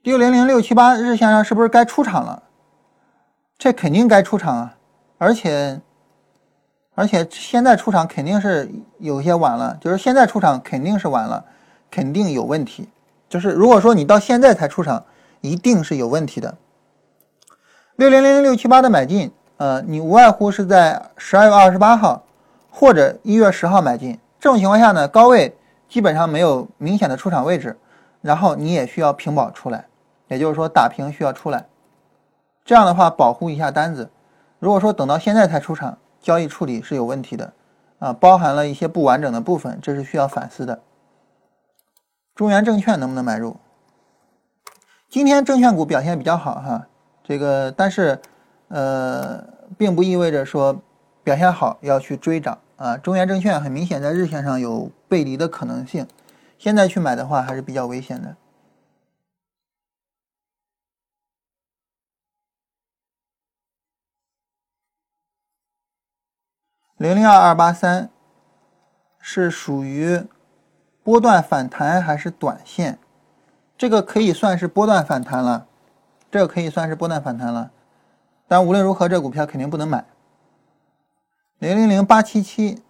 [0.02, 2.44] 六零零六七八日线上是不是该出场了？
[3.58, 4.76] 这肯定该出场啊，
[5.18, 5.80] 而且
[6.94, 11.44] 而且现在出场肯定是有些晚了，就是现在出场肯定是晚了。
[11.92, 12.88] 肯定有问题，
[13.28, 15.04] 就是如果说你到现在才出场，
[15.42, 16.56] 一定是有问题的。
[17.96, 22.24] 六零零零六七八的买进，呃，你无外乎是在十二月二十八号
[22.70, 24.18] 或者一月十号买进。
[24.40, 25.54] 这种情况下呢，高位
[25.86, 27.78] 基本上没有明显的出场位置，
[28.22, 29.84] 然后你也需要平保出来，
[30.28, 31.66] 也就是说打平需要出来。
[32.64, 34.10] 这样的话保护一下单子。
[34.58, 37.52] 如果说等到现在才出场，交易处理是有问题的，
[37.98, 40.80] 啊，包含了一些不完整的部分，这是需要反思的。
[42.34, 43.58] 中原证券能不能买入？
[45.08, 46.88] 今天证券股表现比较好哈，
[47.22, 48.20] 这个但是
[48.68, 49.46] 呃，
[49.76, 50.82] 并不意味着说
[51.22, 52.96] 表现好要去追涨啊。
[52.96, 56.08] 中原证券很明显在日线上有背离的可能性，
[56.58, 58.36] 现在去买的话还是比较危险的。
[66.96, 68.08] 零零二二八三
[69.20, 70.24] 是属于。
[71.02, 72.98] 波段反弹还是短线？
[73.76, 75.66] 这个可以算是波段反弹了，
[76.30, 77.72] 这个可以算是波段反弹了。
[78.46, 80.04] 但无论如何，这股票肯定不能买。
[81.58, 82.82] 零零零八七七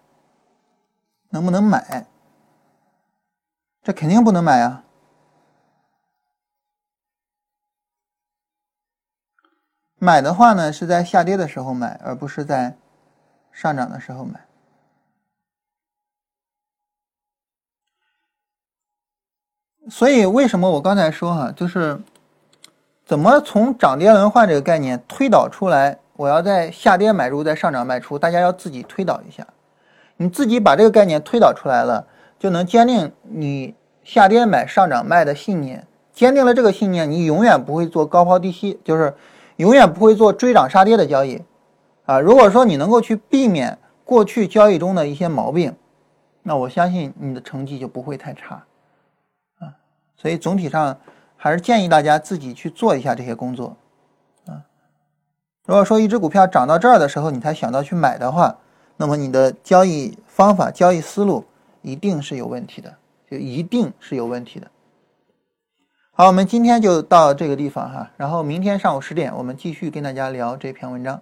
[1.29, 2.05] 能不能买？
[3.81, 4.83] 这肯定不能买啊！
[9.97, 12.75] 买的话呢，是在下跌的时候买，而不是在
[13.51, 14.45] 上涨的时候买。
[19.89, 21.99] 所以，为什么我刚才说哈，就是
[23.05, 25.99] 怎么从涨跌轮换这个概念推导出来？
[26.15, 29.45] 我要在下跌买入，在上涨卖出，大家要自己推导一下。
[30.15, 32.05] 你自己把这个概念推导出来了，
[32.39, 33.73] 就能坚定你
[34.03, 35.85] 下跌买、上涨卖的信念。
[36.13, 39.13] 坚定了这个信念，你永远不会做高抛低吸，就是
[39.57, 41.41] 永远不会做追涨杀跌的交易
[42.05, 42.19] 啊。
[42.19, 45.75] 如果说你能够去避免过去交易中的一些毛病，
[46.43, 48.63] 那我相信你的成绩就不会太差。
[50.23, 50.97] 所以总体上
[51.35, 53.75] 还是建议大家自己去做一下这些工作，
[54.45, 54.63] 啊，
[55.65, 58.57] 如果说一只股票涨到这儿的时候你才想到去买的话，
[58.95, 61.43] 那么你的交易方法、交易思路
[61.81, 62.95] 一定是有问题的，
[63.29, 64.71] 就一定是有问题的。
[66.11, 71.21] 好，我们今天就到这个地方哈，然后明天上午十点我们继续跟大家聊这篇文章。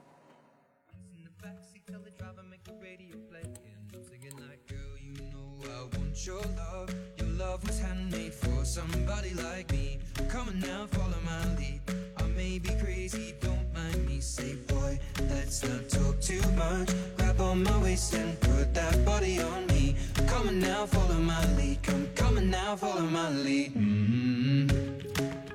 [15.52, 16.90] Let's not talk too much.
[17.18, 19.98] Grab on my waist and put that body on me.
[20.28, 21.84] Come on now, follow my lead.
[21.84, 23.74] Come, on now, follow my lead.
[23.74, 24.70] Mm-hmm.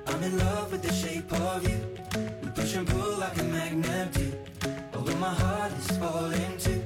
[0.05, 1.79] I'm in love with the shape of you.
[2.43, 4.31] We push and pull like a magnet do.
[4.93, 6.83] Although my heart is falling too.